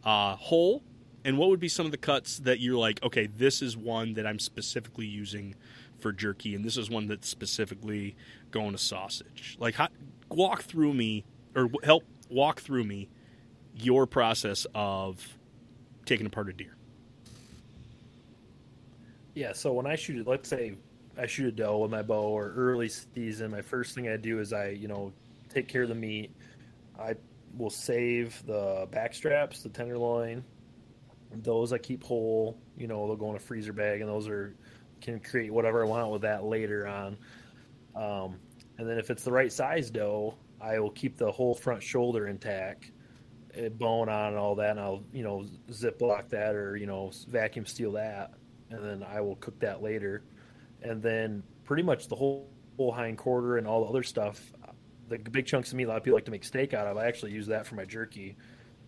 uh, 0.03 0.35
whole, 0.35 0.83
and 1.23 1.37
what 1.37 1.49
would 1.49 1.59
be 1.59 1.67
some 1.67 1.85
of 1.85 1.91
the 1.91 1.97
cuts 1.97 2.39
that 2.39 2.59
you're 2.59 2.77
like, 2.77 3.01
okay, 3.03 3.27
this 3.27 3.61
is 3.61 3.75
one 3.75 4.13
that 4.13 4.25
I'm 4.25 4.39
specifically 4.39 5.05
using 5.07 5.55
for 5.99 6.11
jerky, 6.11 6.55
and 6.55 6.63
this 6.63 6.77
is 6.77 6.89
one 6.89 7.07
that's 7.07 7.27
specifically 7.27 8.15
going 8.51 8.71
to 8.71 8.77
sausage. 8.77 9.57
Like, 9.59 9.75
how, 9.75 9.87
walk 10.29 10.63
through 10.63 10.93
me 10.93 11.25
or 11.55 11.69
help 11.83 12.03
walk 12.29 12.59
through 12.61 12.83
me 12.83 13.09
your 13.75 14.05
process 14.05 14.67
of 14.75 15.37
taking 16.05 16.25
apart 16.25 16.49
a 16.49 16.53
deer. 16.53 16.75
Yeah, 19.35 19.51
so 19.51 19.73
when 19.73 19.85
I 19.85 19.95
shoot 19.97 20.17
it, 20.17 20.27
let's 20.27 20.47
say 20.47 20.75
I 21.17 21.27
shoot 21.27 21.47
a 21.47 21.51
doe 21.51 21.79
with 21.79 21.91
my 21.91 22.01
bow 22.01 22.23
or 22.23 22.53
early 22.55 22.87
season, 22.87 23.51
my 23.51 23.61
first 23.61 23.93
thing 23.93 24.07
I 24.07 24.15
do 24.15 24.39
is 24.39 24.53
I, 24.53 24.69
you 24.69 24.87
know, 24.87 25.11
take 25.49 25.67
care 25.67 25.83
of 25.83 25.89
the 25.89 25.95
meat. 25.95 26.31
I 26.97 27.15
will 27.57 27.69
save 27.69 28.41
the 28.47 28.87
back 28.91 29.13
straps, 29.13 29.61
the 29.61 29.69
tenderloin. 29.69 30.41
Those 31.33 31.73
I 31.73 31.77
keep 31.79 32.01
whole. 32.01 32.57
You 32.77 32.87
know, 32.87 33.05
they'll 33.07 33.17
go 33.17 33.29
in 33.29 33.35
a 33.35 33.39
freezer 33.39 33.73
bag, 33.73 33.99
and 33.99 34.09
those 34.09 34.29
are 34.29 34.55
can 35.01 35.19
create 35.19 35.51
whatever 35.51 35.83
I 35.83 35.87
want 35.87 36.11
with 36.11 36.21
that 36.21 36.45
later 36.45 36.87
on. 36.87 37.17
Um, 37.93 38.39
and 38.77 38.87
then 38.87 38.97
if 38.97 39.09
it's 39.09 39.25
the 39.25 39.33
right 39.33 39.51
size 39.51 39.89
doe, 39.89 40.35
I 40.61 40.79
will 40.79 40.91
keep 40.91 41.17
the 41.17 41.29
whole 41.29 41.53
front 41.53 41.83
shoulder 41.83 42.27
intact, 42.27 42.91
eh, 43.53 43.67
bone 43.67 44.07
on 44.07 44.29
and 44.29 44.37
all 44.37 44.55
that, 44.55 44.71
and 44.71 44.79
I'll 44.79 45.03
you 45.11 45.23
know 45.23 45.45
zip 45.73 46.01
lock 46.01 46.29
that 46.29 46.55
or 46.55 46.77
you 46.77 46.85
know 46.85 47.11
vacuum 47.27 47.65
seal 47.65 47.91
that 47.93 48.33
and 48.69 48.83
then 48.83 49.03
I 49.03 49.21
will 49.21 49.35
cook 49.35 49.59
that 49.59 49.81
later. 49.81 50.23
And 50.81 51.01
then 51.01 51.43
pretty 51.63 51.83
much 51.83 52.07
the 52.07 52.15
whole, 52.15 52.49
whole 52.77 52.91
hind 52.91 53.17
quarter 53.17 53.57
and 53.57 53.67
all 53.67 53.83
the 53.83 53.89
other 53.89 54.03
stuff, 54.03 54.51
the 55.07 55.17
big 55.17 55.45
chunks 55.45 55.71
of 55.71 55.77
meat 55.77 55.85
a 55.85 55.87
lot 55.87 55.97
of 55.97 56.03
people 56.03 56.17
like 56.17 56.25
to 56.25 56.31
make 56.31 56.43
steak 56.43 56.73
out 56.73 56.87
of. 56.87 56.97
I 56.97 57.05
actually 57.05 57.31
use 57.31 57.47
that 57.47 57.65
for 57.67 57.75
my 57.75 57.85
jerky, 57.85 58.35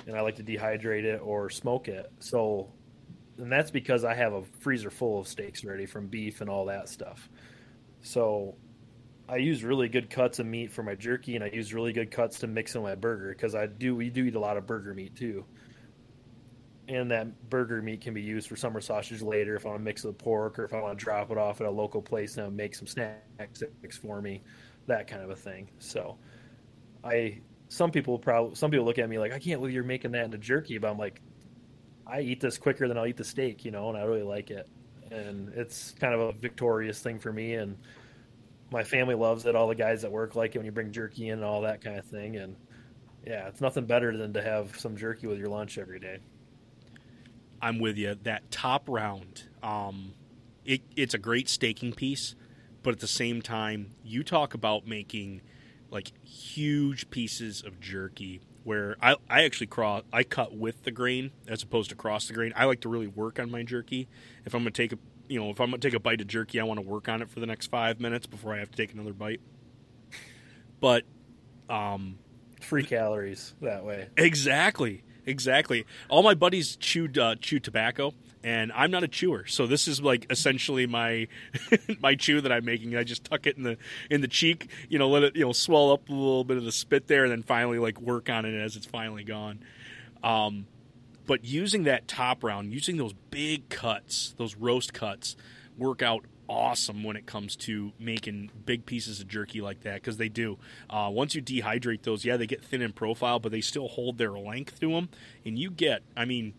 and 0.05 0.15
I 0.15 0.21
like 0.21 0.35
to 0.35 0.43
dehydrate 0.43 1.03
it 1.03 1.21
or 1.23 1.49
smoke 1.49 1.87
it. 1.87 2.11
So, 2.19 2.71
and 3.37 3.51
that's 3.51 3.71
because 3.71 4.03
I 4.03 4.13
have 4.13 4.33
a 4.33 4.43
freezer 4.59 4.89
full 4.89 5.19
of 5.19 5.27
steaks 5.27 5.63
ready 5.63 5.85
from 5.85 6.07
beef 6.07 6.41
and 6.41 6.49
all 6.49 6.65
that 6.65 6.89
stuff. 6.89 7.29
So, 8.01 8.55
I 9.29 9.37
use 9.37 9.63
really 9.63 9.89
good 9.89 10.09
cuts 10.09 10.39
of 10.39 10.45
meat 10.45 10.71
for 10.71 10.83
my 10.83 10.95
jerky, 10.95 11.35
and 11.35 11.43
I 11.43 11.49
use 11.49 11.73
really 11.73 11.91
good 11.91 12.11
cuts 12.11 12.39
to 12.39 12.47
mix 12.47 12.75
in 12.75 12.81
my 12.81 12.95
burger 12.95 13.29
because 13.29 13.55
I 13.55 13.67
do 13.67 13.95
we 13.95 14.09
do 14.09 14.25
eat 14.25 14.35
a 14.35 14.39
lot 14.39 14.57
of 14.57 14.65
burger 14.65 14.93
meat 14.93 15.15
too 15.15 15.45
and 16.87 17.11
that 17.11 17.49
burger 17.49 17.81
meat 17.81 18.01
can 18.01 18.13
be 18.13 18.21
used 18.21 18.47
for 18.47 18.55
summer 18.55 18.79
sausage 18.79 19.21
later 19.21 19.55
if 19.55 19.65
I 19.65 19.69
want 19.69 19.79
to 19.81 19.83
mix 19.83 20.03
it 20.03 20.07
with 20.07 20.17
pork 20.17 20.57
or 20.57 20.63
if 20.63 20.73
I 20.73 20.81
want 20.81 20.97
to 20.97 21.03
drop 21.03 21.31
it 21.31 21.37
off 21.37 21.59
at 21.59 21.67
a 21.67 21.71
local 21.71 22.01
place 22.01 22.37
and 22.37 22.55
make 22.55 22.75
some 22.75 22.87
snacks 22.87 23.63
for 24.01 24.21
me, 24.21 24.41
that 24.87 25.07
kind 25.07 25.21
of 25.21 25.29
a 25.29 25.35
thing. 25.35 25.69
So, 25.79 26.17
I 27.03 27.41
some 27.69 27.91
people 27.91 28.17
probably 28.17 28.55
some 28.55 28.71
people 28.71 28.85
look 28.85 28.99
at 28.99 29.09
me 29.09 29.19
like 29.19 29.33
I 29.33 29.39
can't 29.39 29.59
believe 29.59 29.73
you're 29.73 29.83
making 29.83 30.11
that 30.11 30.25
into 30.25 30.37
jerky, 30.37 30.77
but 30.77 30.89
I'm 30.89 30.97
like, 30.97 31.21
I 32.05 32.21
eat 32.21 32.39
this 32.39 32.57
quicker 32.57 32.87
than 32.87 32.97
I'll 32.97 33.05
eat 33.05 33.17
the 33.17 33.25
steak, 33.25 33.65
you 33.65 33.71
know, 33.71 33.89
and 33.89 33.97
I 33.97 34.03
really 34.03 34.23
like 34.23 34.49
it, 34.49 34.69
and 35.11 35.49
it's 35.49 35.93
kind 35.99 36.13
of 36.13 36.21
a 36.21 36.31
victorious 36.31 37.01
thing 37.01 37.19
for 37.19 37.33
me, 37.33 37.55
and 37.55 37.77
my 38.71 38.83
family 38.83 39.15
loves 39.15 39.45
it. 39.45 39.55
All 39.55 39.67
the 39.67 39.75
guys 39.75 40.03
at 40.05 40.11
work 40.11 40.35
like 40.35 40.55
it 40.55 40.59
when 40.59 40.65
you 40.65 40.71
bring 40.71 40.91
jerky 40.91 41.27
in 41.27 41.35
and 41.35 41.43
all 41.43 41.61
that 41.61 41.81
kind 41.81 41.97
of 41.97 42.05
thing, 42.05 42.37
and 42.37 42.55
yeah, 43.25 43.47
it's 43.47 43.59
nothing 43.59 43.85
better 43.85 44.15
than 44.15 44.33
to 44.33 44.41
have 44.41 44.79
some 44.79 44.95
jerky 44.95 45.27
with 45.27 45.37
your 45.37 45.49
lunch 45.49 45.77
every 45.77 45.99
day. 45.99 46.19
I'm 47.61 47.79
with 47.79 47.97
you. 47.97 48.15
That 48.23 48.49
top 48.51 48.87
round, 48.87 49.43
um, 49.63 50.13
it, 50.65 50.81
it's 50.95 51.13
a 51.13 51.17
great 51.17 51.49
staking 51.49 51.93
piece, 51.93 52.35
but 52.83 52.93
at 52.93 52.99
the 52.99 53.07
same 53.07 53.41
time, 53.41 53.91
you 54.03 54.23
talk 54.23 54.53
about 54.53 54.87
making 54.87 55.41
like 55.89 56.11
huge 56.25 57.09
pieces 57.09 57.63
of 57.65 57.79
jerky 57.79 58.41
where 58.63 58.97
I, 59.01 59.15
I 59.29 59.43
actually 59.45 59.67
cross 59.67 60.03
I 60.11 60.23
cut 60.23 60.53
with 60.53 60.83
the 60.83 60.91
grain 60.91 61.31
as 61.47 61.63
opposed 61.63 61.89
to 61.91 61.95
cross 61.95 62.27
the 62.27 62.33
grain. 62.33 62.51
I 62.55 62.65
like 62.65 62.81
to 62.81 62.89
really 62.89 63.07
work 63.07 63.39
on 63.39 63.49
my 63.49 63.63
jerky. 63.63 64.09
If 64.45 64.53
I'm 64.53 64.59
gonna 64.59 64.71
take 64.71 64.91
a 64.91 64.97
you 65.29 65.39
know 65.39 65.49
if 65.49 65.61
I'm 65.61 65.67
gonna 65.67 65.77
take 65.77 65.93
a 65.93 65.99
bite 66.01 66.19
of 66.19 66.27
jerky, 66.27 66.59
I 66.59 66.63
want 66.63 66.77
to 66.77 66.85
work 66.85 67.07
on 67.07 67.21
it 67.21 67.29
for 67.29 67.39
the 67.39 67.45
next 67.45 67.67
five 67.67 68.01
minutes 68.01 68.25
before 68.25 68.53
I 68.53 68.59
have 68.59 68.69
to 68.69 68.75
take 68.75 68.93
another 68.93 69.13
bite. 69.13 69.39
But 70.81 71.03
um, 71.69 72.19
Free 72.61 72.83
calories 72.83 73.55
that 73.61 73.85
way. 73.85 74.09
Exactly, 74.17 75.03
exactly. 75.27 75.85
All 76.09 76.23
my 76.23 76.33
buddies 76.33 76.75
chewed 76.75 77.17
uh, 77.17 77.35
chew 77.35 77.59
tobacco, 77.59 78.13
and 78.43 78.71
I'm 78.71 78.89
not 78.89 79.03
a 79.03 79.07
chewer, 79.07 79.45
so 79.45 79.67
this 79.67 79.87
is 79.87 80.01
like 80.01 80.25
essentially 80.31 80.87
my 80.87 81.27
my 81.99 82.15
chew 82.15 82.41
that 82.41 82.51
I'm 82.51 82.65
making. 82.65 82.95
I 82.95 83.03
just 83.03 83.23
tuck 83.23 83.45
it 83.45 83.57
in 83.57 83.63
the 83.63 83.77
in 84.09 84.21
the 84.21 84.27
cheek, 84.27 84.69
you 84.89 84.97
know, 84.97 85.09
let 85.09 85.23
it 85.23 85.35
you 85.35 85.45
know 85.45 85.51
swell 85.51 85.91
up 85.91 86.09
a 86.09 86.13
little 86.13 86.43
bit 86.43 86.57
of 86.57 86.63
the 86.63 86.71
spit 86.71 87.07
there, 87.07 87.23
and 87.23 87.31
then 87.31 87.43
finally 87.43 87.77
like 87.77 88.01
work 88.01 88.29
on 88.29 88.45
it 88.45 88.59
as 88.59 88.75
it's 88.75 88.87
finally 88.87 89.23
gone. 89.23 89.59
Um, 90.23 90.65
but 91.27 91.43
using 91.43 91.83
that 91.83 92.07
top 92.07 92.43
round, 92.43 92.73
using 92.73 92.97
those 92.97 93.13
big 93.29 93.69
cuts, 93.69 94.33
those 94.37 94.55
roast 94.55 94.93
cuts, 94.93 95.35
work 95.77 96.01
out 96.01 96.23
awesome 96.49 97.03
when 97.03 97.15
it 97.15 97.25
comes 97.25 97.55
to 97.55 97.91
making 97.99 98.51
big 98.65 98.85
pieces 98.85 99.19
of 99.19 99.27
jerky 99.27 99.61
like 99.61 99.81
that 99.81 99.95
because 99.95 100.17
they 100.17 100.29
do. 100.29 100.57
Uh, 100.89 101.09
once 101.11 101.35
you 101.35 101.41
dehydrate 101.41 102.03
those, 102.03 102.25
yeah, 102.25 102.37
they 102.37 102.47
get 102.47 102.63
thin 102.63 102.81
in 102.81 102.93
profile, 102.93 103.39
but 103.39 103.51
they 103.51 103.61
still 103.61 103.87
hold 103.87 104.17
their 104.17 104.31
length 104.31 104.79
to 104.79 104.91
them, 104.91 105.09
and 105.45 105.57
you 105.57 105.69
get, 105.69 106.03
I 106.15 106.25
mean, 106.25 106.53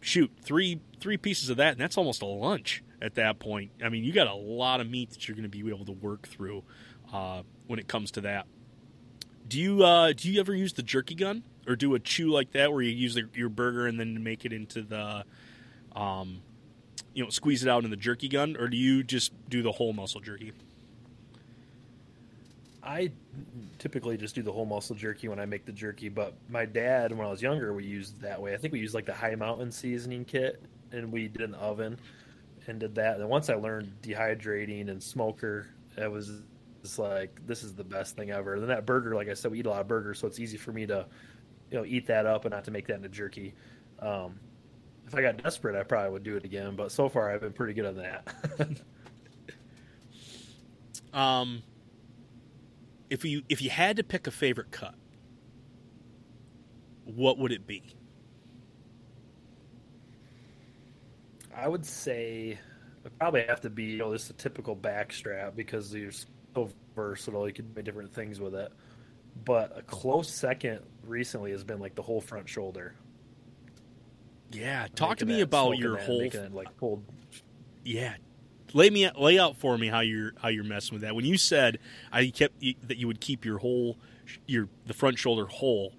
shoot, 0.00 0.30
three 0.40 0.80
three 1.00 1.16
pieces 1.16 1.50
of 1.50 1.56
that, 1.58 1.72
and 1.72 1.80
that's 1.80 1.98
almost 1.98 2.22
a 2.22 2.26
lunch 2.26 2.82
at 3.00 3.14
that 3.14 3.38
point. 3.38 3.70
I 3.82 3.88
mean, 3.88 4.04
you 4.04 4.12
got 4.12 4.26
a 4.26 4.34
lot 4.34 4.80
of 4.80 4.88
meat 4.88 5.10
that 5.10 5.28
you're 5.28 5.36
going 5.36 5.48
to 5.48 5.48
be 5.48 5.68
able 5.68 5.84
to 5.84 5.92
work 5.92 6.26
through 6.26 6.62
uh, 7.12 7.42
when 7.66 7.78
it 7.78 7.88
comes 7.88 8.10
to 8.12 8.22
that. 8.22 8.46
Do 9.46 9.60
you 9.60 9.84
uh, 9.84 10.12
do 10.12 10.30
you 10.30 10.40
ever 10.40 10.54
use 10.54 10.72
the 10.72 10.82
jerky 10.82 11.14
gun 11.14 11.42
or 11.66 11.76
do 11.76 11.94
a 11.94 11.98
chew 11.98 12.30
like 12.30 12.52
that 12.52 12.72
where 12.72 12.82
you 12.82 12.90
use 12.90 13.14
the, 13.14 13.28
your 13.34 13.48
burger 13.48 13.86
and 13.86 13.98
then 13.98 14.22
make 14.22 14.44
it 14.44 14.52
into 14.52 14.82
the 14.82 15.24
um, 15.94 16.40
you 17.14 17.24
know 17.24 17.30
squeeze 17.30 17.62
it 17.62 17.68
out 17.68 17.84
in 17.84 17.90
the 17.90 17.96
jerky 17.96 18.28
gun, 18.28 18.56
or 18.58 18.68
do 18.68 18.76
you 18.76 19.02
just 19.02 19.32
do 19.48 19.62
the 19.62 19.72
whole 19.72 19.92
muscle 19.92 20.20
jerky? 20.20 20.52
I 22.82 23.10
typically 23.78 24.18
just 24.18 24.34
do 24.34 24.42
the 24.42 24.52
whole 24.52 24.66
muscle 24.66 24.94
jerky 24.94 25.28
when 25.28 25.40
I 25.40 25.46
make 25.46 25.64
the 25.64 25.72
jerky, 25.72 26.10
but 26.10 26.34
my 26.50 26.66
dad, 26.66 27.16
when 27.16 27.26
I 27.26 27.30
was 27.30 27.40
younger, 27.40 27.72
we 27.72 27.84
used 27.84 28.20
that 28.20 28.40
way. 28.40 28.52
I 28.52 28.58
think 28.58 28.74
we 28.74 28.80
used 28.80 28.94
like 28.94 29.06
the 29.06 29.14
Hi 29.14 29.34
Mountain 29.34 29.72
seasoning 29.72 30.24
kit, 30.24 30.62
and 30.92 31.10
we 31.10 31.28
did 31.28 31.40
in 31.40 31.52
the 31.52 31.58
oven 31.58 31.98
and 32.66 32.78
did 32.78 32.94
that. 32.96 33.20
And 33.20 33.28
once 33.28 33.48
I 33.48 33.54
learned 33.54 33.90
dehydrating 34.02 34.90
and 34.90 35.02
smoker, 35.02 35.66
it 35.96 36.10
was 36.10 36.42
just 36.82 36.98
like 36.98 37.40
this 37.46 37.62
is 37.62 37.74
the 37.74 37.84
best 37.84 38.16
thing 38.16 38.30
ever. 38.30 38.54
And 38.54 38.62
then 38.62 38.68
that 38.68 38.84
burger, 38.84 39.14
like 39.14 39.28
I 39.28 39.34
said, 39.34 39.50
we 39.50 39.60
eat 39.60 39.66
a 39.66 39.70
lot 39.70 39.80
of 39.80 39.88
burgers, 39.88 40.18
so 40.18 40.26
it's 40.26 40.38
easy 40.38 40.58
for 40.58 40.72
me 40.72 40.86
to, 40.86 41.06
you 41.70 41.78
know, 41.78 41.84
eat 41.86 42.06
that 42.08 42.26
up 42.26 42.44
and 42.44 42.52
not 42.52 42.64
to 42.64 42.70
make 42.70 42.86
that 42.88 42.96
into 42.96 43.08
jerky. 43.08 43.54
Um, 44.00 44.38
if 45.14 45.18
I 45.18 45.22
got 45.22 45.42
desperate, 45.42 45.76
I 45.76 45.82
probably 45.84 46.10
would 46.10 46.24
do 46.24 46.36
it 46.36 46.44
again. 46.44 46.74
But 46.76 46.92
so 46.92 47.08
far, 47.08 47.30
I've 47.30 47.40
been 47.40 47.52
pretty 47.52 47.74
good 47.74 47.86
on 47.86 47.96
that. 47.96 48.78
um, 51.18 51.62
if 53.10 53.24
you 53.24 53.42
if 53.48 53.62
you 53.62 53.70
had 53.70 53.96
to 53.96 54.04
pick 54.04 54.26
a 54.26 54.30
favorite 54.30 54.70
cut, 54.70 54.94
what 57.04 57.38
would 57.38 57.52
it 57.52 57.66
be? 57.66 57.94
I 61.56 61.68
would 61.68 61.86
say 61.86 62.58
it 63.04 63.18
probably 63.18 63.42
have 63.42 63.60
to 63.60 63.70
be 63.70 63.84
you 63.84 63.98
know 63.98 64.12
just 64.12 64.30
a 64.30 64.34
typical 64.34 64.74
backstrap 64.74 65.54
because 65.54 65.94
you're 65.94 66.10
so 66.54 66.70
versatile. 66.96 67.46
You 67.46 67.54
can 67.54 67.72
do 67.72 67.82
different 67.82 68.12
things 68.12 68.40
with 68.40 68.54
it. 68.54 68.72
But 69.44 69.76
a 69.76 69.82
close 69.82 70.30
second 70.30 70.80
recently 71.04 71.50
has 71.52 71.64
been 71.64 71.80
like 71.80 71.94
the 71.94 72.02
whole 72.02 72.20
front 72.20 72.48
shoulder. 72.48 72.94
Yeah, 74.54 74.86
talk 74.94 75.18
to 75.18 75.26
me 75.26 75.40
about 75.40 75.78
your 75.78 75.96
whole. 75.96 76.20
making 76.20 76.54
like 76.54 76.76
pulled. 76.76 77.04
Yeah, 77.84 78.14
lay 78.72 78.88
me 78.90 79.10
lay 79.18 79.38
out 79.38 79.56
for 79.56 79.76
me 79.76 79.88
how 79.88 80.00
you're 80.00 80.32
how 80.40 80.48
you're 80.48 80.64
messing 80.64 80.94
with 80.94 81.02
that. 81.02 81.14
When 81.14 81.24
you 81.24 81.36
said 81.36 81.78
I 82.12 82.28
kept 82.28 82.60
that 82.86 82.96
you 82.96 83.06
would 83.06 83.20
keep 83.20 83.44
your 83.44 83.58
whole 83.58 83.98
your 84.46 84.68
the 84.86 84.94
front 84.94 85.18
shoulder 85.18 85.46
whole, 85.46 85.92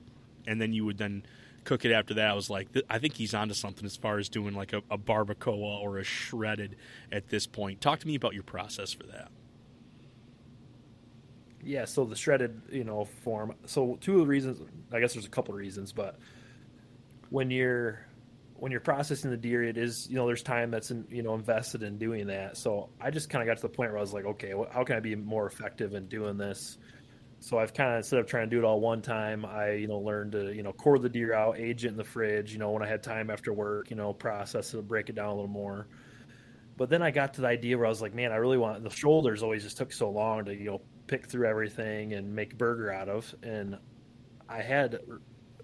and 0.48 0.62
then 0.62 0.74
you 0.74 0.86
would 0.86 0.98
then 0.98 1.24
cook 1.66 1.84
it 1.84 1.92
after 1.92 2.14
that. 2.14 2.30
I 2.30 2.34
was 2.34 2.50
like, 2.50 2.70
I 2.90 3.00
think 3.00 3.16
he's 3.16 3.34
onto 3.34 3.54
something 3.56 3.86
as 3.86 3.98
far 3.98 4.20
as 4.20 4.30
doing 4.30 4.54
like 4.54 4.72
a, 4.72 4.84
a 4.90 4.98
barbacoa 4.98 5.82
or 5.82 5.98
a 5.98 6.04
shredded 6.04 6.76
at 7.12 7.30
this 7.30 7.48
point. 7.48 7.82
Talk 7.82 8.00
to 8.00 8.08
me 8.08 8.16
about 8.16 8.34
your 8.34 8.44
process 8.44 8.94
for 8.94 9.04
that. 9.08 9.30
Yeah, 11.64 11.86
so 11.86 12.06
the 12.06 12.16
shredded, 12.16 12.62
you 12.72 12.84
know, 12.84 13.06
form. 13.06 13.56
So 13.66 13.98
two 14.00 14.14
of 14.14 14.20
the 14.20 14.28
reasons, 14.28 14.62
I 14.92 15.00
guess 15.00 15.14
there's 15.14 15.26
a 15.26 15.30
couple 15.30 15.56
of 15.56 15.60
reasons, 15.60 15.92
but 15.92 16.20
when 17.32 17.50
you're 17.50 18.06
when 18.58 18.72
you're 18.72 18.82
processing 18.82 19.32
the 19.32 19.38
deer, 19.38 19.64
it 19.64 19.78
is 19.78 20.08
you 20.10 20.16
know 20.16 20.26
there's 20.26 20.44
time 20.44 20.72
that's 20.72 20.92
in, 20.92 21.06
you 21.10 21.24
know 21.24 21.36
invested 21.36 21.84
in 21.84 21.98
doing 21.98 22.28
that. 22.28 22.58
So 22.58 22.90
I 23.00 23.12
just 23.12 23.30
kind 23.30 23.42
of 23.42 23.48
got 23.48 23.58
to 23.58 23.68
the 23.68 23.74
point 23.74 23.92
where 23.92 23.98
I 23.98 24.02
was 24.02 24.14
like, 24.14 24.26
okay, 24.26 24.52
wh- 24.52 24.74
how 24.74 24.84
can 24.84 24.96
I 24.96 25.00
be 25.00 25.16
more 25.16 25.46
effective 25.46 25.94
in 25.94 26.08
doing 26.08 26.38
this? 26.38 26.78
So 27.40 27.60
I've 27.60 27.74
kind 27.74 27.92
of 27.92 27.98
instead 27.98 28.20
of 28.20 28.28
trying 28.28 28.50
to 28.50 28.56
do 28.56 28.60
it 28.60 28.66
all 28.66 28.80
one 28.80 29.02
time, 29.02 29.46
I 29.46 29.74
you 29.74 29.88
know 29.88 30.00
learned 30.00 30.32
to 30.34 30.54
you 30.54 30.64
know 30.64 30.72
core 30.72 30.98
the 31.00 31.10
deer 31.10 31.34
out, 31.34 31.60
age 31.60 31.86
it 31.86 31.90
in 31.90 31.98
the 31.98 32.04
fridge. 32.04 32.54
You 32.54 32.60
know 32.60 32.72
when 32.72 32.82
I 32.82 32.88
had 32.88 33.04
time 33.04 33.30
after 33.30 33.54
work, 33.54 33.90
you 33.90 33.96
know 33.96 34.14
process 34.14 34.74
it, 34.74 34.88
break 34.88 35.10
it 35.10 35.16
down 35.16 35.28
a 35.28 35.34
little 35.34 35.48
more. 35.48 35.88
But 36.78 36.90
then 36.90 37.02
I 37.02 37.12
got 37.12 37.36
to 37.36 37.42
the 37.42 37.48
idea 37.48 37.78
where 37.78 37.86
I 37.86 37.90
was 37.90 38.02
like, 38.02 38.14
man, 38.14 38.32
I 38.32 38.36
really 38.36 38.58
want 38.58 38.84
the 38.84 38.90
shoulders. 38.90 39.44
Always 39.44 39.64
just 39.64 39.78
took 39.78 39.92
so 39.92 40.10
long 40.10 40.46
to 40.46 40.56
you 40.56 40.66
know 40.66 40.82
pick 41.08 41.30
through 41.30 41.48
everything 41.48 42.14
and 42.14 42.34
make 42.34 42.58
burger 42.58 42.92
out 42.92 43.10
of. 43.10 43.34
And 43.44 43.78
I 44.48 44.62
had 44.62 45.00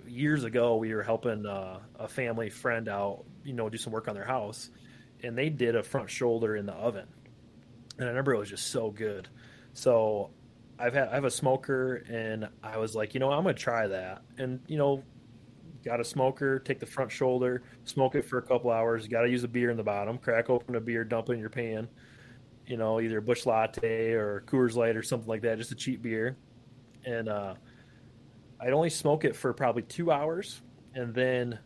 years 0.07 0.43
ago 0.43 0.75
we 0.75 0.93
were 0.93 1.03
helping 1.03 1.45
uh, 1.45 1.79
a 1.99 2.07
family 2.07 2.49
friend 2.49 2.87
out, 2.87 3.23
you 3.43 3.53
know, 3.53 3.69
do 3.69 3.77
some 3.77 3.93
work 3.93 4.07
on 4.07 4.15
their 4.15 4.25
house, 4.25 4.69
and 5.23 5.37
they 5.37 5.49
did 5.49 5.75
a 5.75 5.83
front 5.83 6.09
shoulder 6.09 6.55
in 6.55 6.65
the 6.65 6.73
oven, 6.73 7.07
and 7.97 8.05
I 8.05 8.09
remember 8.09 8.33
it 8.33 8.39
was 8.39 8.49
just 8.49 8.67
so 8.67 8.91
good. 8.91 9.27
So 9.73 10.31
I've 10.79 10.93
had 10.93 11.09
I 11.09 11.15
have 11.15 11.25
a 11.25 11.31
smoker, 11.31 11.95
and 12.09 12.49
I 12.63 12.77
was 12.77 12.95
like, 12.95 13.13
you 13.13 13.19
know, 13.19 13.31
I'm 13.31 13.43
gonna 13.43 13.53
try 13.53 13.87
that, 13.87 14.23
and 14.37 14.59
you 14.67 14.77
know, 14.77 15.03
got 15.83 15.99
a 15.99 16.03
smoker, 16.03 16.59
take 16.59 16.79
the 16.79 16.85
front 16.85 17.11
shoulder, 17.11 17.63
smoke 17.85 18.15
it 18.15 18.25
for 18.25 18.37
a 18.37 18.41
couple 18.41 18.71
hours. 18.71 19.07
Got 19.07 19.23
to 19.23 19.29
use 19.29 19.43
a 19.43 19.47
beer 19.47 19.69
in 19.69 19.77
the 19.77 19.83
bottom, 19.83 20.17
crack 20.17 20.49
open 20.49 20.75
a 20.75 20.79
beer, 20.79 21.03
dump 21.03 21.29
it 21.29 21.33
in 21.33 21.39
your 21.39 21.49
pan. 21.49 21.87
You 22.67 22.77
know, 22.77 23.01
either 23.01 23.17
a 23.17 23.21
Busch 23.21 23.45
Latte 23.45 24.11
or 24.11 24.43
Coors 24.45 24.75
Light 24.75 24.95
or 24.95 25.03
something 25.03 25.27
like 25.27 25.41
that, 25.41 25.57
just 25.57 25.71
a 25.71 25.75
cheap 25.75 26.01
beer, 26.01 26.37
and 27.05 27.27
uh, 27.27 27.55
I'd 28.61 28.73
only 28.73 28.89
smoke 28.89 29.25
it 29.25 29.35
for 29.35 29.53
probably 29.53 29.81
two 29.81 30.11
hours, 30.11 30.61
and 30.93 31.13
then 31.13 31.57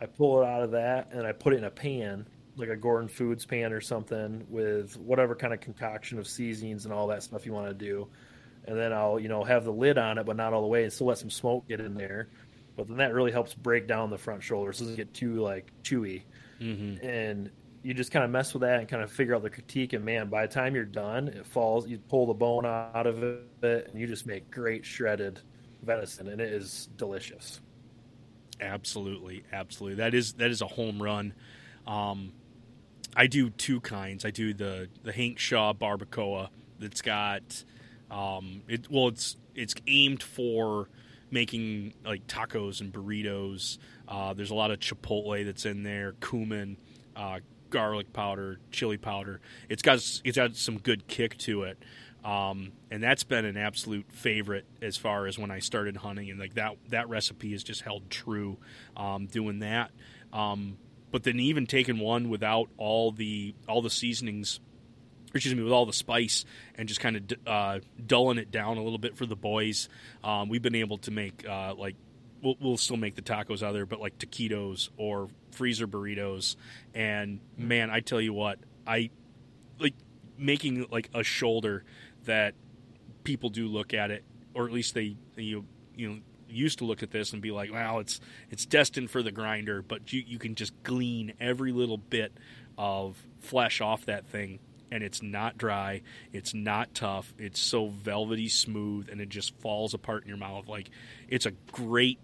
I 0.00 0.06
pull 0.06 0.40
it 0.40 0.46
out 0.46 0.62
of 0.62 0.70
that 0.70 1.10
and 1.12 1.26
I 1.26 1.32
put 1.32 1.52
it 1.52 1.56
in 1.56 1.64
a 1.64 1.70
pan, 1.70 2.26
like 2.56 2.68
a 2.68 2.76
Gordon 2.76 3.08
Foods 3.08 3.44
pan 3.44 3.72
or 3.72 3.80
something, 3.80 4.46
with 4.48 4.96
whatever 4.96 5.34
kind 5.34 5.52
of 5.52 5.60
concoction 5.60 6.18
of 6.18 6.26
seasonings 6.26 6.84
and 6.84 6.94
all 6.94 7.06
that 7.08 7.22
stuff 7.22 7.44
you 7.44 7.52
want 7.52 7.68
to 7.68 7.74
do. 7.74 8.08
And 8.66 8.78
then 8.78 8.92
I'll, 8.92 9.18
you 9.18 9.28
know, 9.28 9.44
have 9.44 9.64
the 9.64 9.72
lid 9.72 9.98
on 9.98 10.18
it, 10.18 10.26
but 10.26 10.36
not 10.36 10.52
all 10.52 10.62
the 10.62 10.68
way, 10.68 10.84
and 10.84 10.92
still 10.92 11.08
let 11.08 11.18
some 11.18 11.30
smoke 11.30 11.68
get 11.68 11.80
in 11.80 11.94
there. 11.94 12.28
But 12.76 12.86
then 12.86 12.96
that 12.98 13.12
really 13.12 13.32
helps 13.32 13.54
break 13.54 13.88
down 13.88 14.08
the 14.08 14.18
front 14.18 14.42
shoulder, 14.42 14.72
so 14.72 14.82
it 14.82 14.84
doesn't 14.84 14.96
get 14.96 15.12
too 15.14 15.40
like 15.40 15.72
chewy. 15.82 16.22
Mm-hmm. 16.60 17.04
And 17.04 17.50
you 17.82 17.94
just 17.94 18.10
kind 18.10 18.24
of 18.24 18.30
mess 18.30 18.52
with 18.52 18.62
that 18.62 18.80
and 18.80 18.88
kind 18.88 19.02
of 19.02 19.10
figure 19.10 19.34
out 19.34 19.42
the 19.42 19.50
critique. 19.50 19.94
And 19.94 20.04
man, 20.04 20.28
by 20.28 20.46
the 20.46 20.52
time 20.52 20.74
you're 20.74 20.84
done, 20.84 21.28
it 21.28 21.46
falls. 21.46 21.88
You 21.88 21.98
pull 21.98 22.26
the 22.26 22.34
bone 22.34 22.66
out 22.66 23.06
of 23.06 23.22
it, 23.22 23.88
and 23.90 24.00
you 24.00 24.06
just 24.06 24.26
make 24.26 24.50
great 24.50 24.84
shredded 24.84 25.40
venison, 25.82 26.28
and 26.28 26.40
it 26.40 26.52
is 26.52 26.88
delicious. 26.96 27.60
Absolutely, 28.60 29.44
absolutely. 29.52 29.96
That 29.96 30.14
is 30.14 30.34
that 30.34 30.50
is 30.50 30.62
a 30.62 30.66
home 30.66 31.02
run. 31.02 31.34
Um, 31.86 32.32
I 33.16 33.26
do 33.26 33.50
two 33.50 33.80
kinds. 33.80 34.24
I 34.24 34.30
do 34.30 34.54
the 34.54 34.88
the 35.02 35.12
Hank 35.12 35.38
Shaw 35.38 35.72
barbacoa 35.72 36.48
that's 36.78 37.02
got 37.02 37.64
um, 38.10 38.62
it. 38.68 38.90
Well, 38.90 39.08
it's 39.08 39.36
it's 39.54 39.74
aimed 39.86 40.22
for 40.22 40.88
making 41.30 41.94
like 42.04 42.26
tacos 42.26 42.80
and 42.80 42.92
burritos. 42.92 43.78
Uh, 44.06 44.32
there's 44.34 44.50
a 44.50 44.54
lot 44.54 44.70
of 44.70 44.80
chipotle 44.80 45.44
that's 45.44 45.66
in 45.66 45.82
there, 45.82 46.12
cumin, 46.20 46.76
uh, 47.16 47.40
garlic 47.70 48.12
powder, 48.12 48.58
chili 48.70 48.96
powder. 48.96 49.40
It's 49.68 49.82
got 49.82 49.96
it's 50.24 50.36
got 50.36 50.56
some 50.56 50.78
good 50.78 51.06
kick 51.06 51.36
to 51.38 51.64
it. 51.64 51.78
Um, 52.24 52.72
and 52.90 53.02
that's 53.02 53.24
been 53.24 53.44
an 53.44 53.56
absolute 53.56 54.06
favorite 54.12 54.66
as 54.82 54.96
far 54.96 55.26
as 55.26 55.38
when 55.38 55.50
I 55.50 55.60
started 55.60 55.96
hunting, 55.96 56.30
and 56.30 56.38
like 56.38 56.54
that 56.54 56.76
that 56.88 57.08
recipe 57.08 57.52
has 57.52 57.62
just 57.62 57.82
held 57.82 58.10
true. 58.10 58.58
Um, 58.96 59.26
doing 59.26 59.60
that, 59.60 59.92
um, 60.32 60.78
but 61.10 61.22
then 61.22 61.38
even 61.40 61.66
taking 61.66 61.98
one 61.98 62.28
without 62.28 62.68
all 62.76 63.12
the 63.12 63.54
all 63.68 63.82
the 63.82 63.90
seasonings, 63.90 64.60
excuse 65.32 65.54
me, 65.54 65.62
with 65.62 65.72
all 65.72 65.86
the 65.86 65.92
spice, 65.92 66.44
and 66.74 66.88
just 66.88 67.00
kind 67.00 67.16
of 67.16 67.38
uh, 67.46 67.78
dulling 68.04 68.38
it 68.38 68.50
down 68.50 68.78
a 68.78 68.82
little 68.82 68.98
bit 68.98 69.16
for 69.16 69.24
the 69.24 69.36
boys. 69.36 69.88
Um, 70.24 70.48
we've 70.48 70.62
been 70.62 70.74
able 70.74 70.98
to 70.98 71.10
make 71.10 71.48
uh, 71.48 71.74
like 71.76 71.94
we'll, 72.42 72.56
we'll 72.60 72.76
still 72.76 72.96
make 72.96 73.14
the 73.14 73.22
tacos 73.22 73.62
out 73.62 73.72
there, 73.72 73.86
but 73.86 74.00
like 74.00 74.18
taquitos 74.18 74.90
or 74.96 75.28
freezer 75.52 75.86
burritos. 75.86 76.56
And 76.94 77.40
man, 77.56 77.90
I 77.90 78.00
tell 78.00 78.20
you 78.20 78.32
what, 78.32 78.58
I 78.86 79.10
like 79.78 79.94
making 80.36 80.86
like 80.90 81.10
a 81.14 81.22
shoulder 81.22 81.84
that 82.28 82.54
people 83.24 83.50
do 83.50 83.66
look 83.66 83.92
at 83.92 84.10
it 84.10 84.24
or 84.54 84.66
at 84.66 84.72
least 84.72 84.94
they 84.94 85.16
you 85.36 85.64
you 85.94 86.08
know 86.08 86.18
used 86.50 86.78
to 86.78 86.84
look 86.84 87.02
at 87.02 87.10
this 87.10 87.32
and 87.34 87.42
be 87.42 87.50
like, 87.50 87.70
"Well, 87.70 87.98
it's 87.98 88.20
it's 88.50 88.64
destined 88.64 89.10
for 89.10 89.22
the 89.22 89.32
grinder," 89.32 89.82
but 89.82 90.12
you 90.12 90.22
you 90.26 90.38
can 90.38 90.54
just 90.54 90.72
glean 90.82 91.34
every 91.40 91.72
little 91.72 91.98
bit 91.98 92.32
of 92.78 93.16
flesh 93.40 93.80
off 93.80 94.06
that 94.06 94.26
thing 94.26 94.60
and 94.90 95.02
it's 95.02 95.22
not 95.22 95.58
dry, 95.58 96.00
it's 96.32 96.54
not 96.54 96.94
tough, 96.94 97.34
it's 97.38 97.60
so 97.60 97.88
velvety 97.88 98.48
smooth 98.48 99.08
and 99.10 99.20
it 99.20 99.28
just 99.28 99.54
falls 99.60 99.92
apart 99.92 100.22
in 100.22 100.28
your 100.28 100.38
mouth 100.38 100.66
like 100.66 100.88
it's 101.28 101.44
a 101.44 101.50
great 101.72 102.18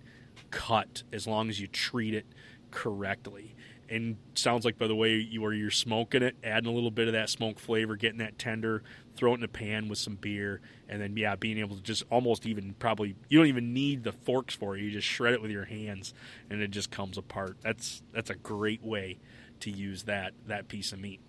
cut 0.51 1.03
as 1.13 1.27
long 1.27 1.51
as 1.51 1.61
you 1.61 1.67
treat 1.67 2.15
it 2.15 2.27
correctly. 2.71 3.55
And 3.95 4.17
sounds 4.35 4.65
like 4.65 4.77
by 4.77 4.89
the 4.89 4.95
way 4.97 5.15
you 5.17 5.41
where 5.41 5.53
you're 5.53 5.71
smoking 5.71 6.23
it, 6.23 6.37
adding 6.43 6.69
a 6.69 6.75
little 6.75 6.91
bit 6.91 7.07
of 7.07 7.13
that 7.13 7.31
smoke 7.31 7.61
flavor, 7.61 7.95
getting 7.95 8.19
that 8.19 8.39
tender, 8.39 8.83
throw 9.15 9.35
it 9.35 9.39
in 9.39 9.45
a 9.45 9.49
pan 9.49 9.89
with 9.89 9.99
some 9.99 10.17
beer, 10.17 10.61
and 10.89 11.01
then 11.01 11.17
yeah, 11.17 11.37
being 11.37 11.59
able 11.59 11.77
to 11.77 11.83
just 11.83 12.03
almost 12.11 12.45
even 12.45 12.75
probably 12.79 13.15
you 13.29 13.39
don't 13.39 13.47
even 13.47 13.73
need 13.73 14.03
the 14.03 14.11
forks 14.11 14.55
for 14.55 14.77
it. 14.77 14.83
You 14.83 14.91
just 14.91 15.07
shred 15.07 15.35
it 15.35 15.41
with 15.41 15.53
your 15.53 15.65
hands, 15.65 16.13
and 16.51 16.61
it 16.61 16.73
just 16.73 16.91
comes 16.91 17.17
apart. 17.17 17.57
That's 17.63 18.03
that's 18.13 18.31
a 18.31 18.35
great 18.35 18.83
way 18.83 19.19
to 19.61 19.71
use 19.71 20.03
that 20.05 20.33
that 20.47 20.67
piece 20.67 20.93
of 20.93 20.99
meat. 20.99 21.21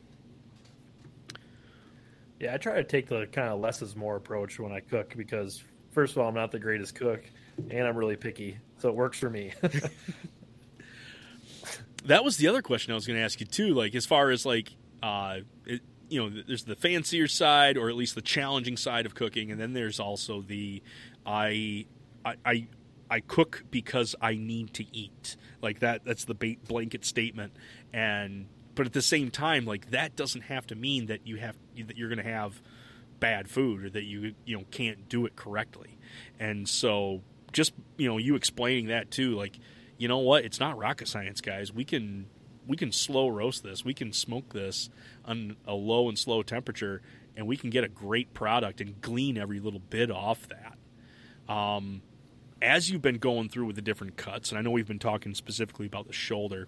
Yeah, 2.40 2.54
I 2.54 2.58
try 2.58 2.76
to 2.76 2.84
take 2.84 3.08
the 3.08 3.28
kind 3.28 3.50
of 3.50 3.60
less 3.60 3.82
is 3.82 3.96
more 3.96 4.16
approach 4.16 4.60
when 4.60 4.72
I 4.72 4.80
cook 4.80 5.16
because 5.16 5.64
first 5.92 6.14
of 6.16 6.22
all, 6.22 6.28
I'm 6.28 6.36
not 6.36 6.52
the 6.52 6.60
greatest 6.60 6.96
cook, 6.96 7.24
and 7.70 7.88
I'm 7.88 7.96
really 7.96 8.18
picky, 8.18 8.58
so 8.78 8.90
it 8.90 8.96
works 8.96 9.20
for 9.20 9.30
me. 9.30 9.54
that 12.06 12.24
was 12.24 12.38
the 12.38 12.48
other 12.48 12.62
question 12.62 12.92
I 12.92 12.96
was 12.96 13.06
going 13.06 13.18
to 13.20 13.26
ask 13.26 13.40
you 13.40 13.46
too. 13.46 13.74
Like 13.74 13.96
as 13.96 14.06
far 14.06 14.30
as 14.32 14.46
like, 14.46 14.72
uh, 15.04 15.40
it, 15.66 15.82
you 16.10 16.22
know, 16.22 16.44
there's 16.48 16.64
the 16.64 16.76
fancier 16.76 17.28
side, 17.28 17.78
or 17.78 17.90
at 17.90 17.96
least 17.96 18.16
the 18.16 18.22
challenging 18.22 18.78
side 18.78 19.06
of 19.06 19.16
cooking, 19.16 19.52
and 19.52 19.60
then 19.60 19.74
there's 19.74 20.00
also 20.00 20.42
the 20.42 20.82
I, 21.26 21.86
I, 22.24 22.36
I, 22.46 22.68
I 23.10 23.20
cook 23.22 23.64
because 23.72 24.16
I 24.22 24.36
need 24.36 24.74
to 24.76 24.86
eat. 24.96 25.36
Like 25.62 25.80
that. 25.80 26.06
That's 26.06 26.26
the 26.26 26.36
blanket 26.68 27.06
statement, 27.06 27.54
and 27.92 28.46
but 28.76 28.86
at 28.86 28.94
the 28.94 29.02
same 29.02 29.32
time, 29.32 29.66
like 29.66 29.90
that 29.92 30.16
doesn't 30.16 30.44
have 30.44 30.68
to 30.68 30.76
mean 30.76 31.08
that 31.08 31.26
you 31.26 31.38
have 31.38 31.58
that 31.76 31.98
you're 31.98 32.10
going 32.10 32.24
to 32.24 32.32
have 32.32 32.62
bad 33.20 33.50
food 33.50 33.86
or 33.86 33.90
that 33.90 34.04
you 34.04 34.36
you 34.46 34.58
know 34.58 34.64
can't 34.70 35.10
do 35.10 35.26
it 35.26 35.36
correctly. 35.36 35.98
And 36.40 36.70
so, 36.70 37.22
just 37.52 37.74
you 37.98 38.08
know, 38.08 38.18
you 38.18 38.36
explaining 38.36 38.88
that 38.88 39.10
too, 39.10 39.36
like 39.36 39.58
you 39.98 40.08
know 40.08 40.20
what? 40.20 40.46
It's 40.46 40.60
not 40.60 40.78
rocket 40.78 41.08
science, 41.08 41.42
guys. 41.42 41.74
We 41.74 41.86
can 41.86 42.28
we 42.68 42.78
can 42.78 42.92
slow 42.92 43.28
roast 43.28 43.64
this. 43.64 43.86
We 43.86 43.94
can 43.94 44.12
smoke 44.12 44.54
this 44.54 44.90
on 45.24 45.56
a 45.66 45.74
low 45.74 46.10
and 46.10 46.18
slow 46.18 46.44
temperature, 46.44 47.02
and 47.36 47.48
we 47.48 47.58
can 47.58 47.70
get 47.70 47.84
a 47.84 47.88
great 47.88 48.34
product 48.34 48.82
and 48.82 49.00
glean 49.02 49.38
every 49.38 49.60
little 49.60 49.80
bit 49.80 50.10
off 50.10 50.48
that. 50.50 51.54
Um, 51.54 52.02
as 52.62 52.90
you've 52.90 53.02
been 53.02 53.20
going 53.20 53.50
through 53.50 53.66
with 53.66 53.76
the 53.76 53.82
different 53.82 54.18
cuts, 54.18 54.50
and 54.50 54.58
I 54.58 54.62
know 54.62 54.72
we've 54.72 54.88
been 54.88 55.00
talking 55.00 55.36
specifically 55.36 55.86
about 55.86 56.08
the 56.08 56.14
shoulder, 56.14 56.68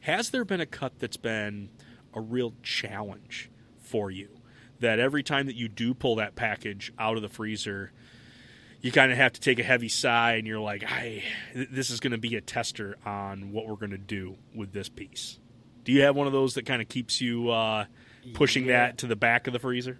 has 0.00 0.30
there 0.30 0.44
been 0.44 0.60
a 0.60 0.66
cut 0.66 0.98
that's 0.98 1.16
been 1.16 1.70
a 2.14 2.20
real 2.20 2.54
challenge 2.62 3.50
for 3.80 4.10
you? 4.10 4.28
That 4.80 4.98
every 4.98 5.22
time 5.22 5.46
that 5.46 5.56
you 5.56 5.68
do 5.68 5.94
pull 5.94 6.16
that 6.16 6.34
package 6.34 6.92
out 6.98 7.16
of 7.16 7.22
the 7.22 7.28
freezer, 7.28 7.92
you 8.82 8.90
kind 8.90 9.12
of 9.12 9.16
have 9.16 9.32
to 9.32 9.40
take 9.40 9.60
a 9.60 9.62
heavy 9.62 9.88
sigh 9.88 10.34
and 10.34 10.46
you're 10.46 10.60
like, 10.60 10.84
I, 10.84 11.22
this 11.54 11.90
is 11.90 12.00
going 12.00 12.10
to 12.10 12.18
be 12.18 12.34
a 12.34 12.40
tester 12.40 12.96
on 13.06 13.52
what 13.52 13.68
we're 13.68 13.76
going 13.76 13.92
to 13.92 13.98
do 13.98 14.36
with 14.54 14.72
this 14.72 14.88
piece. 14.88 15.38
Do 15.84 15.92
you 15.92 16.02
have 16.02 16.16
one 16.16 16.26
of 16.26 16.32
those 16.32 16.54
that 16.54 16.66
kind 16.66 16.82
of 16.82 16.88
keeps 16.88 17.20
you 17.20 17.50
uh, 17.50 17.86
pushing 18.34 18.66
yeah. 18.66 18.88
that 18.88 18.98
to 18.98 19.06
the 19.06 19.16
back 19.16 19.46
of 19.46 19.52
the 19.52 19.60
freezer? 19.60 19.98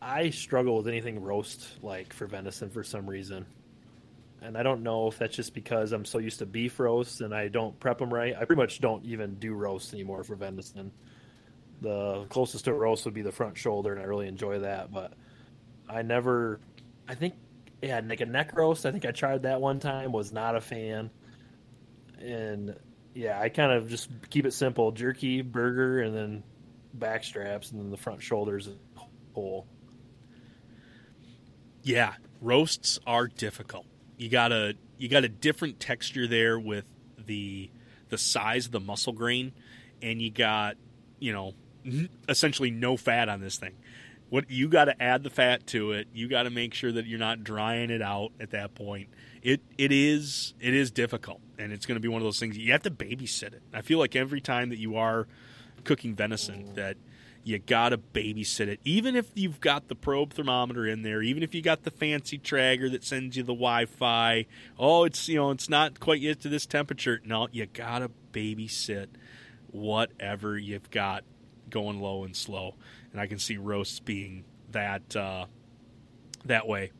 I 0.00 0.30
struggle 0.30 0.76
with 0.76 0.88
anything 0.88 1.20
roast 1.20 1.66
like 1.82 2.12
for 2.12 2.26
venison 2.26 2.70
for 2.70 2.84
some 2.84 3.08
reason. 3.08 3.46
And 4.40 4.58
I 4.58 4.62
don't 4.64 4.82
know 4.82 5.08
if 5.08 5.18
that's 5.18 5.36
just 5.36 5.54
because 5.54 5.92
I'm 5.92 6.04
so 6.04 6.18
used 6.18 6.40
to 6.40 6.46
beef 6.46 6.78
roasts 6.80 7.20
and 7.20 7.34
I 7.34 7.48
don't 7.48 7.78
prep 7.78 7.98
them 7.98 8.12
right. 8.12 8.34
I 8.34 8.44
pretty 8.44 8.60
much 8.60 8.80
don't 8.80 9.04
even 9.04 9.34
do 9.36 9.54
roast 9.54 9.94
anymore 9.94 10.24
for 10.24 10.34
venison. 10.36 10.92
The 11.80 12.26
closest 12.28 12.64
to 12.66 12.72
roast 12.72 13.04
would 13.04 13.14
be 13.14 13.22
the 13.22 13.32
front 13.32 13.56
shoulder, 13.56 13.92
and 13.92 14.00
I 14.00 14.04
really 14.04 14.28
enjoy 14.28 14.60
that. 14.60 14.92
But 14.92 15.14
I 15.92 16.02
never. 16.02 16.60
I 17.08 17.14
think 17.14 17.34
yeah, 17.82 18.00
like 18.04 18.20
a 18.20 18.26
neck. 18.26 18.52
I 18.56 18.74
think 18.74 19.04
I 19.04 19.10
tried 19.10 19.42
that 19.42 19.60
one 19.60 19.80
time. 19.80 20.12
Was 20.12 20.32
not 20.32 20.56
a 20.56 20.60
fan. 20.60 21.10
And 22.20 22.76
yeah, 23.14 23.38
I 23.40 23.48
kind 23.48 23.72
of 23.72 23.88
just 23.88 24.08
keep 24.30 24.46
it 24.46 24.52
simple: 24.52 24.92
jerky, 24.92 25.42
burger, 25.42 26.00
and 26.00 26.14
then 26.14 26.42
back 26.94 27.24
straps, 27.24 27.72
and 27.72 27.80
then 27.80 27.90
the 27.90 27.96
front 27.96 28.22
shoulders 28.22 28.68
whole. 29.34 29.66
Yeah, 31.82 32.14
roasts 32.40 33.00
are 33.06 33.26
difficult. 33.26 33.86
You 34.16 34.28
got 34.28 34.52
a 34.52 34.74
you 34.98 35.08
got 35.08 35.24
a 35.24 35.28
different 35.28 35.80
texture 35.80 36.28
there 36.28 36.58
with 36.58 36.84
the 37.26 37.70
the 38.08 38.18
size 38.18 38.66
of 38.66 38.72
the 38.72 38.80
muscle 38.80 39.12
grain, 39.12 39.52
and 40.00 40.22
you 40.22 40.30
got 40.30 40.76
you 41.18 41.32
know 41.32 41.54
essentially 42.28 42.70
no 42.70 42.96
fat 42.96 43.28
on 43.28 43.40
this 43.40 43.56
thing 43.56 43.74
what 44.32 44.50
you 44.50 44.66
got 44.66 44.86
to 44.86 45.02
add 45.02 45.22
the 45.22 45.28
fat 45.28 45.66
to 45.66 45.92
it. 45.92 46.08
You 46.14 46.26
got 46.26 46.44
to 46.44 46.50
make 46.50 46.72
sure 46.72 46.90
that 46.90 47.04
you're 47.04 47.18
not 47.18 47.44
drying 47.44 47.90
it 47.90 48.00
out 48.00 48.32
at 48.40 48.52
that 48.52 48.74
point. 48.74 49.10
It 49.42 49.60
it 49.76 49.92
is 49.92 50.54
it 50.58 50.72
is 50.72 50.90
difficult, 50.90 51.42
and 51.58 51.70
it's 51.70 51.84
going 51.84 51.96
to 51.96 52.00
be 52.00 52.08
one 52.08 52.22
of 52.22 52.24
those 52.24 52.40
things 52.40 52.56
you 52.56 52.72
have 52.72 52.82
to 52.84 52.90
babysit 52.90 53.52
it. 53.52 53.62
I 53.74 53.82
feel 53.82 53.98
like 53.98 54.16
every 54.16 54.40
time 54.40 54.70
that 54.70 54.78
you 54.78 54.96
are 54.96 55.28
cooking 55.84 56.14
venison, 56.14 56.72
that 56.76 56.96
you 57.44 57.58
got 57.58 57.90
to 57.90 57.98
babysit 57.98 58.68
it. 58.68 58.80
Even 58.86 59.16
if 59.16 59.26
you've 59.34 59.60
got 59.60 59.88
the 59.88 59.94
probe 59.94 60.32
thermometer 60.32 60.86
in 60.86 61.02
there, 61.02 61.20
even 61.20 61.42
if 61.42 61.54
you 61.54 61.60
got 61.60 61.82
the 61.82 61.90
fancy 61.90 62.38
Traeger 62.38 62.88
that 62.88 63.04
sends 63.04 63.36
you 63.36 63.42
the 63.42 63.52
Wi-Fi. 63.52 64.46
Oh, 64.78 65.04
it's 65.04 65.28
you 65.28 65.36
know 65.36 65.50
it's 65.50 65.68
not 65.68 66.00
quite 66.00 66.22
yet 66.22 66.40
to 66.40 66.48
this 66.48 66.64
temperature. 66.64 67.20
No, 67.22 67.48
you 67.52 67.66
got 67.66 67.98
to 67.98 68.10
babysit 68.32 69.08
whatever 69.72 70.56
you've 70.56 70.90
got 70.90 71.22
going 71.68 72.00
low 72.00 72.24
and 72.24 72.34
slow 72.34 72.76
and 73.12 73.20
I 73.20 73.26
can 73.26 73.38
see 73.38 73.56
roasts 73.56 74.00
being 74.00 74.44
that 74.70 75.14
uh, 75.14 75.46
that 76.46 76.66
way. 76.66 76.90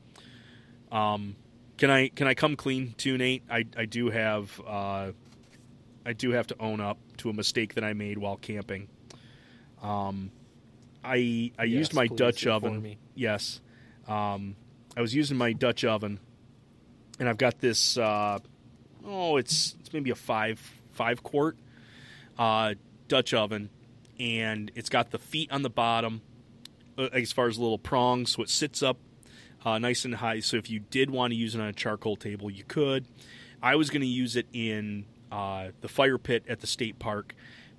Um, 0.90 1.36
can 1.78 1.90
I 1.90 2.08
can 2.08 2.26
I 2.26 2.34
come 2.34 2.56
clean 2.56 2.94
to 2.98 3.16
Nate? 3.16 3.42
I, 3.50 3.64
I 3.76 3.86
do 3.86 4.10
have 4.10 4.60
uh, 4.66 5.12
I 6.04 6.12
do 6.12 6.30
have 6.32 6.46
to 6.48 6.56
own 6.60 6.80
up 6.80 6.98
to 7.18 7.30
a 7.30 7.32
mistake 7.32 7.74
that 7.74 7.84
I 7.84 7.92
made 7.94 8.18
while 8.18 8.36
camping. 8.36 8.88
Um, 9.82 10.30
I 11.02 11.50
I 11.58 11.64
yes, 11.64 11.78
used 11.78 11.94
my 11.94 12.06
Dutch 12.06 12.46
oven. 12.46 12.96
Yes, 13.14 13.60
um, 14.06 14.54
I 14.96 15.00
was 15.00 15.14
using 15.14 15.36
my 15.36 15.52
Dutch 15.52 15.84
oven, 15.84 16.20
and 17.18 17.28
I've 17.28 17.38
got 17.38 17.58
this. 17.58 17.96
Uh, 17.96 18.38
oh, 19.04 19.36
it's 19.38 19.74
it's 19.80 19.92
maybe 19.92 20.10
a 20.10 20.14
five 20.14 20.60
five 20.92 21.22
quart 21.22 21.56
uh, 22.38 22.74
Dutch 23.08 23.34
oven 23.34 23.70
and 24.18 24.70
it's 24.74 24.88
got 24.88 25.10
the 25.10 25.18
feet 25.18 25.50
on 25.52 25.62
the 25.62 25.70
bottom 25.70 26.22
uh, 26.98 27.08
as 27.12 27.32
far 27.32 27.48
as 27.48 27.58
little 27.58 27.78
prongs, 27.78 28.32
so 28.32 28.42
it 28.42 28.50
sits 28.50 28.82
up 28.82 28.98
uh, 29.64 29.78
nice 29.78 30.04
and 30.04 30.16
high. 30.16 30.40
So 30.40 30.56
if 30.56 30.70
you 30.70 30.80
did 30.80 31.10
want 31.10 31.32
to 31.32 31.36
use 31.36 31.54
it 31.54 31.60
on 31.60 31.68
a 31.68 31.72
charcoal 31.72 32.16
table, 32.16 32.50
you 32.50 32.64
could. 32.64 33.06
I 33.62 33.76
was 33.76 33.90
going 33.90 34.02
to 34.02 34.06
use 34.08 34.36
it 34.36 34.46
in 34.52 35.06
uh, 35.30 35.68
the 35.80 35.88
fire 35.88 36.18
pit 36.18 36.44
at 36.48 36.60
the 36.60 36.66
state 36.66 36.98
park, 36.98 37.34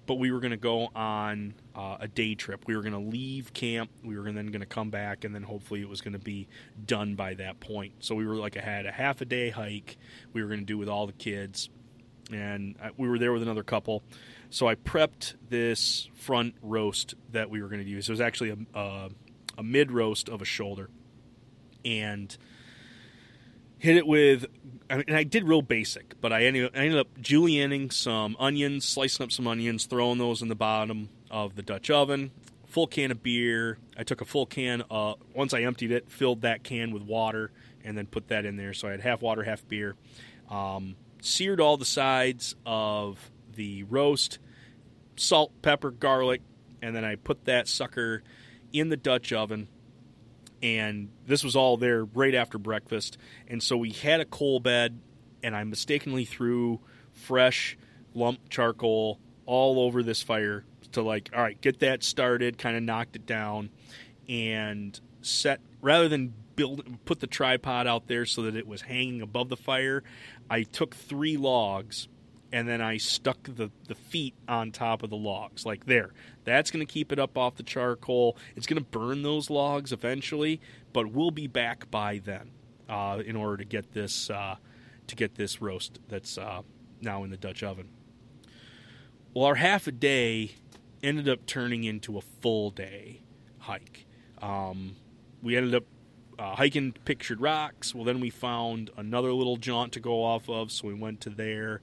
but 0.05 0.15
we 0.15 0.31
were 0.31 0.39
going 0.39 0.51
to 0.51 0.57
go 0.57 0.89
on 0.95 1.53
uh, 1.75 1.97
a 1.99 2.07
day 2.07 2.35
trip. 2.35 2.63
We 2.67 2.75
were 2.75 2.81
going 2.81 2.93
to 2.93 2.99
leave 2.99 3.53
camp. 3.53 3.89
We 4.03 4.17
were 4.17 4.31
then 4.31 4.47
going 4.47 4.61
to 4.61 4.65
come 4.65 4.89
back, 4.89 5.23
and 5.23 5.35
then 5.35 5.43
hopefully 5.43 5.81
it 5.81 5.89
was 5.89 6.01
going 6.01 6.13
to 6.13 6.19
be 6.19 6.47
done 6.85 7.15
by 7.15 7.33
that 7.35 7.59
point. 7.59 7.93
So 7.99 8.15
we 8.15 8.25
were 8.25 8.35
like, 8.35 8.57
I 8.57 8.61
had 8.61 8.85
a 8.85 8.91
half 8.91 9.21
a 9.21 9.25
day 9.25 9.49
hike. 9.49 9.97
We 10.31 10.41
were 10.41 10.47
going 10.47 10.61
to 10.61 10.65
do 10.65 10.77
with 10.77 10.89
all 10.89 11.05
the 11.05 11.13
kids, 11.13 11.69
and 12.31 12.75
uh, 12.81 12.89
we 12.97 13.07
were 13.09 13.19
there 13.19 13.33
with 13.33 13.43
another 13.43 13.63
couple. 13.63 14.03
So 14.53 14.67
I 14.67 14.75
prepped 14.75 15.33
this 15.49 16.07
front 16.13 16.53
roast 16.61 17.15
that 17.31 17.49
we 17.49 17.63
were 17.63 17.69
going 17.69 17.83
to 17.83 17.89
use. 17.89 18.07
It 18.07 18.11
was 18.11 18.21
actually 18.21 18.51
a, 18.51 18.79
a, 18.79 19.09
a 19.57 19.63
mid 19.63 19.91
roast 19.91 20.29
of 20.29 20.43
a 20.43 20.45
shoulder, 20.45 20.91
and 21.83 22.37
hit 23.79 23.97
it 23.97 24.05
with. 24.05 24.45
and 24.91 25.03
I 25.09 25.23
did 25.23 25.47
real 25.47 25.63
basic, 25.63 26.21
but 26.21 26.31
I 26.31 26.43
ended, 26.43 26.69
I 26.75 26.81
ended 26.81 26.99
up 26.99 27.17
julienning 27.19 27.91
some 27.91 28.37
onions, 28.39 28.85
slicing 28.85 29.23
up 29.23 29.31
some 29.31 29.47
onions, 29.47 29.87
throwing 29.87 30.19
those 30.19 30.43
in 30.43 30.49
the 30.49 30.55
bottom 30.55 31.09
of 31.31 31.55
the 31.55 31.63
Dutch 31.63 31.89
oven. 31.89 32.29
Full 32.67 32.85
can 32.85 33.09
of 33.09 33.23
beer. 33.23 33.79
I 33.97 34.03
took 34.03 34.21
a 34.21 34.25
full 34.25 34.45
can. 34.45 34.83
Uh, 34.91 35.15
once 35.33 35.55
I 35.55 35.61
emptied 35.61 35.91
it, 35.91 36.11
filled 36.11 36.41
that 36.41 36.63
can 36.63 36.91
with 36.91 37.01
water, 37.01 37.49
and 37.83 37.97
then 37.97 38.05
put 38.05 38.27
that 38.27 38.45
in 38.45 38.57
there. 38.57 38.75
So 38.75 38.87
I 38.87 38.91
had 38.91 39.01
half 39.01 39.23
water, 39.23 39.41
half 39.41 39.67
beer. 39.67 39.95
Um, 40.47 40.95
seared 41.23 41.59
all 41.59 41.77
the 41.77 41.85
sides 41.85 42.55
of 42.67 43.31
the 43.55 43.83
roast, 43.83 44.39
salt, 45.15 45.51
pepper, 45.61 45.91
garlic, 45.91 46.41
and 46.81 46.95
then 46.95 47.05
I 47.05 47.15
put 47.15 47.45
that 47.45 47.67
sucker 47.67 48.23
in 48.71 48.89
the 48.89 48.97
Dutch 48.97 49.31
oven. 49.31 49.67
And 50.61 51.09
this 51.25 51.43
was 51.43 51.55
all 51.55 51.77
there 51.77 52.05
right 52.05 52.33
after 52.33 52.57
breakfast. 52.57 53.17
And 53.47 53.61
so 53.61 53.77
we 53.77 53.91
had 53.91 54.21
a 54.21 54.25
coal 54.25 54.59
bed, 54.59 54.99
and 55.43 55.55
I 55.55 55.63
mistakenly 55.63 56.25
threw 56.25 56.79
fresh 57.11 57.77
lump 58.13 58.49
charcoal 58.49 59.19
all 59.45 59.79
over 59.79 60.03
this 60.03 60.23
fire 60.23 60.65
to 60.93 61.01
like, 61.01 61.29
all 61.35 61.41
right, 61.41 61.59
get 61.59 61.79
that 61.79 62.03
started, 62.03 62.57
kind 62.57 62.77
of 62.77 62.83
knocked 62.83 63.15
it 63.15 63.25
down, 63.25 63.69
and 64.29 64.99
set 65.21 65.59
rather 65.81 66.07
than 66.07 66.33
build 66.55 66.83
put 67.05 67.19
the 67.19 67.27
tripod 67.27 67.87
out 67.87 68.07
there 68.07 68.25
so 68.25 68.43
that 68.43 68.55
it 68.55 68.67
was 68.67 68.81
hanging 68.81 69.21
above 69.21 69.49
the 69.49 69.57
fire, 69.57 70.03
I 70.49 70.63
took 70.63 70.95
three 70.95 71.37
logs 71.37 72.07
and 72.53 72.67
then 72.67 72.81
I 72.81 72.97
stuck 72.97 73.43
the, 73.43 73.71
the 73.87 73.95
feet 73.95 74.35
on 74.47 74.71
top 74.71 75.01
of 75.01 75.09
the 75.09 75.17
logs, 75.17 75.65
like 75.65 75.87
there. 75.87 76.11
That's 76.45 76.69
going 76.69 76.85
to 76.85 76.91
keep 76.91 77.11
it 77.11 77.17
up 77.17 77.35
off 77.35 77.55
the 77.55 77.63
charcoal. 77.63 78.37
It's 78.55 78.67
going 78.67 78.81
to 78.81 78.87
burn 78.87 79.23
those 79.23 79.49
logs 79.49 79.91
eventually, 79.91 80.61
but 80.93 81.11
we'll 81.11 81.31
be 81.31 81.47
back 81.47 81.89
by 81.89 82.21
then 82.23 82.51
uh, 82.87 83.23
in 83.25 83.35
order 83.35 83.57
to 83.57 83.65
get 83.65 83.93
this 83.93 84.29
uh, 84.29 84.57
to 85.07 85.15
get 85.15 85.33
this 85.33 85.61
roast 85.61 85.99
that's 86.07 86.37
uh, 86.37 86.61
now 87.01 87.23
in 87.23 87.31
the 87.31 87.37
Dutch 87.37 87.63
oven. 87.63 87.89
Well, 89.33 89.45
our 89.45 89.55
half 89.55 89.87
a 89.87 89.91
day 89.91 90.51
ended 91.01 91.27
up 91.27 91.47
turning 91.47 91.83
into 91.83 92.19
a 92.19 92.21
full 92.21 92.69
day 92.69 93.23
hike. 93.57 94.05
Um, 94.43 94.95
we 95.41 95.57
ended 95.57 95.73
up 95.73 95.85
uh, 96.37 96.55
hiking 96.55 96.93
Pictured 97.03 97.41
Rocks. 97.41 97.95
Well, 97.95 98.03
then 98.03 98.19
we 98.19 98.29
found 98.29 98.91
another 98.95 99.33
little 99.33 99.57
jaunt 99.57 99.91
to 99.93 99.99
go 99.99 100.23
off 100.23 100.47
of, 100.49 100.71
so 100.71 100.87
we 100.87 100.93
went 100.93 101.19
to 101.21 101.31
there. 101.31 101.81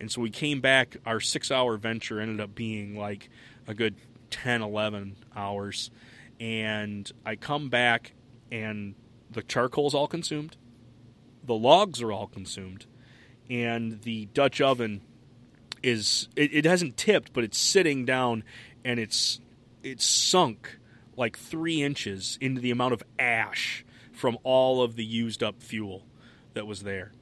And 0.00 0.10
so 0.10 0.20
we 0.20 0.30
came 0.30 0.60
back. 0.60 0.96
Our 1.06 1.20
six 1.20 1.50
hour 1.50 1.76
venture 1.76 2.20
ended 2.20 2.40
up 2.40 2.54
being 2.54 2.96
like 2.96 3.28
a 3.66 3.74
good 3.74 3.94
10, 4.30 4.62
11 4.62 5.16
hours. 5.34 5.90
And 6.38 7.10
I 7.24 7.36
come 7.36 7.70
back, 7.70 8.12
and 8.52 8.94
the 9.30 9.42
charcoal's 9.42 9.94
all 9.94 10.06
consumed, 10.06 10.56
the 11.44 11.54
logs 11.54 12.02
are 12.02 12.12
all 12.12 12.26
consumed, 12.26 12.86
and 13.48 14.02
the 14.02 14.26
Dutch 14.26 14.60
oven 14.60 15.00
is 15.82 16.28
it, 16.36 16.52
it 16.52 16.64
hasn't 16.64 16.96
tipped, 16.96 17.32
but 17.32 17.44
it's 17.44 17.58
sitting 17.58 18.04
down 18.04 18.44
and 18.84 18.98
it's 18.98 19.40
it's 19.82 20.04
sunk 20.04 20.78
like 21.16 21.38
three 21.38 21.82
inches 21.82 22.38
into 22.40 22.60
the 22.60 22.70
amount 22.70 22.92
of 22.92 23.02
ash 23.18 23.84
from 24.12 24.36
all 24.42 24.82
of 24.82 24.96
the 24.96 25.04
used 25.04 25.42
up 25.42 25.62
fuel 25.62 26.04
that 26.54 26.66
was 26.66 26.82
there. 26.82 27.12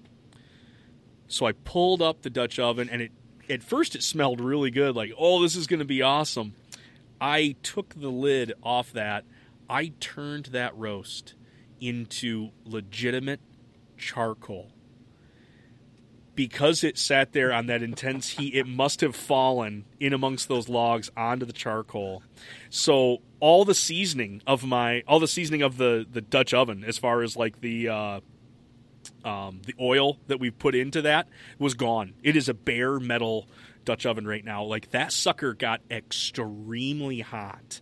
So 1.28 1.46
I 1.46 1.52
pulled 1.52 2.02
up 2.02 2.22
the 2.22 2.30
Dutch 2.30 2.58
oven, 2.58 2.88
and 2.90 3.02
it 3.02 3.12
at 3.48 3.62
first 3.62 3.94
it 3.94 4.02
smelled 4.02 4.40
really 4.40 4.70
good, 4.70 4.96
like 4.96 5.12
oh 5.18 5.42
this 5.42 5.56
is 5.56 5.66
going 5.66 5.80
to 5.80 5.84
be 5.84 6.02
awesome. 6.02 6.54
I 7.20 7.56
took 7.62 7.94
the 7.94 8.10
lid 8.10 8.52
off 8.62 8.92
that. 8.92 9.24
I 9.68 9.92
turned 10.00 10.46
that 10.46 10.76
roast 10.76 11.34
into 11.80 12.50
legitimate 12.64 13.40
charcoal. 13.96 14.70
Because 16.34 16.82
it 16.82 16.98
sat 16.98 17.32
there 17.32 17.52
on 17.52 17.66
that 17.66 17.80
intense 17.80 18.30
heat, 18.30 18.54
it 18.54 18.66
must 18.66 19.02
have 19.02 19.14
fallen 19.14 19.84
in 20.00 20.12
amongst 20.12 20.48
those 20.48 20.68
logs 20.68 21.08
onto 21.16 21.46
the 21.46 21.52
charcoal. 21.52 22.24
So 22.70 23.18
all 23.38 23.64
the 23.64 23.74
seasoning 23.74 24.42
of 24.44 24.64
my, 24.64 25.04
all 25.06 25.20
the 25.20 25.28
seasoning 25.28 25.62
of 25.62 25.76
the 25.76 26.04
the 26.10 26.20
Dutch 26.20 26.52
oven, 26.52 26.82
as 26.82 26.98
far 26.98 27.22
as 27.22 27.36
like 27.36 27.60
the 27.60 27.88
uh, 27.88 28.20
um, 29.24 29.60
the 29.66 29.74
oil 29.80 30.18
that 30.26 30.40
we 30.40 30.50
put 30.50 30.74
into 30.74 31.02
that, 31.02 31.28
was 31.58 31.74
gone. 31.74 32.14
It 32.22 32.36
is 32.36 32.48
a 32.48 32.54
bare 32.54 32.98
metal 32.98 33.48
Dutch 33.84 34.06
oven 34.06 34.26
right 34.26 34.44
now. 34.44 34.64
Like 34.64 34.90
that 34.90 35.12
sucker 35.12 35.54
got 35.54 35.80
extremely 35.90 37.20
hot, 37.20 37.80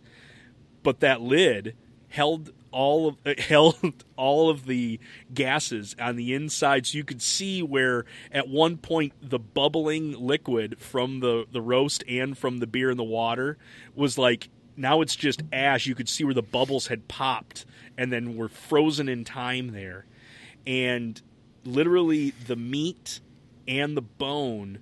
but 0.83 0.99
that 0.99 1.21
lid 1.21 1.75
held 2.09 2.51
all 2.71 3.07
of 3.07 3.17
it 3.25 3.39
held 3.51 4.03
all 4.15 4.49
of 4.49 4.65
the 4.65 4.99
gases 5.33 5.95
on 5.99 6.15
the 6.15 6.33
inside 6.33 6.85
so 6.85 6.97
you 6.97 7.03
could 7.03 7.21
see 7.21 7.63
where 7.63 8.05
at 8.31 8.47
one 8.47 8.77
point 8.77 9.13
the 9.21 9.39
bubbling 9.39 10.13
liquid 10.13 10.79
from 10.79 11.19
the 11.21 11.45
the 11.51 11.61
roast 11.61 12.03
and 12.07 12.37
from 12.37 12.59
the 12.59 12.67
beer 12.67 12.89
and 12.89 12.99
the 12.99 13.03
water 13.03 13.57
was 13.95 14.17
like 14.17 14.49
now 14.75 15.01
it's 15.01 15.15
just 15.15 15.41
ash 15.51 15.85
you 15.85 15.95
could 15.95 16.09
see 16.09 16.23
where 16.23 16.33
the 16.33 16.41
bubbles 16.41 16.87
had 16.87 17.07
popped 17.07 17.65
and 17.97 18.11
then 18.11 18.35
were 18.35 18.49
frozen 18.49 19.07
in 19.07 19.23
time 19.23 19.71
there 19.71 20.05
and 20.65 21.21
literally 21.65 22.31
the 22.47 22.55
meat 22.55 23.19
and 23.67 23.95
the 23.95 24.01
bone 24.01 24.79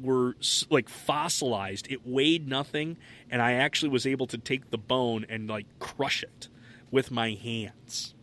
were 0.00 0.36
like 0.70 0.88
fossilized 0.88 1.90
it 1.90 2.06
weighed 2.06 2.48
nothing 2.48 2.96
and 3.30 3.42
i 3.42 3.52
actually 3.52 3.88
was 3.88 4.06
able 4.06 4.26
to 4.26 4.38
take 4.38 4.70
the 4.70 4.78
bone 4.78 5.26
and 5.28 5.48
like 5.48 5.66
crush 5.80 6.22
it 6.22 6.48
with 6.90 7.10
my 7.10 7.32
hands. 7.32 8.14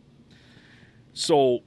So 1.12 1.60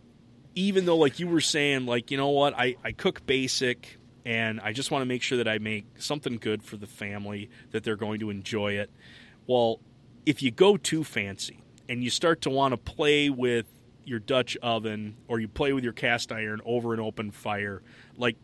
even 0.56 0.86
though 0.86 0.98
like 0.98 1.20
you 1.20 1.28
were 1.28 1.42
saying 1.42 1.86
like 1.86 2.12
you 2.12 2.18
know 2.18 2.30
what 2.30 2.54
I, 2.58 2.76
I 2.84 2.92
cook 2.92 3.26
basic 3.26 3.98
and 4.26 4.60
I 4.60 4.74
just 4.74 4.92
want 4.92 5.02
to 5.02 5.06
make 5.06 5.22
sure 5.22 5.38
that 5.38 5.48
I 5.48 5.58
make 5.58 5.86
something 5.98 6.38
good 6.38 6.64
for 6.64 6.78
the 6.78 6.88
family 6.88 7.50
that 7.72 7.84
they're 7.84 7.96
going 7.96 8.20
to 8.20 8.30
enjoy 8.30 8.74
it. 8.74 8.92
Well, 9.48 9.80
if 10.26 10.44
you 10.44 10.52
go 10.52 10.78
too 10.78 11.04
fancy 11.04 11.64
and 11.88 12.04
you 12.04 12.10
start 12.10 12.42
to 12.42 12.50
want 12.50 12.74
to 12.74 12.78
play 12.78 13.30
with 13.30 13.66
your 14.10 14.20
Dutch 14.20 14.58
oven 14.58 15.16
or 15.28 15.40
you 15.40 15.48
play 15.48 15.72
with 15.72 15.84
your 15.84 15.94
cast 15.94 16.32
iron 16.32 16.60
over 16.66 16.94
an 16.94 17.00
open 17.00 17.32
fire, 17.32 17.82
like 18.18 18.36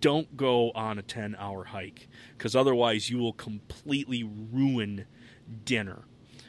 don't 0.00 0.36
go 0.36 0.72
on 0.72 0.98
a 0.98 1.02
10 1.02 1.36
hour 1.38 1.64
hike 1.64 2.08
because 2.36 2.56
otherwise 2.56 3.08
you 3.08 3.18
will 3.18 3.32
completely 3.32 4.24
ruin 4.24 5.06
dinner. 5.64 6.02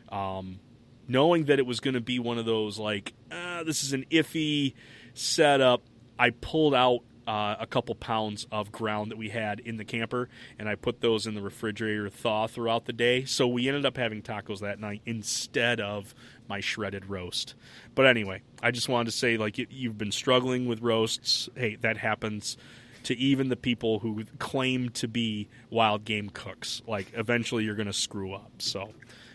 Um, 0.09 0.59
knowing 1.07 1.45
that 1.45 1.59
it 1.59 1.65
was 1.65 1.79
going 1.79 1.93
to 1.93 2.01
be 2.01 2.19
one 2.19 2.37
of 2.37 2.45
those 2.45 2.79
like 2.79 3.13
ah, 3.31 3.63
this 3.65 3.83
is 3.83 3.93
an 3.93 4.05
iffy 4.11 4.73
setup. 5.13 5.83
I 6.17 6.31
pulled 6.31 6.73
out 6.73 7.01
uh, 7.27 7.55
a 7.59 7.67
couple 7.67 7.95
pounds 7.95 8.47
of 8.51 8.71
ground 8.71 9.11
that 9.11 9.17
we 9.17 9.29
had 9.29 9.59
in 9.59 9.77
the 9.77 9.85
camper, 9.85 10.29
and 10.59 10.69
I 10.69 10.75
put 10.75 11.01
those 11.01 11.25
in 11.25 11.35
the 11.35 11.41
refrigerator 11.41 12.05
to 12.05 12.11
thaw 12.11 12.47
throughout 12.47 12.85
the 12.85 12.93
day. 12.93 13.25
So 13.25 13.47
we 13.47 13.67
ended 13.67 13.85
up 13.85 13.97
having 13.97 14.21
tacos 14.21 14.59
that 14.59 14.79
night 14.79 15.01
instead 15.05 15.79
of 15.79 16.13
my 16.47 16.59
shredded 16.59 17.09
roast. 17.09 17.55
But 17.95 18.05
anyway, 18.05 18.41
I 18.61 18.71
just 18.71 18.89
wanted 18.89 19.05
to 19.05 19.17
say, 19.17 19.37
like, 19.37 19.57
you've 19.57 19.97
been 19.97 20.11
struggling 20.11 20.67
with 20.67 20.81
roasts. 20.81 21.49
Hey, 21.55 21.75
that 21.81 21.97
happens 21.97 22.57
to 23.03 23.15
even 23.17 23.49
the 23.49 23.55
people 23.55 23.99
who 23.99 24.23
claim 24.39 24.89
to 24.89 25.07
be 25.07 25.47
wild 25.69 26.05
game 26.05 26.29
cooks. 26.29 26.81
Like, 26.87 27.11
eventually 27.15 27.63
you're 27.63 27.75
going 27.75 27.87
to 27.87 27.93
screw 27.93 28.33
up. 28.33 28.51
So, 28.59 28.91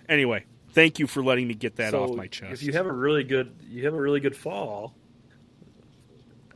anyway, 0.09 0.45
thank 0.73 0.99
you 0.99 1.07
for 1.07 1.23
letting 1.23 1.49
me 1.49 1.55
get 1.55 1.77
that 1.77 1.93
so 1.93 2.05
off 2.05 2.17
my 2.17 2.27
chest. 2.27 2.53
If 2.53 2.63
you 2.63 2.73
have 2.73 2.87
a 2.87 2.93
really 2.93 3.25
good, 3.25 3.55
you 3.69 3.85
have 3.85 3.95
a 3.95 4.01
really 4.01 4.21
good 4.21 4.37
fall. 4.37 4.95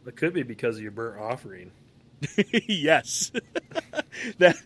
It 0.06 0.16
could 0.16 0.34
be 0.34 0.42
because 0.42 0.76
of 0.76 0.82
your 0.82 0.92
burnt 0.92 1.20
offering. 1.20 1.70
yes, 2.66 3.32
that 4.38 4.56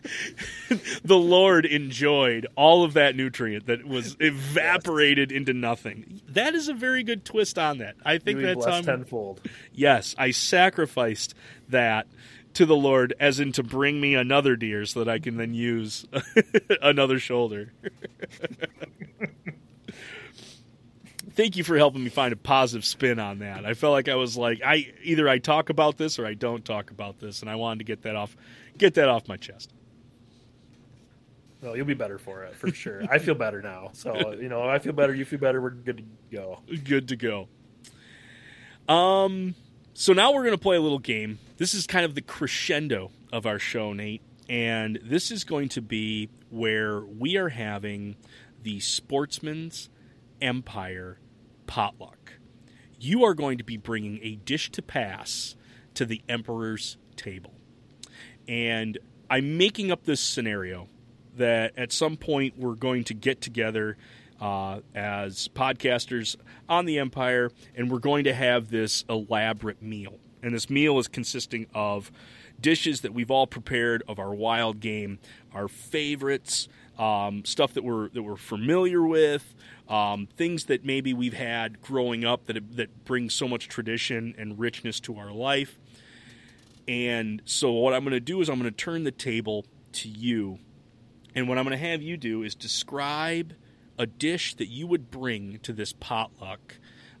the 1.03 1.17
Lord 1.17 1.65
enjoyed 1.65 2.47
all 2.55 2.83
of 2.83 2.93
that 2.93 3.15
nutrient 3.15 3.65
that 3.67 3.85
was 3.85 4.15
evaporated 4.19 5.31
yes. 5.31 5.37
into 5.37 5.53
nothing. 5.53 6.21
That 6.29 6.55
is 6.55 6.67
a 6.67 6.73
very 6.73 7.03
good 7.03 7.25
twist 7.25 7.57
on 7.57 7.79
that. 7.79 7.95
I 8.05 8.17
think 8.17 8.41
that's 8.41 8.65
um, 8.65 8.83
tenfold. 8.83 9.41
Yes, 9.73 10.15
I 10.17 10.31
sacrificed 10.31 11.33
that 11.69 12.07
to 12.53 12.65
the 12.65 12.75
Lord, 12.75 13.13
as 13.19 13.39
in 13.39 13.51
to 13.53 13.63
bring 13.63 14.01
me 14.01 14.15
another 14.15 14.55
deer, 14.55 14.85
so 14.85 15.03
that 15.03 15.11
I 15.11 15.19
can 15.19 15.37
then 15.37 15.53
use 15.53 16.05
another 16.81 17.19
shoulder 17.19 17.73
thank 21.39 21.55
you 21.55 21.63
for 21.63 21.77
helping 21.77 22.03
me 22.03 22.09
find 22.09 22.33
a 22.33 22.35
positive 22.35 22.83
spin 22.83 23.17
on 23.17 23.39
that. 23.39 23.65
I 23.65 23.73
felt 23.73 23.93
like 23.93 24.09
I 24.09 24.15
was 24.15 24.35
like 24.35 24.61
I 24.63 24.91
either 25.03 25.29
I 25.29 25.37
talk 25.37 25.69
about 25.69 25.97
this 25.97 26.19
or 26.19 26.25
I 26.25 26.33
don't 26.33 26.65
talk 26.65 26.91
about 26.91 27.19
this, 27.19 27.39
and 27.41 27.49
I 27.49 27.55
wanted 27.55 27.79
to 27.79 27.85
get 27.85 28.01
that 28.01 28.17
off 28.17 28.35
get 28.77 28.95
that 28.95 29.07
off 29.07 29.29
my 29.29 29.37
chest. 29.37 29.73
Well, 31.61 31.77
you'll 31.77 31.85
be 31.85 31.93
better 31.93 32.17
for 32.17 32.43
it 32.43 32.55
for 32.55 32.69
sure. 32.71 33.03
I 33.09 33.19
feel 33.19 33.35
better 33.35 33.61
now, 33.61 33.91
so 33.93 34.33
you 34.33 34.49
know 34.49 34.63
I 34.63 34.79
feel 34.79 34.91
better. 34.91 35.15
You 35.15 35.23
feel 35.23 35.39
better. 35.39 35.61
We're 35.61 35.69
good 35.69 35.97
to 35.97 36.03
go. 36.35 36.59
Good 36.83 37.07
to 37.07 37.15
go. 37.15 37.47
Um, 38.93 39.55
so 39.93 40.11
now 40.11 40.33
we're 40.33 40.43
gonna 40.43 40.57
play 40.57 40.75
a 40.75 40.81
little 40.81 40.99
game. 40.99 41.39
This 41.55 41.73
is 41.73 41.87
kind 41.87 42.03
of 42.03 42.15
the 42.15 42.21
crescendo 42.21 43.11
of 43.31 43.45
our 43.45 43.59
show, 43.59 43.93
Nate, 43.93 44.23
and 44.49 44.99
this 45.01 45.31
is 45.31 45.45
going 45.45 45.69
to 45.69 45.81
be 45.81 46.27
where 46.49 46.99
we 46.99 47.37
are 47.37 47.49
having 47.49 48.17
the 48.61 48.81
Sportsmen's 48.81 49.89
Empire 50.41 51.17
potluck. 51.69 52.33
You 52.99 53.23
are 53.23 53.35
going 53.35 53.59
to 53.59 53.63
be 53.63 53.77
bringing 53.77 54.19
a 54.23 54.37
dish 54.37 54.71
to 54.71 54.81
pass 54.81 55.55
to 55.93 56.03
the 56.03 56.23
emperor's 56.27 56.97
table. 57.15 57.53
And 58.47 58.97
I'm 59.29 59.55
making 59.55 59.91
up 59.91 60.03
this 60.03 60.19
scenario 60.19 60.87
that 61.37 61.73
at 61.77 61.93
some 61.93 62.17
point 62.17 62.57
we're 62.57 62.73
going 62.73 63.03
to 63.03 63.13
get 63.13 63.39
together 63.39 63.97
uh, 64.41 64.79
as 64.95 65.47
podcasters 65.49 66.35
on 66.67 66.85
the 66.85 66.97
Empire 66.97 67.51
and 67.75 67.91
we're 67.91 67.99
going 67.99 68.23
to 68.23 68.33
have 68.33 68.69
this 68.71 69.05
elaborate 69.07 69.83
meal. 69.83 70.17
And 70.41 70.55
this 70.55 70.71
meal 70.71 70.97
is 70.97 71.07
consisting 71.07 71.67
of 71.75 72.11
dishes 72.59 73.01
that 73.01 73.13
we've 73.13 73.29
all 73.29 73.45
prepared 73.45 74.01
of 74.07 74.17
our 74.17 74.33
wild 74.33 74.79
game, 74.79 75.19
our 75.53 75.67
favorites, 75.67 76.67
um, 76.99 77.45
stuff 77.45 77.73
that 77.73 77.83
we're 77.83 78.09
that 78.09 78.21
we're 78.21 78.35
familiar 78.35 79.01
with, 79.01 79.55
um, 79.87 80.27
things 80.37 80.65
that 80.65 80.85
maybe 80.85 81.13
we've 81.13 81.33
had 81.33 81.81
growing 81.81 82.25
up 82.25 82.45
that 82.47 82.75
that 82.75 83.05
bring 83.05 83.29
so 83.29 83.47
much 83.47 83.67
tradition 83.67 84.35
and 84.37 84.59
richness 84.59 84.99
to 85.01 85.17
our 85.17 85.31
life. 85.31 85.79
And 86.87 87.41
so, 87.45 87.71
what 87.71 87.93
I'm 87.93 88.03
going 88.03 88.11
to 88.11 88.19
do 88.19 88.41
is 88.41 88.49
I'm 88.49 88.59
going 88.59 88.71
to 88.71 88.75
turn 88.75 89.05
the 89.05 89.11
table 89.11 89.65
to 89.93 90.09
you, 90.09 90.59
and 91.33 91.47
what 91.47 91.57
I'm 91.57 91.65
going 91.65 91.79
to 91.79 91.87
have 91.89 92.01
you 92.01 92.17
do 92.17 92.43
is 92.43 92.53
describe 92.53 93.53
a 93.97 94.05
dish 94.05 94.55
that 94.55 94.67
you 94.67 94.87
would 94.87 95.09
bring 95.09 95.59
to 95.59 95.73
this 95.73 95.93
potluck 95.93 96.77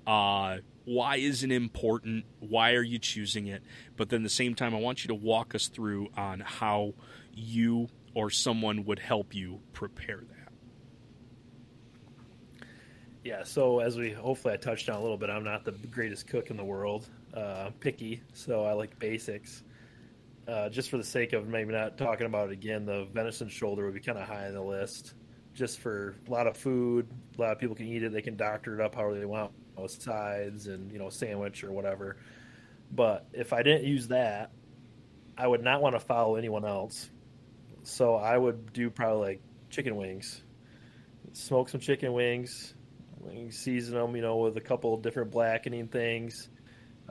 Uh, 0.07 0.57
why 0.85 1.17
is 1.17 1.43
it 1.43 1.51
important? 1.51 2.25
Why 2.39 2.73
are 2.73 2.81
you 2.81 2.97
choosing 2.97 3.45
it? 3.45 3.61
But 3.95 4.09
then 4.09 4.21
at 4.21 4.23
the 4.23 4.29
same 4.29 4.55
time, 4.55 4.73
I 4.73 4.79
want 4.79 5.03
you 5.03 5.09
to 5.09 5.13
walk 5.13 5.53
us 5.53 5.67
through 5.67 6.07
on 6.17 6.39
how 6.39 6.95
you 7.31 7.89
or 8.19 8.29
someone 8.29 8.83
would 8.83 8.99
help 8.99 9.33
you 9.33 9.61
prepare 9.71 10.21
that. 10.27 10.51
Yeah, 13.23 13.45
so 13.45 13.79
as 13.79 13.97
we 13.97 14.11
hopefully 14.11 14.55
I 14.55 14.57
touched 14.57 14.89
on 14.89 14.97
a 14.97 15.01
little 15.01 15.15
bit, 15.15 15.29
I'm 15.29 15.45
not 15.45 15.63
the 15.63 15.71
greatest 15.71 16.27
cook 16.27 16.49
in 16.49 16.57
the 16.57 16.65
world. 16.65 17.07
Uh, 17.33 17.67
I'm 17.67 17.73
picky, 17.73 18.21
so 18.33 18.65
I 18.65 18.73
like 18.73 18.99
basics. 18.99 19.63
Uh, 20.49 20.67
just 20.67 20.89
for 20.89 20.97
the 20.97 21.03
sake 21.03 21.31
of 21.31 21.47
maybe 21.47 21.71
not 21.71 21.97
talking 21.97 22.25
about 22.25 22.49
it 22.49 22.51
again, 22.51 22.85
the 22.85 23.07
venison 23.13 23.47
shoulder 23.47 23.85
would 23.85 23.93
be 23.93 24.01
kind 24.01 24.17
of 24.17 24.27
high 24.27 24.47
on 24.47 24.53
the 24.53 24.61
list. 24.61 25.13
Just 25.53 25.79
for 25.79 26.17
a 26.27 26.31
lot 26.31 26.45
of 26.45 26.57
food, 26.57 27.07
a 27.37 27.41
lot 27.41 27.53
of 27.53 27.59
people 27.59 27.75
can 27.75 27.87
eat 27.87 28.03
it. 28.03 28.11
They 28.11 28.21
can 28.21 28.35
doctor 28.35 28.77
it 28.77 28.81
up 28.83 28.95
however 28.95 29.17
they 29.17 29.25
want, 29.25 29.53
with 29.77 29.91
sides 29.91 30.67
and 30.67 30.91
you 30.91 30.99
know 30.99 31.09
sandwich 31.09 31.63
or 31.63 31.71
whatever. 31.71 32.17
But 32.91 33.27
if 33.31 33.53
I 33.53 33.63
didn't 33.63 33.85
use 33.85 34.09
that, 34.09 34.51
I 35.37 35.47
would 35.47 35.63
not 35.63 35.81
want 35.81 35.95
to 35.95 36.01
follow 36.01 36.35
anyone 36.35 36.65
else. 36.65 37.09
So 37.83 38.15
I 38.15 38.37
would 38.37 38.73
do 38.73 38.89
probably 38.89 39.27
like 39.27 39.41
chicken 39.69 39.95
wings, 39.95 40.43
smoke 41.33 41.69
some 41.69 41.79
chicken 41.79 42.13
wings, 42.13 42.73
season 43.49 43.95
them, 43.95 44.15
you 44.15 44.21
know, 44.21 44.37
with 44.37 44.57
a 44.57 44.61
couple 44.61 44.93
of 44.93 45.01
different 45.01 45.31
blackening 45.31 45.87
things. 45.87 46.49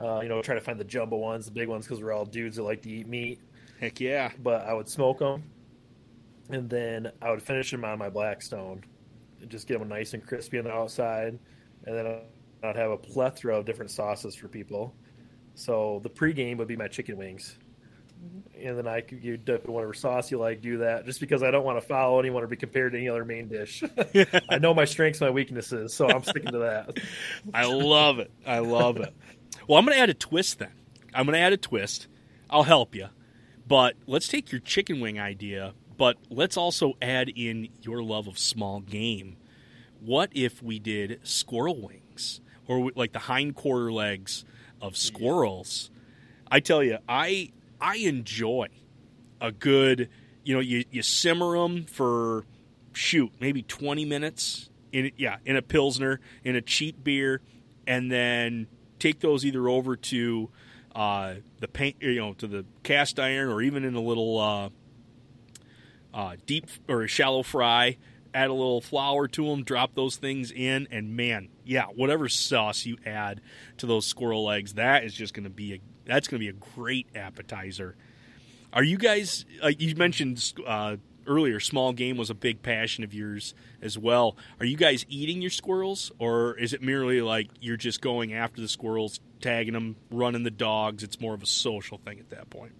Uh, 0.01 0.21
you 0.21 0.29
know, 0.29 0.41
try 0.41 0.55
to 0.55 0.61
find 0.61 0.79
the 0.79 0.85
jumbo 0.85 1.17
ones, 1.17 1.45
the 1.45 1.51
big 1.51 1.67
ones, 1.67 1.85
because 1.85 2.01
we're 2.01 2.13
all 2.13 2.25
dudes 2.25 2.55
that 2.55 2.63
like 2.63 2.81
to 2.81 2.89
eat 2.89 3.07
meat. 3.07 3.39
Heck 3.81 3.99
yeah! 3.99 4.31
But 4.41 4.65
I 4.65 4.73
would 4.73 4.87
smoke 4.87 5.19
them, 5.19 5.43
and 6.49 6.69
then 6.69 7.11
I 7.21 7.31
would 7.31 7.41
finish 7.41 7.71
them 7.71 7.83
on 7.83 7.99
my 7.99 8.09
Blackstone, 8.09 8.83
and 9.41 9.49
just 9.49 9.67
get 9.67 9.79
them 9.79 9.89
nice 9.89 10.13
and 10.13 10.25
crispy 10.25 10.57
on 10.57 10.65
the 10.65 10.71
outside, 10.71 11.37
and 11.85 11.97
then 11.97 12.21
I'd 12.63 12.75
have 12.77 12.91
a 12.91 12.97
plethora 12.97 13.57
of 13.57 13.65
different 13.65 13.91
sauces 13.91 14.35
for 14.35 14.47
people. 14.47 14.95
So 15.55 15.99
the 16.03 16.09
pregame 16.09 16.57
would 16.57 16.67
be 16.69 16.77
my 16.77 16.87
chicken 16.87 17.17
wings 17.17 17.57
Mm-hmm. 18.21 18.67
and 18.67 18.77
then 18.77 18.87
I 18.87 18.99
could 18.99 19.23
you 19.23 19.37
dip 19.37 19.63
in 19.63 19.71
whatever 19.71 19.93
sauce 19.93 20.29
you 20.29 20.39
like. 20.39 20.61
Do 20.61 20.79
that 20.79 21.05
just 21.05 21.21
because 21.21 21.41
I 21.41 21.51
don't 21.51 21.63
want 21.63 21.79
to 21.79 21.87
follow 21.87 22.19
anyone 22.19 22.43
or 22.43 22.47
be 22.47 22.57
compared 22.57 22.91
to 22.91 22.97
any 22.97 23.07
other 23.07 23.23
main 23.23 23.47
dish. 23.47 23.81
I 24.49 24.57
know 24.57 24.73
my 24.73 24.83
strengths, 24.83 25.21
my 25.21 25.29
weaknesses, 25.29 25.93
so 25.93 26.09
I'm 26.09 26.23
sticking 26.23 26.51
to 26.51 26.59
that. 26.59 26.97
I 27.53 27.65
love 27.65 28.19
it. 28.19 28.29
I 28.45 28.59
love 28.59 28.97
it. 28.97 29.13
Well, 29.67 29.79
I'm 29.79 29.85
going 29.85 29.95
to 29.95 30.01
add 30.01 30.09
a 30.09 30.13
twist 30.13 30.59
then. 30.59 30.71
I'm 31.13 31.25
going 31.25 31.35
to 31.35 31.39
add 31.39 31.53
a 31.53 31.57
twist. 31.57 32.07
I'll 32.49 32.63
help 32.63 32.93
you, 32.93 33.07
but 33.67 33.95
let's 34.05 34.27
take 34.27 34.51
your 34.51 34.59
chicken 34.59 34.99
wing 34.99 35.17
idea, 35.19 35.73
but 35.97 36.17
let's 36.29 36.57
also 36.57 36.93
add 37.01 37.29
in 37.29 37.69
your 37.81 38.03
love 38.03 38.27
of 38.27 38.37
small 38.37 38.81
game. 38.81 39.37
What 40.01 40.31
if 40.33 40.61
we 40.61 40.79
did 40.79 41.19
squirrel 41.23 41.79
wings 41.81 42.41
or 42.67 42.91
like 42.95 43.13
the 43.13 43.19
hind 43.19 43.55
quarter 43.55 43.93
legs 43.93 44.43
of 44.81 44.97
squirrels? 44.97 45.89
I 46.51 46.59
tell 46.59 46.83
you, 46.83 46.97
I 47.07 47.51
I 47.81 47.97
enjoy 47.97 48.67
a 49.41 49.51
good, 49.51 50.09
you 50.43 50.53
know, 50.53 50.59
you, 50.59 50.83
you 50.91 51.01
simmer 51.01 51.57
them 51.57 51.85
for 51.85 52.45
shoot 52.93 53.31
maybe 53.39 53.61
20 53.61 54.03
minutes 54.05 54.69
in 54.91 55.11
yeah 55.15 55.37
in 55.45 55.55
a 55.55 55.61
pilsner 55.61 56.19
in 56.43 56.55
a 56.55 56.61
cheap 56.61 57.03
beer, 57.03 57.41
and 57.87 58.11
then 58.11 58.67
take 58.97 59.19
those 59.19 59.45
either 59.45 59.67
over 59.69 59.95
to 59.95 60.49
uh, 60.95 61.35
the 61.59 61.67
paint, 61.67 61.97
you 62.01 62.15
know, 62.15 62.33
to 62.33 62.47
the 62.47 62.65
cast 62.83 63.19
iron, 63.19 63.49
or 63.49 63.61
even 63.61 63.83
in 63.83 63.95
a 63.95 64.01
little 64.01 64.37
uh, 64.37 64.69
uh, 66.13 66.35
deep 66.45 66.67
or 66.87 67.07
shallow 67.07 67.43
fry. 67.43 67.97
Add 68.31 68.51
a 68.51 68.53
little 68.53 68.79
flour 68.79 69.27
to 69.29 69.45
them, 69.47 69.63
drop 69.63 69.95
those 69.95 70.17
things 70.17 70.51
in, 70.51 70.87
and 70.91 71.15
man, 71.15 71.49
yeah, 71.65 71.85
whatever 71.85 72.29
sauce 72.29 72.85
you 72.85 72.97
add 73.03 73.41
to 73.77 73.87
those 73.87 74.05
squirrel 74.05 74.45
legs, 74.45 74.75
that 74.75 75.03
is 75.03 75.15
just 75.15 75.33
going 75.33 75.45
to 75.45 75.49
be 75.49 75.73
a 75.73 75.79
that's 76.09 76.27
going 76.27 76.41
to 76.41 76.45
be 76.45 76.49
a 76.49 76.75
great 76.75 77.07
appetizer. 77.15 77.95
Are 78.73 78.83
you 78.83 78.97
guys? 78.97 79.45
Uh, 79.61 79.71
you 79.77 79.95
mentioned 79.95 80.53
uh, 80.65 80.97
earlier, 81.25 81.59
small 81.59 81.93
game 81.93 82.17
was 82.17 82.29
a 82.29 82.33
big 82.33 82.61
passion 82.61 83.03
of 83.03 83.13
yours 83.13 83.53
as 83.81 83.97
well. 83.97 84.35
Are 84.59 84.65
you 84.65 84.77
guys 84.77 85.05
eating 85.09 85.41
your 85.41 85.51
squirrels, 85.51 86.11
or 86.19 86.57
is 86.57 86.73
it 86.73 86.81
merely 86.81 87.21
like 87.21 87.49
you're 87.61 87.77
just 87.77 88.01
going 88.01 88.33
after 88.33 88.61
the 88.61 88.67
squirrels, 88.67 89.19
tagging 89.41 89.73
them, 89.73 89.95
running 90.11 90.43
the 90.43 90.51
dogs? 90.51 91.03
It's 91.03 91.19
more 91.19 91.33
of 91.33 91.43
a 91.43 91.47
social 91.47 91.97
thing 91.97 92.19
at 92.19 92.29
that 92.31 92.49
point. 92.49 92.73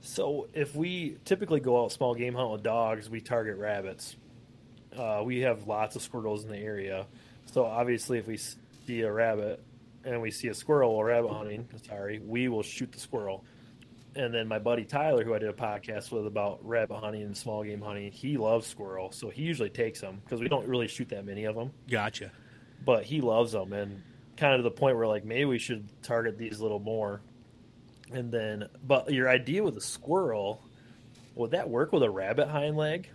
So 0.00 0.48
if 0.52 0.74
we 0.74 1.16
typically 1.24 1.60
go 1.60 1.82
out 1.82 1.92
small 1.92 2.14
game 2.14 2.34
hunt 2.34 2.50
with 2.50 2.62
dogs, 2.62 3.08
we 3.08 3.20
target 3.20 3.56
rabbits. 3.56 4.16
Uh, 4.96 5.22
we 5.24 5.40
have 5.40 5.66
lots 5.66 5.96
of 5.96 6.02
squirrels 6.02 6.44
in 6.44 6.50
the 6.50 6.58
area, 6.58 7.06
so 7.46 7.64
obviously 7.64 8.18
if 8.18 8.26
we 8.28 8.36
see 8.36 9.00
a 9.00 9.10
rabbit, 9.10 9.60
and 10.04 10.20
we 10.20 10.30
see 10.30 10.48
a 10.48 10.54
squirrel 10.54 10.92
or 10.92 11.06
rabbit 11.06 11.32
hunting, 11.32 11.68
sorry, 11.86 12.20
we 12.24 12.48
will 12.48 12.62
shoot 12.62 12.92
the 12.92 13.00
squirrel. 13.00 13.44
And 14.16 14.32
then 14.32 14.46
my 14.46 14.58
buddy 14.58 14.84
Tyler, 14.84 15.24
who 15.24 15.34
I 15.34 15.38
did 15.38 15.48
a 15.48 15.54
podcast 15.54 16.12
with 16.12 16.26
about 16.26 16.64
rabbit 16.64 16.96
hunting 16.96 17.22
and 17.22 17.36
small 17.36 17.64
game 17.64 17.80
hunting, 17.80 18.12
he 18.12 18.36
loves 18.36 18.66
squirrel, 18.66 19.10
so 19.10 19.28
he 19.28 19.42
usually 19.42 19.70
takes 19.70 20.00
them 20.00 20.20
because 20.24 20.40
we 20.40 20.48
don't 20.48 20.68
really 20.68 20.86
shoot 20.86 21.08
that 21.08 21.24
many 21.24 21.44
of 21.44 21.56
them. 21.56 21.72
Gotcha. 21.90 22.30
But 22.84 23.04
he 23.04 23.20
loves 23.20 23.52
them, 23.52 23.72
and 23.72 24.02
kind 24.36 24.54
of 24.54 24.58
to 24.60 24.62
the 24.62 24.70
point 24.70 24.96
where 24.96 25.06
like 25.06 25.24
maybe 25.24 25.46
we 25.46 25.58
should 25.58 25.88
target 26.02 26.38
these 26.38 26.60
a 26.60 26.62
little 26.62 26.78
more. 26.78 27.22
And 28.12 28.30
then, 28.30 28.68
but 28.86 29.12
your 29.12 29.28
idea 29.28 29.62
with 29.64 29.76
a 29.76 29.80
squirrel, 29.80 30.62
would 31.34 31.52
that 31.52 31.68
work 31.68 31.92
with 31.92 32.02
a 32.02 32.10
rabbit 32.10 32.48
hind 32.48 32.76
leg? 32.76 33.10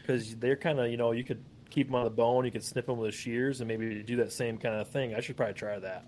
Because 0.00 0.34
they're 0.36 0.56
kind 0.56 0.80
of 0.80 0.90
you 0.90 0.96
know 0.96 1.12
you 1.12 1.22
could 1.22 1.44
keep 1.72 1.88
them 1.88 1.94
on 1.96 2.04
the 2.04 2.10
bone. 2.10 2.44
You 2.44 2.50
can 2.50 2.60
snip 2.60 2.86
them 2.86 2.98
with 2.98 3.10
the 3.10 3.16
shears 3.16 3.60
and 3.60 3.68
maybe 3.68 4.02
do 4.02 4.16
that 4.16 4.32
same 4.32 4.58
kind 4.58 4.74
of 4.76 4.88
thing. 4.88 5.14
I 5.14 5.20
should 5.20 5.36
probably 5.36 5.54
try 5.54 5.78
that. 5.78 6.04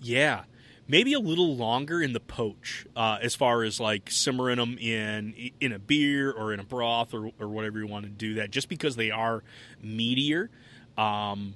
Yeah, 0.00 0.44
maybe 0.86 1.12
a 1.12 1.20
little 1.20 1.56
longer 1.56 2.02
in 2.02 2.12
the 2.12 2.20
poach, 2.20 2.86
uh, 2.96 3.18
as 3.22 3.34
far 3.34 3.62
as 3.62 3.80
like 3.80 4.10
simmering 4.10 4.56
them 4.56 4.76
in 4.78 5.52
in 5.60 5.72
a 5.72 5.78
beer 5.78 6.30
or 6.30 6.52
in 6.52 6.60
a 6.60 6.64
broth 6.64 7.14
or, 7.14 7.30
or 7.38 7.48
whatever 7.48 7.78
you 7.78 7.86
want 7.86 8.04
to 8.04 8.10
do 8.10 8.34
that. 8.34 8.50
Just 8.50 8.68
because 8.68 8.96
they 8.96 9.10
are 9.10 9.42
meatier, 9.84 10.48
um, 10.96 11.54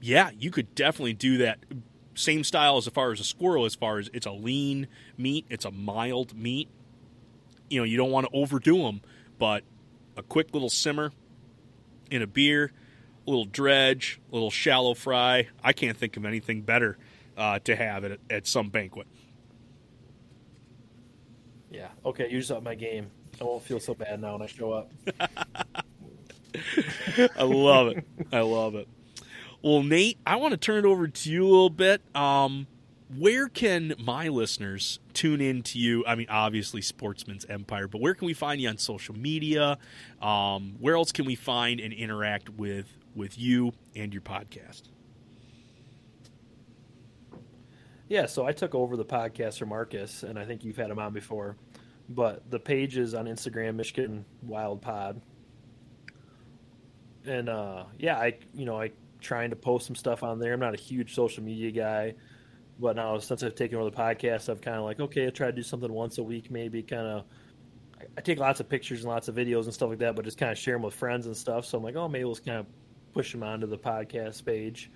yeah, 0.00 0.30
you 0.38 0.50
could 0.50 0.74
definitely 0.74 1.14
do 1.14 1.38
that. 1.38 1.58
Same 2.14 2.42
style 2.42 2.78
as 2.78 2.88
far 2.88 3.12
as 3.12 3.20
a 3.20 3.24
squirrel, 3.24 3.64
as 3.64 3.76
far 3.76 3.98
as 3.98 4.10
it's 4.12 4.26
a 4.26 4.32
lean 4.32 4.88
meat, 5.16 5.46
it's 5.48 5.64
a 5.64 5.70
mild 5.70 6.36
meat. 6.36 6.68
You 7.70 7.80
know, 7.80 7.84
you 7.84 7.96
don't 7.96 8.10
want 8.10 8.26
to 8.26 8.32
overdo 8.32 8.78
them, 8.82 9.02
but 9.38 9.62
a 10.16 10.22
quick 10.22 10.52
little 10.52 10.70
simmer, 10.70 11.12
in 12.10 12.22
a 12.22 12.26
beer, 12.26 12.72
a 13.26 13.30
little 13.30 13.44
dredge, 13.44 14.20
a 14.30 14.34
little 14.34 14.50
shallow 14.50 14.94
fry. 14.94 15.48
I 15.62 15.72
can't 15.72 15.96
think 15.96 16.16
of 16.16 16.24
anything 16.24 16.62
better 16.62 16.98
uh, 17.36 17.58
to 17.60 17.76
have 17.76 18.04
at, 18.04 18.18
at 18.30 18.46
some 18.46 18.70
banquet. 18.70 19.06
Yeah. 21.70 21.88
Okay. 22.04 22.28
You 22.30 22.38
just 22.38 22.50
up 22.50 22.62
my 22.62 22.74
game. 22.74 23.10
I 23.40 23.44
won't 23.44 23.62
feel 23.62 23.78
so 23.80 23.94
bad 23.94 24.20
now 24.20 24.32
when 24.32 24.42
I 24.42 24.46
show 24.46 24.72
up. 24.72 24.90
I 27.36 27.42
love 27.42 27.88
it. 27.88 28.04
I 28.32 28.40
love 28.40 28.74
it. 28.74 28.88
Well, 29.62 29.82
Nate, 29.82 30.18
I 30.26 30.36
want 30.36 30.52
to 30.52 30.56
turn 30.56 30.84
it 30.84 30.88
over 30.88 31.08
to 31.08 31.30
you 31.30 31.42
a 31.42 31.48
little 31.48 31.70
bit. 31.70 32.00
Um, 32.14 32.66
where 33.16 33.48
can 33.48 33.94
my 33.98 34.28
listeners 34.28 35.00
tune 35.14 35.40
in 35.40 35.62
to 35.62 35.78
you? 35.78 36.04
I 36.06 36.14
mean, 36.14 36.26
obviously, 36.28 36.82
Sportsmen's 36.82 37.44
Empire, 37.46 37.88
but 37.88 38.00
where 38.00 38.14
can 38.14 38.26
we 38.26 38.34
find 38.34 38.60
you 38.60 38.68
on 38.68 38.78
social 38.78 39.16
media? 39.16 39.78
Um, 40.20 40.76
where 40.78 40.94
else 40.94 41.12
can 41.12 41.24
we 41.24 41.34
find 41.34 41.80
and 41.80 41.92
interact 41.92 42.50
with 42.50 42.86
with 43.14 43.38
you 43.38 43.72
and 43.96 44.12
your 44.12 44.22
podcast? 44.22 44.82
Yeah, 48.08 48.26
so 48.26 48.46
I 48.46 48.52
took 48.52 48.74
over 48.74 48.96
the 48.96 49.04
podcast 49.04 49.58
for 49.58 49.66
Marcus, 49.66 50.22
and 50.22 50.38
I 50.38 50.44
think 50.44 50.64
you've 50.64 50.76
had 50.76 50.90
him 50.90 50.98
on 50.98 51.12
before. 51.12 51.56
But 52.08 52.50
the 52.50 52.58
page 52.58 52.96
is 52.96 53.14
on 53.14 53.26
Instagram, 53.26 53.74
Michigan 53.74 54.24
Wild 54.42 54.80
Pod, 54.80 55.20
and 57.26 57.48
uh, 57.48 57.84
yeah, 57.98 58.16
I 58.16 58.38
you 58.54 58.64
know 58.64 58.80
I 58.80 58.92
trying 59.20 59.50
to 59.50 59.56
post 59.56 59.86
some 59.86 59.96
stuff 59.96 60.22
on 60.22 60.38
there. 60.38 60.52
I'm 60.52 60.60
not 60.60 60.74
a 60.74 60.78
huge 60.78 61.14
social 61.14 61.42
media 61.42 61.70
guy. 61.70 62.14
But 62.78 62.96
now 62.96 63.18
since 63.18 63.42
I've 63.42 63.54
taken 63.54 63.78
over 63.78 63.90
the 63.90 63.96
podcast, 63.96 64.48
I've 64.48 64.60
kind 64.60 64.76
of 64.76 64.84
like, 64.84 65.00
okay, 65.00 65.24
I'll 65.24 65.32
try 65.32 65.46
to 65.46 65.52
do 65.52 65.62
something 65.62 65.92
once 65.92 66.18
a 66.18 66.22
week, 66.22 66.50
maybe 66.50 66.82
kind 66.82 67.06
of. 67.06 67.24
I 68.16 68.20
take 68.20 68.38
lots 68.38 68.60
of 68.60 68.68
pictures 68.68 69.00
and 69.00 69.08
lots 69.08 69.26
of 69.26 69.34
videos 69.34 69.64
and 69.64 69.74
stuff 69.74 69.88
like 69.88 69.98
that, 69.98 70.14
but 70.14 70.24
just 70.24 70.38
kind 70.38 70.52
of 70.52 70.58
share 70.58 70.74
them 70.74 70.82
with 70.82 70.94
friends 70.94 71.26
and 71.26 71.36
stuff. 71.36 71.64
So 71.64 71.78
I'm 71.78 71.84
like, 71.84 71.96
oh, 71.96 72.06
maybe 72.06 72.24
let's 72.24 72.38
kind 72.38 72.58
of 72.58 72.66
push 73.12 73.32
them 73.32 73.42
onto 73.42 73.66
the 73.66 73.78
podcast 73.78 74.44
page. 74.44 74.90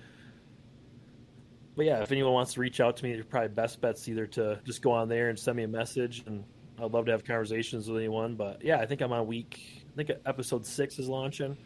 But 1.74 1.87
yeah, 1.87 2.03
if 2.03 2.12
anyone 2.12 2.33
wants 2.33 2.55
to 2.55 2.61
reach 2.61 2.80
out 2.80 2.97
to 2.99 3.05
me, 3.05 3.14
your 3.14 3.24
probably 3.24 3.49
best 3.49 3.80
bet's 3.80 4.07
either 4.09 4.26
to 4.28 4.61
just 4.64 4.83
go 4.83 4.93
on 4.93 5.09
there 5.09 5.30
and 5.30 5.39
send 5.39 5.57
me 5.57 5.64
a 5.64 5.68
message, 5.68 6.22
and 6.26 6.45
I'd 6.78 6.93
love 6.93 7.07
to 7.07 7.12
have 7.12 7.24
conversations 7.24 7.89
with 7.89 7.99
anyone. 7.99 8.37
But 8.37 8.62
yeah, 8.64 8.78
I 8.78 8.87
think 8.87 9.01
I'm 9.01 9.12
on 9.12 9.26
week. 9.26 9.85
I 9.93 9.97
think 9.97 10.11
episode 10.26 10.64
six 10.64 10.99
is 10.99 11.09
launching 11.09 11.57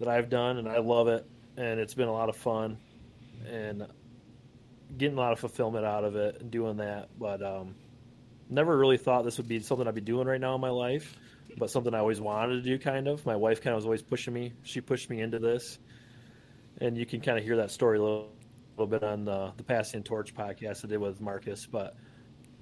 that 0.00 0.08
I've 0.08 0.28
done, 0.28 0.58
and 0.58 0.68
I 0.68 0.78
love 0.78 1.08
it, 1.08 1.26
and 1.56 1.78
it's 1.78 1.94
been 1.94 2.08
a 2.08 2.12
lot 2.12 2.28
of 2.28 2.36
fun, 2.36 2.78
and 3.48 3.86
getting 4.96 5.16
a 5.16 5.20
lot 5.20 5.32
of 5.32 5.40
fulfillment 5.40 5.84
out 5.84 6.04
of 6.04 6.16
it 6.16 6.40
and 6.40 6.50
doing 6.50 6.78
that. 6.78 7.08
But 7.18 7.42
um, 7.42 7.74
never 8.48 8.76
really 8.76 8.98
thought 8.98 9.24
this 9.24 9.38
would 9.38 9.48
be 9.48 9.60
something 9.60 9.86
I'd 9.86 9.94
be 9.94 10.00
doing 10.00 10.26
right 10.26 10.40
now 10.40 10.54
in 10.54 10.60
my 10.60 10.70
life, 10.70 11.16
but 11.58 11.70
something 11.70 11.94
I 11.94 11.98
always 11.98 12.20
wanted 12.20 12.56
to 12.56 12.62
do. 12.62 12.78
Kind 12.78 13.08
of. 13.08 13.24
My 13.26 13.36
wife 13.36 13.60
kind 13.60 13.72
of 13.72 13.78
was 13.78 13.84
always 13.84 14.02
pushing 14.02 14.34
me. 14.34 14.52
She 14.62 14.80
pushed 14.80 15.10
me 15.10 15.20
into 15.20 15.38
this, 15.38 15.78
and 16.80 16.96
you 16.96 17.06
can 17.06 17.20
kind 17.20 17.38
of 17.38 17.44
hear 17.44 17.56
that 17.56 17.70
story 17.70 17.98
a 17.98 18.02
little 18.02 18.28
little 18.76 18.86
bit 18.88 19.04
on 19.04 19.24
the 19.24 19.52
the 19.56 19.62
Passing 19.62 20.02
Torch 20.02 20.34
podcast 20.34 20.84
I 20.84 20.88
did 20.88 20.98
with 20.98 21.20
Marcus, 21.20 21.66
but 21.66 21.94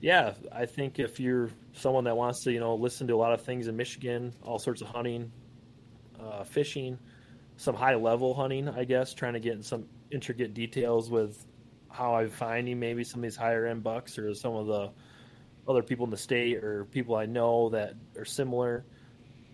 yeah, 0.03 0.35
I 0.51 0.67
think 0.67 0.99
if 0.99 1.21
you're 1.21 1.49
someone 1.75 2.05
that 2.05 2.17
wants 2.17 2.43
to, 2.43 2.53
you 2.53 2.59
know, 2.59 2.75
listen 2.75 3.07
to 3.07 3.15
a 3.15 3.17
lot 3.17 3.33
of 3.33 3.43
things 3.43 3.69
in 3.69 3.77
Michigan, 3.77 4.35
all 4.43 4.59
sorts 4.59 4.83
of 4.83 4.89
hunting, 4.89 5.31
uh, 6.21 6.43
fishing, 6.43 6.99
some 7.57 7.77
high 7.77 7.95
level 7.95 8.35
hunting, 8.35 8.69
I 8.69 8.83
guess, 8.83 9.15
trying 9.15 9.35
to 9.35 9.41
get 9.41 9.53
in 9.53 9.63
some 9.63 9.87
intricate 10.11 10.55
details 10.55 11.09
with 11.09 11.47
how 11.93 12.15
I'm 12.15 12.31
finding 12.31 12.81
maybe 12.81 13.05
some 13.05 13.21
of 13.21 13.23
these 13.23 13.37
higher 13.37 13.67
end 13.67 13.83
bucks 13.83 14.19
or 14.19 14.35
some 14.35 14.55
of 14.55 14.67
the 14.67 14.91
other 15.69 15.83
people 15.83 16.05
in 16.05 16.11
the 16.11 16.17
state 16.17 16.63
or 16.63 16.87
people 16.87 17.15
I 17.15 17.27
know 17.27 17.69
that 17.71 17.95
are 18.17 18.25
similar. 18.25 18.85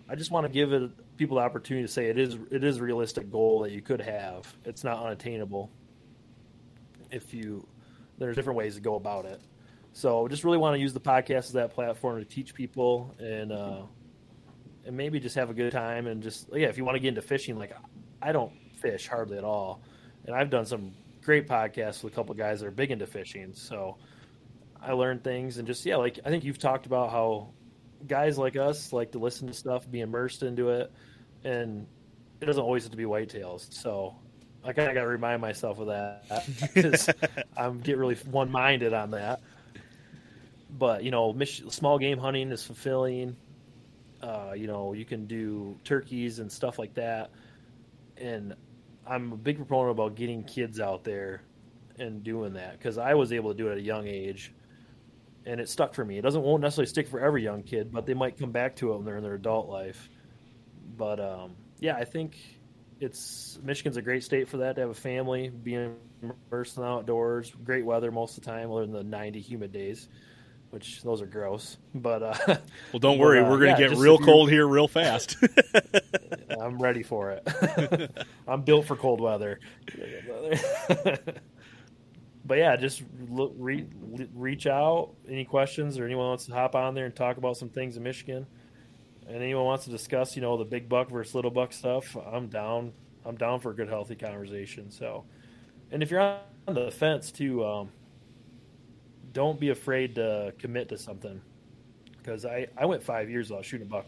I 0.08 0.14
just 0.14 0.30
want 0.30 0.46
to 0.46 0.52
give 0.52 0.72
it 0.72 0.90
people 1.16 1.36
the 1.36 1.42
opportunity 1.42 1.86
to 1.86 1.92
say 1.92 2.06
it 2.06 2.18
is 2.18 2.38
it 2.50 2.64
is 2.64 2.78
a 2.78 2.82
realistic 2.82 3.30
goal 3.30 3.60
that 3.62 3.72
you 3.72 3.82
could 3.82 4.00
have. 4.00 4.52
It's 4.64 4.84
not 4.84 5.04
unattainable. 5.04 5.70
If 7.10 7.34
you 7.34 7.66
there's 8.18 8.36
different 8.36 8.56
ways 8.56 8.74
to 8.76 8.80
go 8.80 8.94
about 8.94 9.26
it. 9.26 9.40
So 9.92 10.28
just 10.28 10.44
really 10.44 10.58
want 10.58 10.74
to 10.74 10.80
use 10.80 10.92
the 10.92 11.00
podcast 11.00 11.46
as 11.46 11.52
that 11.52 11.74
platform 11.74 12.18
to 12.18 12.24
teach 12.24 12.54
people 12.54 13.14
and 13.18 13.52
uh, 13.52 13.82
and 14.86 14.96
maybe 14.96 15.20
just 15.20 15.34
have 15.34 15.50
a 15.50 15.54
good 15.54 15.72
time 15.72 16.06
and 16.06 16.22
just 16.22 16.48
yeah, 16.54 16.68
if 16.68 16.78
you 16.78 16.84
want 16.84 16.96
to 16.96 17.00
get 17.00 17.08
into 17.08 17.22
fishing, 17.22 17.58
like 17.58 17.72
I 18.22 18.32
don't 18.32 18.52
fish 18.76 19.08
hardly 19.08 19.36
at 19.38 19.44
all, 19.44 19.82
and 20.24 20.34
I've 20.34 20.50
done 20.50 20.66
some 20.66 20.92
great 21.28 21.46
podcast 21.46 22.02
with 22.02 22.14
a 22.14 22.16
couple 22.16 22.34
guys 22.34 22.60
that 22.60 22.66
are 22.66 22.70
big 22.70 22.90
into 22.90 23.06
fishing. 23.06 23.50
So 23.52 23.98
I 24.80 24.92
learned 24.92 25.22
things 25.22 25.58
and 25.58 25.66
just 25.66 25.84
yeah, 25.84 25.96
like 25.96 26.18
I 26.24 26.30
think 26.30 26.42
you've 26.42 26.58
talked 26.58 26.86
about 26.86 27.10
how 27.10 27.50
guys 28.06 28.38
like 28.38 28.56
us 28.56 28.94
like 28.94 29.12
to 29.12 29.18
listen 29.18 29.46
to 29.46 29.52
stuff, 29.52 29.90
be 29.90 30.00
immersed 30.00 30.42
into 30.42 30.70
it, 30.70 30.90
and 31.44 31.86
it 32.40 32.46
doesn't 32.46 32.62
always 32.62 32.84
have 32.84 32.92
to 32.92 32.96
be 32.96 33.04
whitetails. 33.04 33.70
So 33.74 34.16
I 34.64 34.72
kind 34.72 34.88
of 34.88 34.94
got 34.94 35.02
to 35.02 35.06
remind 35.06 35.42
myself 35.42 35.78
of 35.80 35.88
that 35.88 36.46
because 36.74 37.10
I'm 37.58 37.80
get 37.80 37.98
really 37.98 38.14
one 38.14 38.50
minded 38.50 38.94
on 38.94 39.10
that. 39.10 39.42
But 40.78 41.04
you 41.04 41.10
know, 41.10 41.38
small 41.44 41.98
game 41.98 42.16
hunting 42.16 42.50
is 42.52 42.64
fulfilling. 42.64 43.36
Uh, 44.22 44.54
you 44.56 44.66
know, 44.66 44.94
you 44.94 45.04
can 45.04 45.26
do 45.26 45.78
turkeys 45.84 46.38
and 46.38 46.50
stuff 46.50 46.78
like 46.78 46.94
that, 46.94 47.32
and 48.16 48.54
I'm 49.08 49.32
a 49.32 49.36
big 49.36 49.56
proponent 49.56 49.92
about 49.92 50.14
getting 50.14 50.44
kids 50.44 50.80
out 50.80 51.04
there 51.04 51.42
and 51.98 52.22
doing 52.22 52.54
that 52.54 52.78
because 52.78 52.98
I 52.98 53.14
was 53.14 53.32
able 53.32 53.50
to 53.52 53.56
do 53.56 53.68
it 53.68 53.72
at 53.72 53.78
a 53.78 53.82
young 53.82 54.06
age, 54.06 54.52
and 55.46 55.60
it 55.60 55.68
stuck 55.68 55.94
for 55.94 56.04
me. 56.04 56.18
It 56.18 56.22
doesn't 56.22 56.42
won't 56.42 56.62
necessarily 56.62 56.88
stick 56.88 57.08
for 57.08 57.20
every 57.20 57.42
young 57.42 57.62
kid, 57.62 57.90
but 57.90 58.06
they 58.06 58.14
might 58.14 58.38
come 58.38 58.52
back 58.52 58.76
to 58.76 58.92
it 58.92 58.96
when 58.96 59.04
they're 59.04 59.16
in 59.16 59.22
their 59.22 59.34
adult 59.34 59.68
life. 59.68 60.08
But 60.96 61.20
um, 61.20 61.56
yeah, 61.80 61.96
I 61.96 62.04
think 62.04 62.36
it's 63.00 63.58
Michigan's 63.62 63.96
a 63.96 64.02
great 64.02 64.24
state 64.24 64.48
for 64.48 64.58
that 64.58 64.74
to 64.76 64.82
have 64.82 64.90
a 64.90 64.94
family, 64.94 65.48
being 65.48 65.96
immersed 66.50 66.76
in 66.76 66.82
the 66.82 66.88
outdoors, 66.88 67.52
great 67.64 67.84
weather 67.84 68.10
most 68.10 68.36
of 68.36 68.44
the 68.44 68.50
time, 68.50 68.70
other 68.70 68.82
than 68.82 68.92
the 68.92 69.04
90 69.04 69.40
humid 69.40 69.72
days, 69.72 70.08
which 70.70 71.02
those 71.02 71.22
are 71.22 71.26
gross. 71.26 71.76
But 71.94 72.22
uh, 72.22 72.34
well, 72.92 73.00
don't 73.00 73.18
worry, 73.18 73.40
uh, 73.40 73.44
we're 73.44 73.58
going 73.58 73.74
to 73.74 73.82
yeah, 73.82 73.88
get 73.88 73.98
real 73.98 74.18
cold 74.18 74.50
here 74.50 74.66
real 74.66 74.88
fast. 74.88 75.36
I'm 76.60 76.78
ready 76.80 77.02
for 77.02 77.30
it. 77.32 78.26
I'm 78.48 78.62
built 78.62 78.86
for 78.86 78.96
cold 78.96 79.20
weather. 79.20 79.60
but 82.44 82.58
yeah, 82.58 82.76
just 82.76 83.02
look, 83.28 83.54
re, 83.56 83.86
reach 84.34 84.66
out. 84.66 85.14
Any 85.28 85.44
questions 85.44 85.98
or 85.98 86.04
anyone 86.04 86.26
wants 86.26 86.46
to 86.46 86.52
hop 86.52 86.74
on 86.74 86.94
there 86.94 87.06
and 87.06 87.14
talk 87.14 87.36
about 87.36 87.56
some 87.56 87.68
things 87.68 87.96
in 87.96 88.02
Michigan, 88.02 88.46
and 89.26 89.36
anyone 89.36 89.64
wants 89.64 89.84
to 89.84 89.90
discuss, 89.90 90.36
you 90.36 90.42
know, 90.42 90.56
the 90.56 90.64
big 90.64 90.88
buck 90.88 91.10
versus 91.10 91.34
little 91.34 91.50
buck 91.50 91.72
stuff, 91.72 92.16
I'm 92.16 92.48
down. 92.48 92.92
I'm 93.24 93.36
down 93.36 93.60
for 93.60 93.72
a 93.72 93.74
good, 93.74 93.88
healthy 93.88 94.14
conversation. 94.14 94.90
So, 94.90 95.24
and 95.90 96.02
if 96.02 96.10
you're 96.10 96.20
on 96.20 96.40
the 96.66 96.90
fence 96.90 97.30
too, 97.30 97.64
um, 97.64 97.90
don't 99.32 99.58
be 99.58 99.70
afraid 99.70 100.16
to 100.16 100.52
commit 100.58 100.88
to 100.90 100.98
something. 100.98 101.40
Because 102.16 102.44
I, 102.44 102.66
I 102.76 102.86
went 102.86 103.02
five 103.02 103.30
years 103.30 103.50
without 103.50 103.64
shooting 103.64 103.86
a 103.86 103.90
buck, 103.90 104.06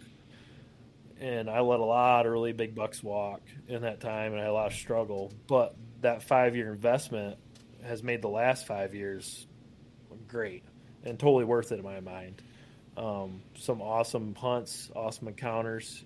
and 1.20 1.48
I 1.48 1.60
let 1.60 1.80
a 1.80 1.84
lot 1.84 2.26
of 2.26 2.32
really 2.32 2.52
big 2.52 2.74
bucks 2.74 3.02
walk 3.02 3.40
in 3.68 3.82
that 3.82 4.00
time, 4.00 4.32
and 4.32 4.40
I 4.40 4.44
had 4.44 4.50
a 4.50 4.54
lot 4.54 4.66
of 4.68 4.74
struggle. 4.74 5.32
But 5.46 5.74
that 6.02 6.22
five 6.22 6.56
year 6.56 6.72
investment 6.72 7.38
has 7.82 8.02
made 8.02 8.22
the 8.22 8.28
last 8.28 8.66
five 8.66 8.94
years 8.94 9.46
great 10.28 10.64
and 11.02 11.18
totally 11.18 11.44
worth 11.44 11.72
it 11.72 11.78
in 11.78 11.84
my 11.84 12.00
mind. 12.00 12.42
Um, 12.96 13.42
some 13.56 13.80
awesome 13.80 14.34
hunts, 14.34 14.90
awesome 14.94 15.28
encounters. 15.28 16.04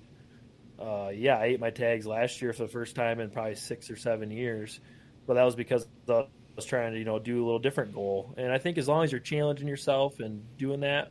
Uh, 0.79 1.11
yeah, 1.15 1.39
I 1.39 1.47
ate 1.47 1.61
my 1.61 1.71
tags 1.71 2.07
last 2.07 2.43
year 2.43 2.53
for 2.53 2.63
the 2.63 2.69
first 2.69 2.95
time 2.95 3.21
in 3.21 3.31
probably 3.31 3.55
six 3.55 3.91
or 3.91 3.97
seven 3.97 4.31
years, 4.31 4.81
but 5.27 5.35
that 5.35 5.45
was 5.45 5.55
because 5.55 5.87
I 6.09 6.27
was 6.57 6.65
trying 6.65 6.93
to 6.93 6.99
you 6.99 7.05
know 7.05 7.19
do 7.19 7.43
a 7.43 7.45
little 7.45 7.59
different 7.59 7.95
goal. 7.95 8.35
And 8.37 8.53
I 8.53 8.59
think 8.59 8.79
as 8.79 8.89
long 8.89 9.05
as 9.05 9.13
you're 9.13 9.21
challenging 9.21 9.69
yourself 9.69 10.21
and 10.21 10.43
doing 10.57 10.81
that, 10.81 11.11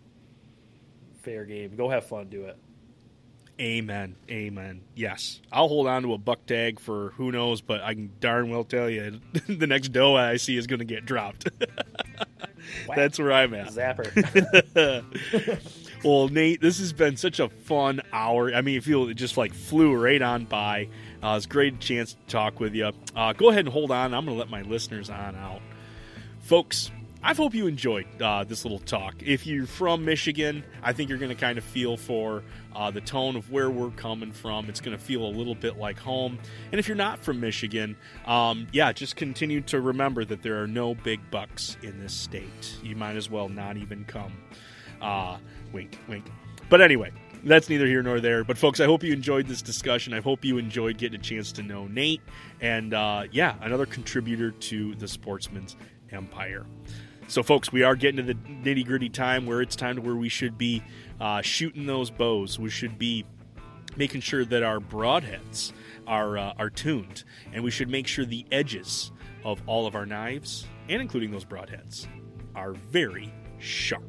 fair 1.22 1.46
game. 1.46 1.76
Go 1.76 1.90
have 1.90 2.06
fun, 2.06 2.30
do 2.30 2.46
it. 2.46 2.58
Amen. 3.62 4.16
Amen. 4.30 4.82
Yes. 4.96 5.40
I'll 5.52 5.68
hold 5.68 5.88
on 5.88 6.02
to 6.04 6.14
a 6.14 6.18
buck 6.18 6.46
tag 6.46 6.80
for 6.80 7.12
who 7.12 7.32
knows, 7.32 7.62
but 7.62 7.82
I 7.82 7.94
can 7.94 8.12
darn 8.20 8.50
well 8.50 8.64
tell 8.64 8.90
you 8.90 9.20
the 9.48 9.68
next 9.68 9.90
doe 9.90 10.16
I 10.16 10.38
see 10.38 10.58
is 10.58 10.66
going 10.66 10.80
to 10.80 10.86
get 10.86 11.06
dropped. 11.06 11.48
That's 12.96 13.20
where 13.20 13.32
I'm 13.32 13.54
at. 13.54 13.68
Zapper. 13.68 14.10
well, 16.04 16.30
Nate, 16.30 16.62
this 16.62 16.80
has 16.80 16.94
been 16.94 17.16
such 17.16 17.40
a 17.40 17.50
fun 17.50 18.02
hour. 18.12 18.52
I 18.54 18.62
mean, 18.62 18.78
I 18.78 18.80
feel 18.80 19.08
it 19.10 19.14
just 19.16 19.38
like 19.38 19.54
flew 19.54 19.96
right 19.96 20.22
on 20.22 20.46
by. 20.46 20.90
Uh, 21.24 21.38
it's 21.38 21.46
a 21.46 21.50
great 21.50 21.80
chance 21.80 22.14
to 22.14 22.20
talk 22.28 22.60
with 22.60 22.76
you. 22.76 22.92
Uh, 23.16 23.32
go 23.32 23.50
ahead 23.50 23.62
and 23.62 23.70
hold 23.70 23.92
on. 23.92 24.14
I'm 24.14 24.26
going 24.26 24.36
to 24.36 24.40
let 24.40 24.50
my 24.50 24.62
listeners 24.64 25.10
on 25.10 25.36
out. 25.36 25.62
Folks, 26.42 26.92
I 27.26 27.34
hope 27.34 27.54
you 27.54 27.68
enjoyed 27.68 28.06
uh, 28.22 28.44
this 28.44 28.66
little 28.66 28.80
talk. 28.80 29.16
If 29.24 29.48
you're 29.48 29.66
from 29.66 30.04
Michigan, 30.04 30.66
I 30.84 30.92
think 30.92 31.10
you're 31.10 31.18
going 31.18 31.30
to 31.30 31.36
kind 31.36 31.58
of 31.58 31.64
feel 31.64 31.96
for 31.96 32.44
uh, 32.76 32.92
the 32.92 33.00
tone 33.00 33.38
of 33.38 33.50
where 33.50 33.70
we're 33.70 33.92
coming 33.92 34.34
from. 34.34 34.68
It's 34.68 34.82
going 34.82 34.98
to 34.98 35.02
feel 35.02 35.24
a 35.24 35.32
little 35.32 35.56
bit 35.56 35.78
like 35.78 35.98
home. 35.98 36.38
And 36.74 36.80
if 36.80 36.90
you're 36.90 36.98
not 36.98 37.24
from 37.24 37.40
Michigan, 37.40 37.96
um, 38.26 38.68
yeah, 38.74 38.92
just 38.92 39.16
continue 39.16 39.62
to 39.62 39.80
remember 39.80 40.26
that 40.26 40.44
there 40.44 40.62
are 40.62 40.68
no 40.68 40.94
big 40.94 41.22
bucks 41.32 41.78
in 41.82 42.02
this 42.02 42.14
state. 42.14 42.76
You 42.84 42.98
might 42.98 43.16
as 43.16 43.30
well 43.30 43.48
not 43.48 43.78
even 43.78 44.04
come. 44.04 44.34
Uh, 45.02 45.38
wink, 45.72 45.98
wink. 46.10 46.26
But 46.70 46.82
anyway, 46.82 47.12
that's 47.44 47.70
neither 47.70 47.86
here 47.86 48.02
nor 48.02 48.20
there. 48.20 48.44
But 48.44 48.58
folks, 48.58 48.80
I 48.80 48.86
hope 48.86 49.04
you 49.04 49.14
enjoyed 49.14 49.48
this 49.48 49.62
discussion. 49.62 50.14
I 50.14 50.22
hope 50.22 50.46
you 50.46 50.58
enjoyed 50.58 50.98
getting 50.98 51.20
a 51.20 51.24
chance 51.24 51.52
to 51.54 51.64
know 51.64 51.88
Nate, 51.88 52.22
and 52.62 52.94
uh, 52.94 53.24
yeah, 53.32 53.56
another 53.62 53.86
contributor 53.86 54.52
to 54.52 54.96
the 54.96 55.08
Sportsmen's 55.08 55.76
Empire. 56.12 56.66
So, 57.28 57.42
folks, 57.42 57.72
we 57.72 57.84
are 57.84 57.96
getting 57.96 58.18
to 58.18 58.34
the 58.34 58.36
nitty 58.36 58.86
gritty 58.86 59.10
time 59.10 59.46
where 59.46 59.62
it's 59.62 59.76
time 59.76 59.96
to 59.96 60.02
where 60.02 60.16
we 60.16 60.30
should 60.30 60.58
be 60.58 60.84
uh, 61.20 61.42
shooting 61.42 61.86
those 61.86 62.10
bows. 62.10 62.60
We 62.60 62.70
should 62.70 62.98
be 62.98 63.26
making 63.96 64.22
sure 64.22 64.46
that 64.46 64.64
our 64.64 64.80
broadheads 64.80 65.72
are 66.08 66.38
uh, 66.38 66.54
are 66.58 66.70
tuned, 66.70 67.24
and 67.52 67.64
we 67.64 67.72
should 67.72 67.90
make 67.90 68.08
sure 68.08 68.26
the 68.26 68.46
edges 68.52 69.12
of 69.44 69.62
all 69.68 69.88
of 69.88 69.96
our 69.96 70.06
knives, 70.06 70.68
and 70.90 71.02
including 71.02 71.32
those 71.32 71.46
broadheads, 71.46 72.08
are 72.56 72.74
very 72.74 73.34
sharp. 73.58 74.04